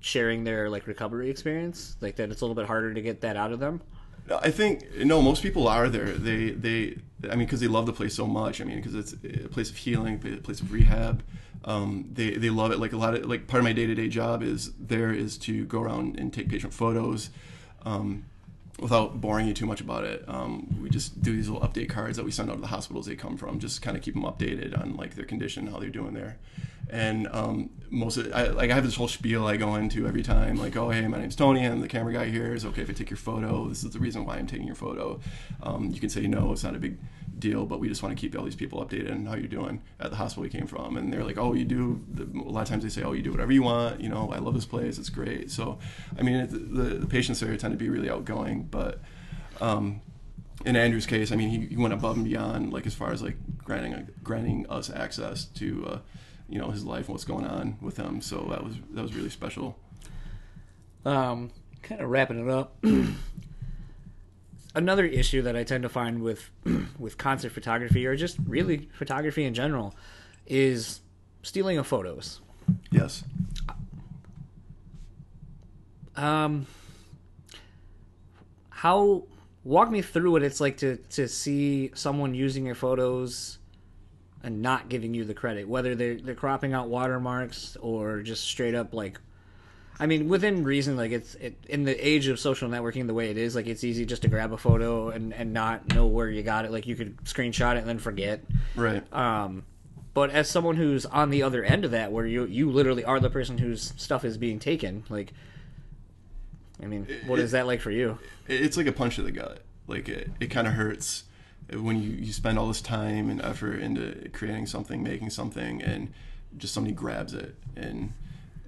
sharing 0.00 0.44
their 0.44 0.70
like 0.70 0.86
recovery 0.86 1.28
experience 1.28 1.96
like 2.00 2.16
that 2.16 2.30
it's 2.30 2.40
a 2.40 2.44
little 2.44 2.54
bit 2.54 2.66
harder 2.66 2.94
to 2.94 3.02
get 3.02 3.20
that 3.20 3.36
out 3.36 3.52
of 3.52 3.58
them 3.58 3.80
I 4.42 4.50
think 4.50 4.92
no, 4.96 5.22
most 5.22 5.42
people 5.42 5.68
are 5.68 5.88
there. 5.88 6.06
They 6.06 6.50
they 6.50 6.98
I 7.30 7.36
mean 7.36 7.46
because 7.46 7.60
they 7.60 7.68
love 7.68 7.86
the 7.86 7.92
place 7.92 8.14
so 8.14 8.26
much. 8.26 8.60
I 8.60 8.64
mean 8.64 8.76
because 8.76 8.94
it's 8.94 9.12
a 9.12 9.48
place 9.48 9.70
of 9.70 9.76
healing, 9.76 10.14
a 10.24 10.36
place 10.38 10.60
of 10.60 10.72
rehab. 10.72 11.22
Um, 11.64 12.08
they 12.12 12.30
they 12.30 12.50
love 12.50 12.72
it. 12.72 12.80
Like 12.80 12.92
a 12.92 12.96
lot 12.96 13.14
of 13.14 13.26
like 13.26 13.46
part 13.46 13.60
of 13.60 13.64
my 13.64 13.72
day 13.72 13.86
to 13.86 13.94
day 13.94 14.08
job 14.08 14.42
is 14.42 14.72
there 14.80 15.12
is 15.12 15.38
to 15.38 15.64
go 15.66 15.80
around 15.80 16.18
and 16.18 16.32
take 16.32 16.48
patient 16.48 16.74
photos. 16.74 17.30
Um, 17.84 18.24
without 18.78 19.20
boring 19.20 19.46
you 19.46 19.54
too 19.54 19.66
much 19.66 19.80
about 19.80 20.04
it, 20.04 20.24
um, 20.28 20.78
we 20.82 20.90
just 20.90 21.22
do 21.22 21.34
these 21.34 21.48
little 21.48 21.66
update 21.66 21.88
cards 21.88 22.16
that 22.16 22.24
we 22.24 22.30
send 22.30 22.50
out 22.50 22.54
to 22.54 22.60
the 22.60 22.66
hospitals 22.66 23.06
they 23.06 23.16
come 23.16 23.36
from, 23.36 23.58
just 23.58 23.80
kind 23.82 23.96
of 23.96 24.02
keep 24.02 24.14
them 24.14 24.24
updated 24.24 24.78
on 24.78 24.96
like 24.96 25.14
their 25.14 25.24
condition, 25.24 25.66
how 25.66 25.78
they're 25.78 25.88
doing 25.88 26.14
there. 26.14 26.38
And 26.88 27.26
um, 27.32 27.70
most 27.90 28.16
of 28.16 28.32
I, 28.32 28.48
like 28.48 28.70
I 28.70 28.74
have 28.74 28.84
this 28.84 28.94
whole 28.94 29.08
spiel 29.08 29.46
I 29.46 29.56
go 29.56 29.74
into 29.74 30.06
every 30.06 30.22
time, 30.22 30.56
like, 30.56 30.76
oh 30.76 30.90
hey, 30.90 31.06
my 31.08 31.18
name's 31.18 31.34
Tony, 31.34 31.66
I'm 31.66 31.80
the 31.80 31.88
camera 31.88 32.12
guy 32.12 32.26
here. 32.26 32.54
Is 32.54 32.64
okay 32.64 32.82
if 32.82 32.90
I 32.90 32.92
take 32.92 33.10
your 33.10 33.16
photo? 33.16 33.68
This 33.68 33.82
is 33.82 33.90
the 33.90 33.98
reason 33.98 34.24
why 34.24 34.36
I'm 34.36 34.46
taking 34.46 34.66
your 34.66 34.76
photo. 34.76 35.20
Um, 35.62 35.90
you 35.90 35.98
can 35.98 36.10
say 36.10 36.26
no, 36.26 36.52
it's 36.52 36.62
not 36.62 36.76
a 36.76 36.78
big 36.78 36.98
deal, 37.38 37.66
but 37.66 37.80
we 37.80 37.88
just 37.88 38.02
want 38.02 38.16
to 38.16 38.20
keep 38.20 38.36
all 38.38 38.44
these 38.44 38.56
people 38.56 38.84
updated 38.84 39.12
and 39.12 39.28
how 39.28 39.34
you're 39.34 39.46
doing 39.46 39.82
at 40.00 40.10
the 40.10 40.16
hospital 40.16 40.44
you 40.44 40.50
came 40.50 40.66
from. 40.66 40.96
And 40.96 41.12
they're 41.12 41.24
like, 41.24 41.38
oh, 41.38 41.52
you 41.54 41.64
do. 41.64 42.02
A 42.18 42.50
lot 42.50 42.62
of 42.62 42.68
times 42.68 42.82
they 42.82 42.90
say, 42.90 43.02
oh, 43.02 43.12
you 43.12 43.22
do 43.22 43.30
whatever 43.30 43.52
you 43.52 43.62
want. 43.62 44.00
You 44.00 44.08
know, 44.08 44.30
I 44.32 44.38
love 44.38 44.54
this 44.54 44.66
place. 44.66 44.98
It's 44.98 45.10
great. 45.10 45.50
So, 45.50 45.78
I 46.18 46.22
mean, 46.22 46.46
the, 46.48 46.96
the 46.98 47.06
patients 47.06 47.40
there 47.40 47.56
tend 47.56 47.72
to 47.72 47.78
be 47.78 47.88
really 47.88 48.10
outgoing, 48.10 48.64
but. 48.64 49.00
Um, 49.60 50.02
in 50.64 50.74
Andrew's 50.74 51.06
case, 51.06 51.32
I 51.32 51.36
mean, 51.36 51.48
he, 51.48 51.66
he 51.66 51.76
went 51.76 51.94
above 51.94 52.16
and 52.16 52.24
beyond, 52.24 52.72
like 52.72 52.86
as 52.86 52.94
far 52.94 53.12
as 53.12 53.22
like 53.22 53.36
granting 53.58 54.08
granting 54.24 54.66
us 54.68 54.90
access 54.90 55.44
to, 55.44 55.86
uh, 55.86 55.98
you 56.48 56.58
know, 56.58 56.70
his 56.70 56.84
life 56.84 57.06
and 57.06 57.10
what's 57.10 57.24
going 57.24 57.46
on 57.46 57.76
with 57.80 57.96
him. 57.96 58.20
So 58.20 58.46
that 58.50 58.64
was 58.64 58.74
that 58.90 59.02
was 59.02 59.14
really 59.14 59.30
special. 59.30 59.78
Um, 61.04 61.52
kind 61.82 62.00
of 62.00 62.10
wrapping 62.10 62.44
it 62.44 62.50
up. 62.50 62.76
Another 64.76 65.06
issue 65.06 65.42
that 65.42 65.56
I 65.56 65.64
tend 65.64 65.82
to 65.82 65.88
find 65.88 66.22
with 66.22 66.50
with 66.98 67.18
concert 67.18 67.50
photography 67.50 68.06
or 68.06 68.14
just 68.14 68.36
really 68.46 68.88
photography 68.92 69.44
in 69.44 69.54
general 69.54 69.94
is 70.46 71.00
stealing 71.42 71.78
of 71.78 71.86
photos. 71.86 72.40
Yes. 72.90 73.24
Um, 76.14 76.66
how 78.70 79.24
walk 79.64 79.90
me 79.90 80.02
through 80.02 80.30
what 80.30 80.42
it's 80.42 80.60
like 80.60 80.76
to 80.78 80.96
to 80.96 81.26
see 81.26 81.90
someone 81.94 82.34
using 82.34 82.66
your 82.66 82.74
photos 82.74 83.58
and 84.42 84.62
not 84.62 84.88
giving 84.88 85.14
you 85.14 85.24
the 85.24 85.34
credit, 85.34 85.66
whether 85.66 85.94
they're 85.94 86.16
they're 86.16 86.34
cropping 86.34 86.74
out 86.74 86.88
watermarks 86.88 87.76
or 87.80 88.20
just 88.20 88.44
straight 88.44 88.74
up 88.74 88.92
like. 88.94 89.18
I 89.98 90.06
mean, 90.06 90.28
within 90.28 90.64
reason, 90.64 90.96
like 90.96 91.10
it's 91.10 91.34
it, 91.36 91.56
in 91.68 91.84
the 91.84 92.06
age 92.06 92.28
of 92.28 92.38
social 92.38 92.68
networking, 92.68 93.06
the 93.06 93.14
way 93.14 93.30
it 93.30 93.38
is, 93.38 93.54
like 93.54 93.66
it's 93.66 93.82
easy 93.82 94.04
just 94.04 94.22
to 94.22 94.28
grab 94.28 94.52
a 94.52 94.58
photo 94.58 95.08
and, 95.08 95.32
and 95.32 95.52
not 95.52 95.94
know 95.94 96.06
where 96.06 96.28
you 96.28 96.42
got 96.42 96.64
it. 96.64 96.70
Like 96.70 96.86
you 96.86 96.96
could 96.96 97.16
screenshot 97.24 97.76
it 97.76 97.78
and 97.78 97.88
then 97.88 97.98
forget. 97.98 98.44
Right. 98.74 99.02
Um, 99.12 99.64
but 100.12 100.30
as 100.30 100.50
someone 100.50 100.76
who's 100.76 101.06
on 101.06 101.30
the 101.30 101.42
other 101.42 101.62
end 101.64 101.84
of 101.84 101.92
that, 101.92 102.12
where 102.12 102.26
you 102.26 102.44
you 102.44 102.70
literally 102.70 103.04
are 103.04 103.20
the 103.20 103.30
person 103.30 103.58
whose 103.58 103.94
stuff 103.96 104.24
is 104.24 104.36
being 104.36 104.58
taken, 104.58 105.04
like, 105.08 105.32
I 106.82 106.86
mean, 106.86 107.06
what 107.26 107.38
is 107.38 107.52
that 107.52 107.66
like 107.66 107.80
for 107.80 107.90
you? 107.90 108.18
it's 108.48 108.76
like 108.76 108.86
a 108.86 108.92
punch 108.92 109.16
to 109.16 109.22
the 109.22 109.32
gut. 109.32 109.62
Like 109.86 110.08
it, 110.08 110.30
it 110.40 110.46
kind 110.48 110.66
of 110.66 110.74
hurts 110.74 111.24
when 111.72 112.02
you, 112.02 112.10
you 112.10 112.32
spend 112.32 112.58
all 112.58 112.68
this 112.68 112.80
time 112.80 113.30
and 113.30 113.40
effort 113.42 113.80
into 113.80 114.28
creating 114.32 114.66
something, 114.66 115.02
making 115.02 115.30
something, 115.30 115.82
and 115.82 116.12
just 116.56 116.74
somebody 116.74 116.94
grabs 116.94 117.34
it 117.34 117.54
and 117.76 118.12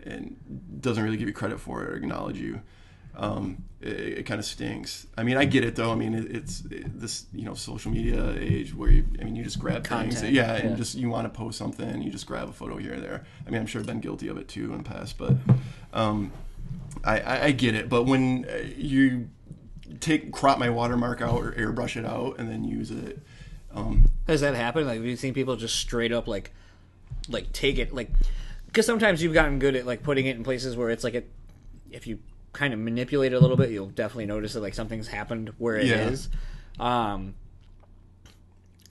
and 0.05 0.37
doesn't 0.81 1.03
really 1.03 1.17
give 1.17 1.29
you 1.29 1.35
credit 1.35 1.61
for 1.61 1.83
it 1.83 1.91
or 1.91 1.97
acknowledge 1.97 2.39
you. 2.39 2.61
Um, 3.17 3.65
it, 3.81 4.19
it 4.19 4.23
kind 4.27 4.39
of 4.39 4.45
stinks. 4.45 5.07
I 5.17 5.25
mean, 5.25 5.37
I 5.37 5.45
get 5.45 5.65
it 5.65 5.75
though. 5.75 5.91
I 5.91 5.95
mean, 5.97 6.15
it, 6.15 6.31
it's 6.31 6.65
it, 6.71 7.01
this 7.01 7.27
you 7.33 7.45
know 7.45 7.55
social 7.55 7.91
media 7.91 8.35
age 8.39 8.75
where 8.75 8.91
you, 8.91 9.05
I 9.21 9.25
mean, 9.25 9.35
you 9.37 9.45
just 9.45 9.59
grab 9.59 9.87
things, 9.87 10.15
Content, 10.15 10.33
yeah, 10.33 10.55
and 10.55 10.77
just 10.77 10.95
you 10.95 11.09
want 11.09 11.25
to 11.25 11.37
post 11.37 11.59
something, 11.59 12.03
you 12.03 12.11
just 12.11 12.27
grab 12.27 12.49
a 12.49 12.53
photo 12.53 12.77
here 12.77 12.95
or 12.95 13.01
there. 13.01 13.25
I 13.47 13.51
mean, 13.51 13.61
I'm 13.61 13.67
sure 13.67 13.81
I've 13.81 13.87
been 13.87 14.01
guilty 14.01 14.29
of 14.29 14.39
it 14.39 14.49
too 14.49 14.73
in 14.73 14.79
the 14.79 14.89
past, 14.89 15.19
but 15.19 15.35
um, 15.93 16.33
I, 17.05 17.21
I, 17.21 17.45
I 17.47 17.51
get 17.53 17.75
it. 17.75 17.89
But 17.89 18.05
when 18.05 18.47
uh, 18.49 18.59
you 18.77 19.29
take 20.01 20.33
crop 20.33 20.59
my 20.59 20.71
watermark 20.71 21.21
out 21.21 21.43
or 21.43 21.53
airbrush 21.53 21.97
it 21.97 22.05
out 22.05 22.39
and 22.39 22.51
then 22.51 22.65
use 22.65 22.91
it, 22.91 23.21
um, 23.75 24.07
Has 24.27 24.41
that 24.41 24.55
happened? 24.55 24.87
Like, 24.87 24.97
have 24.97 25.05
you 25.05 25.17
seen 25.17 25.35
people 25.35 25.57
just 25.57 25.77
straight 25.77 26.13
up 26.13 26.29
like, 26.29 26.53
like 27.29 27.53
take 27.53 27.79
it 27.79 27.95
like, 27.95 28.11
because 28.79 28.87
sometimes 28.87 29.21
you've 29.21 29.35
gotten 29.35 29.59
good 29.59 29.75
at 29.75 29.87
like 29.87 30.05
putting 30.05 30.27
it 30.27 30.37
in 30.37 30.45
places 30.45 30.77
where 30.77 30.89
it's 30.91 31.03
like 31.03 31.15
it, 31.15 31.29
if 31.91 32.07
you 32.07 32.21
kind 32.53 32.73
of 32.73 32.79
manipulate 32.79 33.33
it 33.33 33.35
a 33.35 33.41
little 33.41 33.57
bit, 33.57 33.71
you'll 33.71 33.89
definitely 33.89 34.27
notice 34.27 34.53
that 34.53 34.61
like 34.61 34.73
something's 34.73 35.09
happened 35.09 35.53
where 35.59 35.75
it 35.75 35.89
is. 35.89 36.29
Yeah. 36.79 37.13
Um, 37.13 37.35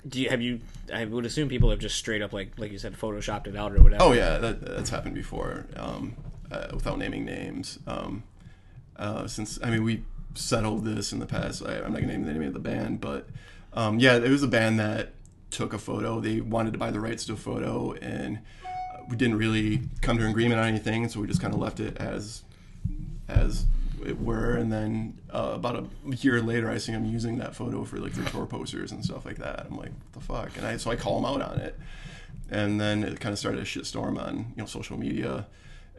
do 0.05 0.19
you 0.21 0.29
have 0.29 0.41
you? 0.41 0.59
I 0.93 1.05
would 1.05 1.25
assume 1.25 1.47
people 1.47 1.69
have 1.69 1.79
just 1.79 1.95
straight 1.95 2.21
up 2.21 2.33
like 2.33 2.51
like 2.57 2.69
you 2.69 2.77
said, 2.77 2.99
photoshopped 2.99 3.47
it 3.47 3.55
out 3.55 3.71
or 3.71 3.81
whatever. 3.81 4.03
Oh 4.03 4.11
yeah, 4.11 4.37
that, 4.39 4.59
that's 4.59 4.89
happened 4.89 5.15
before. 5.15 5.67
Um, 5.77 6.17
uh, 6.51 6.67
without 6.73 6.97
naming 6.97 7.23
names. 7.23 7.79
Um, 7.87 8.23
uh, 8.97 9.25
since 9.25 9.57
I 9.63 9.69
mean 9.69 9.85
we 9.85 10.03
settled 10.33 10.83
this 10.83 11.13
in 11.13 11.19
the 11.19 11.25
past. 11.25 11.63
I, 11.65 11.77
I'm 11.77 11.93
not 11.93 12.01
gonna 12.01 12.07
name 12.07 12.25
the 12.25 12.33
name 12.33 12.43
of 12.43 12.53
the 12.53 12.59
band, 12.59 12.99
but 12.99 13.29
um, 13.71 14.01
yeah, 14.01 14.17
it 14.17 14.29
was 14.29 14.43
a 14.43 14.49
band 14.49 14.81
that 14.81 15.13
took 15.49 15.71
a 15.71 15.79
photo. 15.79 16.19
They 16.19 16.41
wanted 16.41 16.73
to 16.73 16.77
buy 16.77 16.91
the 16.91 16.99
rights 16.99 17.23
to 17.27 17.33
a 17.33 17.37
photo, 17.37 17.93
and 17.93 18.39
we 19.09 19.15
didn't 19.15 19.37
really 19.37 19.81
come 20.01 20.17
to 20.17 20.23
an 20.23 20.29
agreement 20.29 20.59
on 20.59 20.67
anything. 20.67 21.07
So 21.09 21.19
we 21.19 21.27
just 21.27 21.41
kind 21.41 21.53
of 21.53 21.59
left 21.59 21.79
it 21.79 21.97
as 21.97 22.43
as 23.27 23.65
it 24.05 24.19
were. 24.21 24.55
And 24.55 24.71
then 24.71 25.17
uh, 25.33 25.51
about 25.55 25.75
a 25.75 26.15
year 26.15 26.41
later, 26.41 26.69
I 26.69 26.77
see 26.77 26.91
them 26.91 27.05
using 27.05 27.37
that 27.39 27.55
photo 27.55 27.83
for 27.83 27.97
like 27.97 28.13
their 28.13 28.25
tour 28.25 28.45
posters 28.45 28.91
and 28.91 29.03
stuff 29.03 29.25
like 29.25 29.37
that. 29.37 29.65
I'm 29.69 29.77
like, 29.77 29.89
what 29.89 30.13
the 30.13 30.21
fuck? 30.21 30.57
And 30.57 30.65
I 30.65 30.77
so 30.77 30.91
I 30.91 30.95
call 30.95 31.21
them 31.21 31.25
out 31.25 31.41
on 31.41 31.59
it 31.59 31.77
and 32.49 32.79
then 32.79 33.03
it 33.03 33.19
kind 33.19 33.33
of 33.33 33.39
started 33.39 33.61
a 33.61 33.65
shitstorm 33.65 34.19
on 34.21 34.37
you 34.55 34.61
know 34.61 34.65
social 34.65 34.97
media 34.97 35.47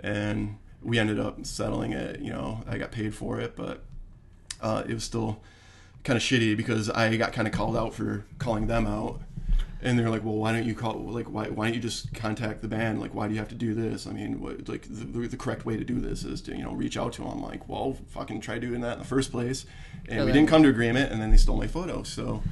and 0.01 0.57
we 0.83 0.99
ended 0.99 1.19
up 1.19 1.45
settling 1.45 1.93
it 1.93 2.21
you 2.21 2.31
know 2.31 2.63
i 2.69 2.79
got 2.79 2.91
paid 2.91 3.15
for 3.15 3.41
it 3.41 3.57
but 3.57 3.85
uh, 4.61 4.83
it 4.89 4.95
was 4.95 5.05
still 5.05 5.41
kind 6.05 6.17
of 6.17 6.23
shitty 6.23 6.57
because 6.57 6.89
i 6.91 7.17
got 7.17 7.33
kind 7.33 7.47
of 7.47 7.55
called 7.55 7.77
out 7.77 7.95
for 7.95 8.25
calling 8.39 8.67
them 8.67 8.87
out 8.87 9.21
and 9.83 9.99
they're 9.99 10.11
like 10.11 10.25
well 10.25 10.35
why 10.35 10.53
don't 10.53 10.65
you 10.65 10.75
call 10.75 10.95
like 10.99 11.27
why, 11.31 11.47
why 11.49 11.67
don't 11.67 11.75
you 11.75 11.81
just 11.81 12.13
contact 12.15 12.63
the 12.63 12.69
band 12.69 13.01
like 13.01 13.15
why 13.15 13.27
do 13.29 13.35
you 13.35 13.39
have 13.39 13.49
to 13.49 13.55
do 13.55 13.75
this 13.75 14.07
i 14.07 14.11
mean 14.11 14.41
what, 14.41 14.69
like 14.69 14.83
the, 14.91 15.05
the 15.29 15.37
correct 15.37 15.65
way 15.65 15.77
to 15.77 15.85
do 15.85 16.01
this 16.01 16.25
is 16.25 16.41
to 16.41 16.53
you 16.57 16.63
know 16.63 16.73
reach 16.73 16.97
out 16.97 17.13
to 17.13 17.23
them 17.23 17.41
like 17.43 17.69
well 17.69 17.97
fucking 18.09 18.41
try 18.41 18.59
doing 18.59 18.81
that 18.81 18.95
in 18.95 18.99
the 18.99 19.05
first 19.05 19.31
place 19.31 19.67
and 20.09 20.19
we 20.21 20.27
then- 20.27 20.35
didn't 20.35 20.49
come 20.49 20.63
to 20.63 20.69
agreement 20.69 21.13
and 21.13 21.21
then 21.23 21.31
they 21.31 21.37
stole 21.37 21.57
my 21.57 21.67
photo 21.67 22.03
so 22.03 22.43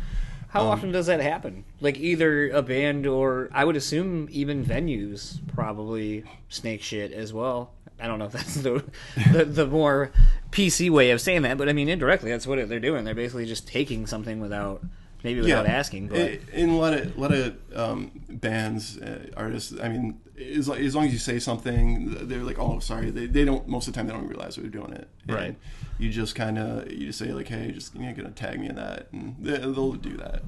How 0.49 0.63
Um, 0.63 0.69
often 0.69 0.93
does 0.93 1.07
that 1.07 1.21
happen? 1.21 1.65
Like 1.81 1.99
either 1.99 2.49
a 2.51 2.63
band 2.63 3.07
or 3.07 3.49
I 3.53 3.65
would 3.65 3.77
assume 3.77 4.29
even 4.31 4.65
venues 4.65 5.41
probably 5.55 6.23
snake 6.49 6.83
shit 6.83 7.13
as 7.13 7.33
well. 7.33 7.73
I 8.01 8.07
don't 8.07 8.19
know 8.21 8.27
if 8.27 8.33
that's 8.33 8.55
the 8.55 8.85
the, 9.33 9.45
the 9.45 9.67
more 9.67 10.13
PC 10.53 10.89
way 10.89 11.11
of 11.11 11.21
saying 11.21 11.43
that, 11.43 11.59
but 11.59 11.69
I 11.69 11.73
mean 11.73 11.89
indirectly 11.89 12.31
that's 12.31 12.47
what 12.47 12.69
they're 12.69 12.79
doing. 12.81 13.05
They're 13.05 13.15
basically 13.15 13.45
just 13.47 13.67
taking 13.67 14.07
something 14.07 14.39
without 14.41 14.83
maybe 15.27 15.41
without 15.41 15.67
asking. 15.67 16.09
But 16.09 16.39
in 16.53 16.71
a 16.71 16.77
lot 16.79 16.95
of 16.95 17.19
lot 17.19 17.35
of 17.35 17.57
um, 17.75 18.13
bands, 18.29 18.97
uh, 18.99 19.29
artists. 19.37 19.75
I 19.83 19.89
mean, 19.89 20.21
as, 20.39 20.69
as 20.69 20.95
long 20.95 21.07
as 21.07 21.13
you 21.13 21.19
say 21.19 21.39
something, 21.39 22.29
they're 22.29 22.45
like, 22.45 22.59
"Oh, 22.59 22.79
sorry." 22.79 23.11
They, 23.11 23.27
they 23.27 23.45
don't 23.45 23.67
most 23.69 23.89
of 23.89 23.93
the 23.93 23.99
time 23.99 24.07
they 24.07 24.13
don't 24.13 24.29
realize 24.29 24.57
they're 24.57 24.69
doing 24.69 24.93
it. 24.93 25.09
And 25.29 25.37
Right. 25.37 25.57
You 25.99 26.11
just 26.11 26.35
kind 26.35 26.59
of 26.59 26.91
you 26.93 27.07
just 27.07 27.19
say 27.19 27.33
like, 27.33 27.49
"Hey, 27.49 27.73
just 27.73 27.95
you're 27.95 28.13
gonna 28.13 28.31
tag 28.31 28.61
me 28.61 28.69
in 28.69 28.77
that," 28.77 29.09
and 29.13 29.37
they, 29.41 29.59
they'll 29.59 29.93
do 29.93 30.17
that. 30.19 30.43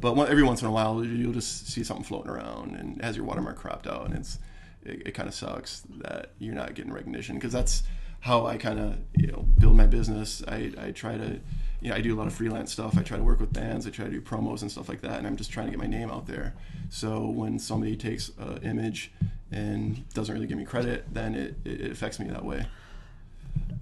But 0.00 0.14
one, 0.14 0.28
every 0.28 0.44
once 0.44 0.60
in 0.62 0.68
a 0.68 0.70
while, 0.70 1.04
you'll 1.04 1.32
just 1.32 1.68
see 1.68 1.82
something 1.82 2.04
floating 2.04 2.30
around 2.30 2.76
and 2.76 3.02
has 3.02 3.16
your 3.16 3.24
watermark 3.24 3.56
cropped 3.56 3.86
out, 3.86 4.06
and 4.06 4.14
it's 4.14 4.38
it, 4.84 5.02
it 5.06 5.12
kind 5.12 5.28
of 5.28 5.34
sucks 5.34 5.82
that 6.04 6.32
you're 6.38 6.54
not 6.54 6.74
getting 6.74 6.92
recognition 6.92 7.34
because 7.36 7.52
that's 7.52 7.82
how 8.20 8.46
I 8.46 8.56
kind 8.56 8.78
of 8.78 8.98
you 9.16 9.28
know 9.28 9.46
build 9.58 9.76
my 9.76 9.86
business. 9.86 10.42
I, 10.46 10.72
I 10.78 10.90
try 10.90 11.16
to 11.16 11.40
you 11.80 11.90
know 11.90 11.96
I 11.96 12.00
do 12.00 12.14
a 12.14 12.18
lot 12.18 12.26
of 12.26 12.34
freelance 12.34 12.72
stuff. 12.72 12.96
I 12.98 13.02
try 13.02 13.16
to 13.16 13.22
work 13.22 13.40
with 13.40 13.52
bands. 13.52 13.86
I 13.86 13.90
try 13.90 14.04
to 14.06 14.10
do 14.10 14.20
promos 14.20 14.62
and 14.62 14.70
stuff 14.70 14.88
like 14.88 15.00
that, 15.02 15.18
and 15.18 15.26
I'm 15.26 15.36
just 15.36 15.50
trying 15.50 15.66
to 15.66 15.70
get 15.70 15.78
my 15.78 15.86
name 15.86 16.10
out 16.10 16.26
there. 16.26 16.54
So 16.90 17.26
when 17.28 17.58
somebody 17.58 17.96
takes 17.96 18.30
an 18.38 18.58
image 18.62 19.12
and 19.50 20.08
doesn't 20.14 20.34
really 20.34 20.46
give 20.46 20.58
me 20.58 20.64
credit, 20.64 21.06
then 21.12 21.34
it, 21.34 21.56
it 21.64 21.90
affects 21.92 22.18
me 22.18 22.28
that 22.28 22.44
way. 22.44 22.66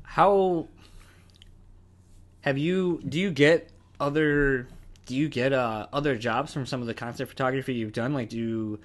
how 0.03 0.69
have 2.43 2.59
you 2.59 3.01
do 3.09 3.19
you 3.19 3.31
get 3.31 3.71
other 4.01 4.69
do 5.07 5.15
you 5.17 5.29
get 5.29 5.53
uh, 5.53 5.87
other 5.93 6.17
jobs 6.17 6.53
from 6.53 6.67
some 6.67 6.81
of 6.81 6.87
the 6.87 6.95
concert 6.95 7.27
photography 7.29 7.75
you've 7.75 7.93
done 7.93 8.13
like 8.15 8.29
do 8.29 8.37
you 8.37 8.79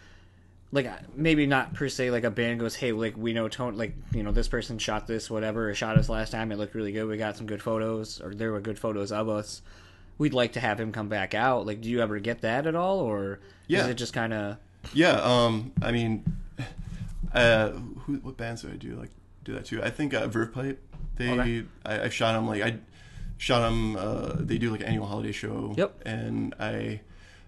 like 0.72 0.86
uh, 0.86 0.96
maybe 1.16 1.46
not 1.46 1.74
per 1.74 1.90
se 1.90 2.12
like 2.12 2.24
a 2.24 2.32
band 2.32 2.60
goes 2.60 2.76
hey 2.76 2.92
like 2.92 3.16
we 3.18 3.34
know 3.34 3.48
tone 3.50 3.76
like 3.78 3.94
you 4.14 4.24
know 4.24 4.32
this 4.32 4.48
person 4.48 4.78
shot 4.78 5.06
this 5.08 5.30
whatever 5.30 5.70
or 5.70 5.74
shot 5.74 5.98
us 5.98 6.08
last 6.10 6.30
time 6.32 6.52
it 6.52 6.58
looked 6.58 6.76
really 6.76 6.92
good 6.92 7.06
we 7.08 7.18
got 7.18 7.36
some 7.38 7.46
good 7.46 7.62
photos 7.62 8.22
or 8.22 8.34
there 8.34 8.52
were 8.52 8.62
good 8.62 8.80
photos 8.80 9.12
of 9.12 9.28
us 9.28 9.62
we'd 10.18 10.34
like 10.34 10.54
to 10.54 10.60
have 10.60 10.80
him 10.80 10.92
come 10.92 11.10
back 11.10 11.34
out 11.34 11.66
like 11.66 11.82
do 11.82 11.90
you 11.90 12.02
ever 12.02 12.20
get 12.20 12.42
that 12.42 12.66
at 12.68 12.76
all 12.76 13.00
or 13.00 13.40
Yeah. 13.68 13.82
is 13.82 13.88
it 13.88 13.96
just 13.96 14.14
kind 14.14 14.32
of 14.34 14.58
Yeah, 14.94 15.20
um, 15.22 15.72
I 15.82 15.92
mean, 15.92 16.24
uh, 17.34 17.70
who, 18.06 18.16
what 18.18 18.38
bands 18.38 18.62
do 18.62 18.70
I 18.70 18.76
do 18.78 18.96
like 18.96 19.10
do 19.44 19.54
that 19.54 19.66
too? 19.66 19.82
I 19.84 19.90
think 19.90 20.14
uh, 20.14 20.28
Verve 20.28 20.54
Pipe. 20.54 20.80
They, 21.18 21.30
Okay. 21.40 21.64
I, 21.86 22.04
I 22.04 22.10
shot 22.10 22.34
them 22.34 22.48
like 22.48 22.62
I 22.64 22.78
shot 23.38 23.62
them. 23.62 23.96
Uh, 23.96 24.34
they 24.40 24.58
do 24.58 24.72
like 24.72 24.82
an 24.82 24.88
annual 24.88 25.06
holiday 25.08 25.32
show. 25.32 25.74
Yep. 25.78 26.02
And 26.06 26.54
I, 26.60 27.02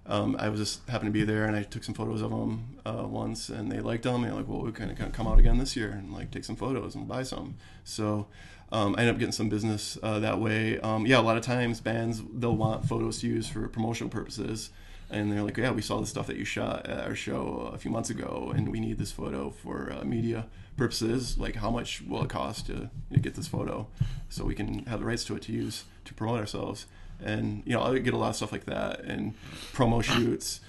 um, 0.05 0.35
I 0.37 0.49
was 0.49 0.59
just 0.59 0.87
happened 0.89 1.09
to 1.09 1.19
be 1.19 1.23
there, 1.23 1.45
and 1.45 1.55
I 1.55 1.63
took 1.63 1.83
some 1.83 1.95
photos 1.95 2.21
of 2.21 2.31
them 2.31 2.77
uh, 2.85 3.05
once, 3.07 3.49
and 3.49 3.71
they 3.71 3.79
liked 3.79 4.03
them. 4.03 4.23
And 4.23 4.35
like, 4.35 4.47
well, 4.47 4.61
we 4.61 4.71
kind 4.71 4.91
of 4.91 5.11
come 5.13 5.27
out 5.27 5.39
again 5.39 5.57
this 5.57 5.75
year 5.75 5.89
and 5.91 6.13
like 6.13 6.31
take 6.31 6.43
some 6.43 6.55
photos 6.55 6.95
and 6.95 7.07
buy 7.07 7.23
some. 7.23 7.55
So. 7.83 8.27
Um, 8.71 8.95
I 8.97 9.01
ended 9.01 9.13
up 9.13 9.19
getting 9.19 9.33
some 9.33 9.49
business 9.49 9.99
uh, 10.01 10.17
that 10.17 10.39
way. 10.39 10.79
Um, 10.79 11.05
yeah, 11.05 11.19
a 11.19 11.21
lot 11.21 11.37
of 11.37 11.43
times 11.43 11.79
bands 11.79 12.23
they'll 12.33 12.55
want 12.55 12.85
photos 12.85 13.19
to 13.19 13.27
use 13.27 13.47
for 13.47 13.67
promotional 13.67 14.09
purposes, 14.09 14.71
and 15.11 15.31
they're 15.31 15.43
like, 15.43 15.57
"Yeah, 15.57 15.69
we 15.69 15.83
saw 15.83 15.99
the 15.99 16.07
stuff 16.07 16.25
that 16.25 16.37
you 16.37 16.45
shot 16.45 16.87
at 16.87 17.05
our 17.05 17.13
show 17.13 17.69
a 17.71 17.77
few 17.77 17.91
months 17.91 18.09
ago, 18.09 18.51
and 18.55 18.71
we 18.71 18.79
need 18.79 18.97
this 18.97 19.11
photo 19.11 19.51
for 19.51 19.93
uh, 19.93 20.03
media 20.03 20.47
purposes. 20.75 21.37
Like, 21.37 21.57
how 21.57 21.69
much 21.69 22.01
will 22.01 22.23
it 22.23 22.31
cost 22.31 22.65
to 22.65 22.89
know, 23.11 23.19
get 23.21 23.35
this 23.35 23.47
photo, 23.47 23.89
so 24.29 24.43
we 24.43 24.55
can 24.55 24.85
have 24.85 25.01
the 25.01 25.05
rights 25.05 25.23
to 25.25 25.35
it 25.35 25.43
to 25.43 25.51
use 25.51 25.83
to 26.05 26.15
promote 26.15 26.39
ourselves?" 26.39 26.87
And 27.23 27.63
you 27.65 27.73
know, 27.73 27.81
I 27.83 27.99
get 27.99 28.13
a 28.13 28.17
lot 28.17 28.29
of 28.29 28.35
stuff 28.35 28.51
like 28.51 28.65
that, 28.65 29.01
and 29.01 29.33
promo 29.73 30.03
shoots. 30.03 30.61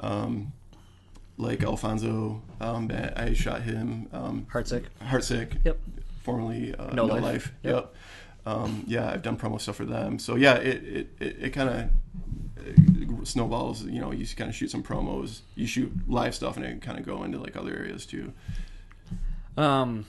Um, 0.00 0.52
like 1.36 1.62
Alfonso, 1.62 2.42
um, 2.60 2.90
I 3.16 3.32
shot 3.32 3.62
him. 3.62 4.08
Um, 4.12 4.46
heartsick 4.52 4.84
Heartsick, 5.02 5.56
Yep. 5.64 5.78
formerly 6.22 6.74
uh, 6.74 6.90
No 6.92 7.06
No, 7.06 7.14
Life. 7.14 7.22
Life. 7.22 7.52
Yep. 7.62 7.74
Yep. 7.74 7.94
Um, 8.46 8.84
yeah, 8.86 9.10
I've 9.10 9.22
done 9.22 9.36
promo 9.36 9.60
stuff 9.60 9.76
for 9.76 9.84
them. 9.86 10.18
So 10.18 10.34
yeah, 10.36 10.54
it 10.56 10.84
it, 10.84 11.08
it, 11.20 11.36
it 11.40 11.50
kind 11.50 11.68
of 11.68 13.26
snowballs. 13.26 13.84
You 13.84 14.00
know, 14.00 14.12
you 14.12 14.26
kind 14.36 14.48
of 14.50 14.54
shoot 14.56 14.70
some 14.70 14.82
promos, 14.82 15.40
you 15.54 15.66
shoot 15.66 15.92
live 16.08 16.34
stuff, 16.34 16.56
and 16.56 16.64
it 16.64 16.80
kind 16.82 16.98
of 16.98 17.06
go 17.06 17.22
into 17.24 17.38
like 17.38 17.56
other 17.56 17.74
areas 17.74 18.04
too. 18.06 18.32
Um, 19.56 20.06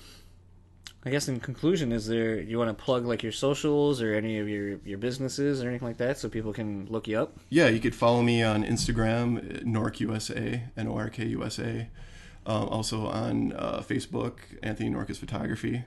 I 1.03 1.09
guess 1.09 1.27
in 1.27 1.39
conclusion, 1.39 1.91
is 1.91 2.05
there 2.05 2.39
you 2.39 2.59
want 2.59 2.75
to 2.75 2.83
plug 2.83 3.05
like 3.05 3.23
your 3.23 3.31
socials 3.31 4.01
or 4.03 4.13
any 4.13 4.37
of 4.37 4.47
your 4.47 4.77
your 4.85 4.97
businesses 4.99 5.63
or 5.63 5.69
anything 5.69 5.87
like 5.87 5.97
that, 5.97 6.17
so 6.19 6.29
people 6.29 6.53
can 6.53 6.85
look 6.89 7.07
you 7.07 7.17
up? 7.19 7.37
Yeah, 7.49 7.69
you 7.69 7.79
could 7.79 7.95
follow 7.95 8.21
me 8.21 8.43
on 8.43 8.63
Instagram, 8.63 9.63
NorkUSA, 9.65 10.61
N 10.77 10.87
O 10.87 10.95
R 10.97 11.09
K 11.09 11.25
U 11.27 11.43
S 11.43 11.57
A. 11.59 11.89
Um, 12.45 12.69
also 12.69 13.05
on 13.07 13.53
uh, 13.53 13.83
Facebook, 13.87 14.37
Anthony 14.63 14.89
Norkus 14.89 15.17
Photography, 15.17 15.83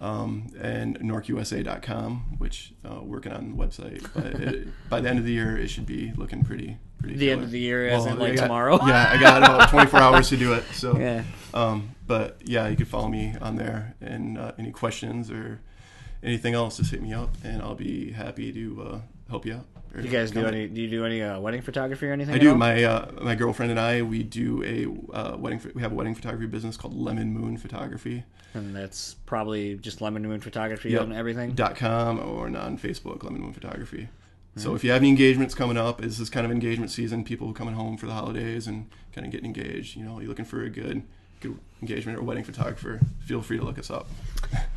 um, 0.00 0.46
and 0.60 0.96
NorkUSA.com, 1.00 2.36
which 2.38 2.72
uh, 2.88 3.00
working 3.02 3.32
on 3.32 3.56
the 3.56 3.56
website. 3.56 4.06
But 4.14 4.26
it, 4.40 4.68
by 4.88 5.00
the 5.00 5.08
end 5.08 5.18
of 5.18 5.24
the 5.24 5.32
year, 5.32 5.56
it 5.56 5.68
should 5.68 5.86
be 5.86 6.12
looking 6.16 6.44
pretty 6.44 6.78
pretty. 6.98 7.16
The 7.16 7.30
end 7.32 7.42
of 7.42 7.50
the 7.50 7.58
year, 7.58 7.88
as 7.88 8.06
in 8.06 8.18
like 8.18 8.36
got- 8.36 8.42
tomorrow. 8.42 8.78
Yeah, 8.86 9.10
I 9.12 9.18
got 9.20 9.38
about 9.38 9.70
24 9.70 10.00
hours 10.00 10.28
to 10.28 10.36
do 10.36 10.52
it. 10.54 10.64
So, 10.72 10.96
Yeah. 10.98 11.24
um, 11.52 11.90
but 12.12 12.36
yeah, 12.44 12.68
you 12.68 12.76
can 12.76 12.84
follow 12.84 13.08
me 13.08 13.34
on 13.40 13.56
there, 13.56 13.94
and 14.00 14.36
uh, 14.36 14.52
any 14.58 14.70
questions 14.70 15.30
or 15.30 15.60
anything 16.22 16.52
else, 16.52 16.76
just 16.76 16.90
hit 16.90 17.00
me 17.02 17.14
up, 17.14 17.30
and 17.42 17.62
I'll 17.62 17.74
be 17.74 18.12
happy 18.12 18.52
to 18.52 18.82
uh, 18.82 19.00
help 19.30 19.46
you 19.46 19.54
out. 19.54 19.66
You 19.96 20.10
guys 20.10 20.30
do 20.30 20.46
any? 20.46 20.68
Do 20.68 20.80
you 20.80 20.90
do 20.90 21.04
any 21.06 21.22
uh, 21.22 21.40
wedding 21.40 21.62
photography 21.62 22.06
or 22.06 22.12
anything? 22.12 22.34
I 22.34 22.38
do. 22.38 22.50
all? 22.50 22.56
My 22.56 22.84
uh, 22.84 23.10
my 23.22 23.34
girlfriend 23.34 23.70
and 23.70 23.80
I 23.80 24.02
we 24.02 24.22
do 24.22 24.62
a 24.62 25.14
uh, 25.14 25.36
wedding. 25.38 25.60
We 25.74 25.80
have 25.80 25.92
a 25.92 25.94
wedding 25.94 26.14
photography 26.14 26.46
business 26.46 26.76
called 26.76 26.94
Lemon 26.94 27.32
Moon 27.32 27.56
Photography 27.56 28.24
and 28.54 28.76
that's 28.76 29.14
probably 29.26 29.76
just 29.76 30.00
Lemon 30.00 30.22
Moon 30.22 30.40
Photography 30.40 30.90
Yep. 30.90 31.02
on 31.02 31.12
everything. 31.12 31.52
dot 31.52 31.76
com 31.76 32.18
or 32.18 32.46
on 32.46 32.78
Facebook 32.78 33.22
Lemon 33.22 33.40
Moon 33.40 33.52
Photography. 33.52 34.02
Mm-hmm. 34.02 34.60
So 34.60 34.74
if 34.74 34.84
you 34.84 34.90
have 34.90 35.00
any 35.00 35.08
engagements 35.08 35.54
coming 35.54 35.76
up, 35.78 36.00
this 36.00 36.20
is 36.20 36.28
kind 36.28 36.44
of 36.44 36.52
engagement 36.52 36.90
season. 36.90 37.24
People 37.24 37.52
coming 37.52 37.74
home 37.74 37.96
for 37.96 38.06
the 38.06 38.12
holidays 38.12 38.66
and 38.66 38.90
kind 39.14 39.26
of 39.26 39.32
getting 39.32 39.46
engaged. 39.46 39.96
You 39.96 40.04
know, 40.04 40.20
you're 40.20 40.28
looking 40.28 40.44
for 40.44 40.62
a 40.62 40.70
good 40.70 41.02
good 41.42 41.58
engagement 41.80 42.18
or 42.18 42.22
wedding 42.22 42.44
photographer. 42.44 43.00
Feel 43.26 43.42
free 43.42 43.58
to 43.58 43.64
look 43.64 43.78
us 43.78 43.90
up. 43.90 44.08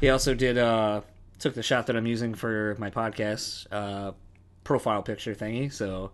He 0.02 0.10
also 0.10 0.34
did 0.34 0.58
uh 0.58 1.02
took 1.40 1.54
the 1.54 1.64
shot 1.64 1.88
that 1.88 1.96
I'm 1.96 2.08
using 2.08 2.34
for 2.34 2.76
my 2.80 2.90
podcast 2.90 3.68
uh 3.72 4.12
profile 4.64 5.04
picture 5.04 5.36
thingy, 5.36 5.72
so 5.72 6.12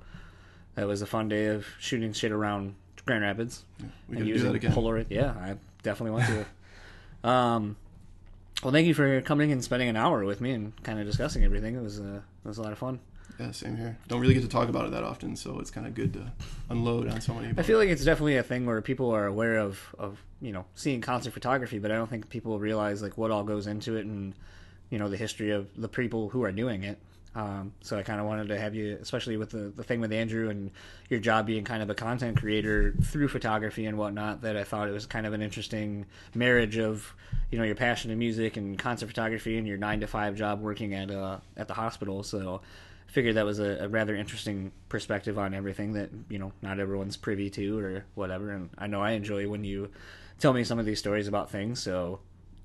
that 0.75 0.87
was 0.87 1.01
a 1.01 1.05
fun 1.05 1.29
day 1.29 1.47
of 1.47 1.65
shooting 1.79 2.13
shit 2.13 2.31
around 2.31 2.75
Grand 3.05 3.23
Rapids 3.23 3.63
We 3.79 3.85
and 3.85 3.93
gotta 4.13 4.25
do 4.25 4.29
using 4.29 4.47
that 4.49 4.55
again. 4.55 4.73
Polaroid. 4.73 5.07
Yeah, 5.09 5.31
I 5.31 5.55
definitely 5.83 6.11
want 6.11 6.45
to. 7.23 7.27
um 7.29 7.75
well 8.63 8.71
thank 8.71 8.87
you 8.87 8.93
for 8.93 9.21
coming 9.21 9.51
and 9.51 9.63
spending 9.63 9.89
an 9.89 9.95
hour 9.95 10.23
with 10.25 10.41
me 10.41 10.51
and 10.51 10.83
kind 10.83 10.99
of 10.99 11.05
discussing 11.05 11.43
everything. 11.43 11.75
It 11.75 11.81
was 11.81 11.99
uh, 11.99 12.21
it 12.43 12.47
was 12.47 12.57
a 12.57 12.61
lot 12.63 12.71
of 12.71 12.77
fun. 12.77 12.99
Yeah, 13.39 13.51
same 13.51 13.77
here. 13.77 13.97
Don't 14.07 14.19
really 14.19 14.33
get 14.33 14.43
to 14.43 14.49
talk 14.49 14.69
about 14.69 14.85
it 14.85 14.91
that 14.91 15.03
often, 15.03 15.35
so 15.35 15.59
it's 15.59 15.71
kind 15.71 15.87
of 15.87 15.95
good 15.95 16.13
to 16.13 16.31
unload 16.69 17.07
on 17.07 17.21
somebody. 17.21 17.53
I 17.57 17.63
feel 17.63 17.77
like 17.77 17.89
it's 17.89 18.03
definitely 18.03 18.37
a 18.37 18.43
thing 18.43 18.65
where 18.65 18.81
people 18.81 19.11
are 19.11 19.25
aware 19.25 19.57
of, 19.57 19.79
of 19.97 20.23
you 20.41 20.51
know 20.51 20.65
seeing 20.75 21.01
concert 21.01 21.33
photography, 21.33 21.79
but 21.79 21.91
I 21.91 21.95
don't 21.95 22.09
think 22.09 22.29
people 22.29 22.59
realize 22.59 23.01
like 23.01 23.17
what 23.17 23.31
all 23.31 23.43
goes 23.43 23.67
into 23.67 23.95
it 23.95 24.05
and 24.05 24.33
you 24.89 24.99
know 24.99 25.09
the 25.09 25.17
history 25.17 25.51
of 25.51 25.69
the 25.75 25.87
people 25.87 26.29
who 26.29 26.43
are 26.43 26.51
doing 26.51 26.83
it. 26.83 26.99
Um, 27.33 27.71
so 27.81 27.97
I 27.97 28.03
kind 28.03 28.19
of 28.19 28.25
wanted 28.25 28.49
to 28.49 28.59
have 28.59 28.75
you, 28.75 28.97
especially 29.01 29.37
with 29.37 29.51
the, 29.51 29.71
the 29.73 29.83
thing 29.85 30.01
with 30.01 30.11
Andrew 30.11 30.49
and 30.49 30.69
your 31.09 31.21
job 31.21 31.45
being 31.45 31.63
kind 31.63 31.81
of 31.81 31.89
a 31.89 31.95
content 31.95 32.37
creator 32.37 32.93
through 33.03 33.29
photography 33.29 33.85
and 33.85 33.97
whatnot. 33.97 34.41
That 34.41 34.57
I 34.57 34.65
thought 34.65 34.89
it 34.89 34.91
was 34.91 35.05
kind 35.05 35.25
of 35.25 35.31
an 35.31 35.41
interesting 35.41 36.05
marriage 36.35 36.77
of 36.77 37.13
you 37.49 37.57
know 37.57 37.63
your 37.63 37.75
passion 37.75 38.11
in 38.11 38.19
music 38.19 38.57
and 38.57 38.77
concert 38.77 39.07
photography 39.07 39.57
and 39.57 39.65
your 39.65 39.77
nine 39.77 40.01
to 40.01 40.07
five 40.07 40.35
job 40.35 40.61
working 40.61 40.93
at 40.93 41.09
uh, 41.09 41.37
at 41.55 41.69
the 41.69 41.73
hospital. 41.73 42.21
So 42.23 42.61
figured 43.11 43.35
that 43.35 43.45
was 43.45 43.59
a, 43.59 43.77
a 43.81 43.87
rather 43.89 44.15
interesting 44.15 44.71
perspective 44.89 45.37
on 45.37 45.53
everything 45.53 45.93
that 45.93 46.09
you 46.29 46.39
know 46.39 46.51
not 46.61 46.79
everyone's 46.79 47.17
privy 47.17 47.49
to 47.51 47.77
or 47.79 48.05
whatever. 48.15 48.51
And 48.51 48.69
I 48.77 48.87
know 48.87 49.01
I 49.01 49.11
enjoy 49.11 49.47
when 49.49 49.63
you 49.63 49.89
tell 50.39 50.53
me 50.53 50.63
some 50.63 50.79
of 50.79 50.85
these 50.85 50.99
stories 50.99 51.27
about 51.27 51.49
things. 51.51 51.79
So 51.81 52.19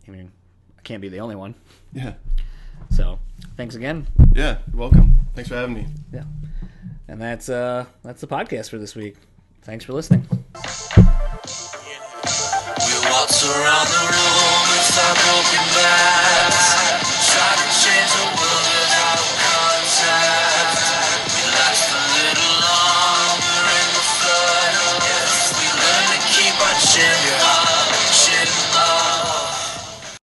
I 0.06 0.10
mean, 0.10 0.30
I 0.78 0.82
can't 0.82 1.02
be 1.02 1.08
the 1.08 1.20
only 1.20 1.34
one. 1.36 1.54
yeah, 1.92 2.14
So 2.90 3.18
thanks 3.56 3.74
again. 3.74 4.06
yeah. 4.34 4.58
You're 4.72 4.80
welcome. 4.80 5.16
Thanks 5.34 5.48
for 5.50 5.56
having 5.56 5.74
me. 5.74 5.86
Yeah, 6.12 6.24
and 7.08 7.20
that's 7.20 7.48
uh 7.48 7.84
that's 8.02 8.20
the 8.20 8.26
podcast 8.28 8.70
for 8.70 8.78
this 8.78 8.94
week. 8.94 9.16
Thanks 9.62 9.84
for 9.84 9.92
listening. 9.94 10.24
We 10.30 10.38
waltz 13.10 13.44
around 13.44 13.88
the 13.88 14.00
room 14.14 14.66
inside 14.78 15.16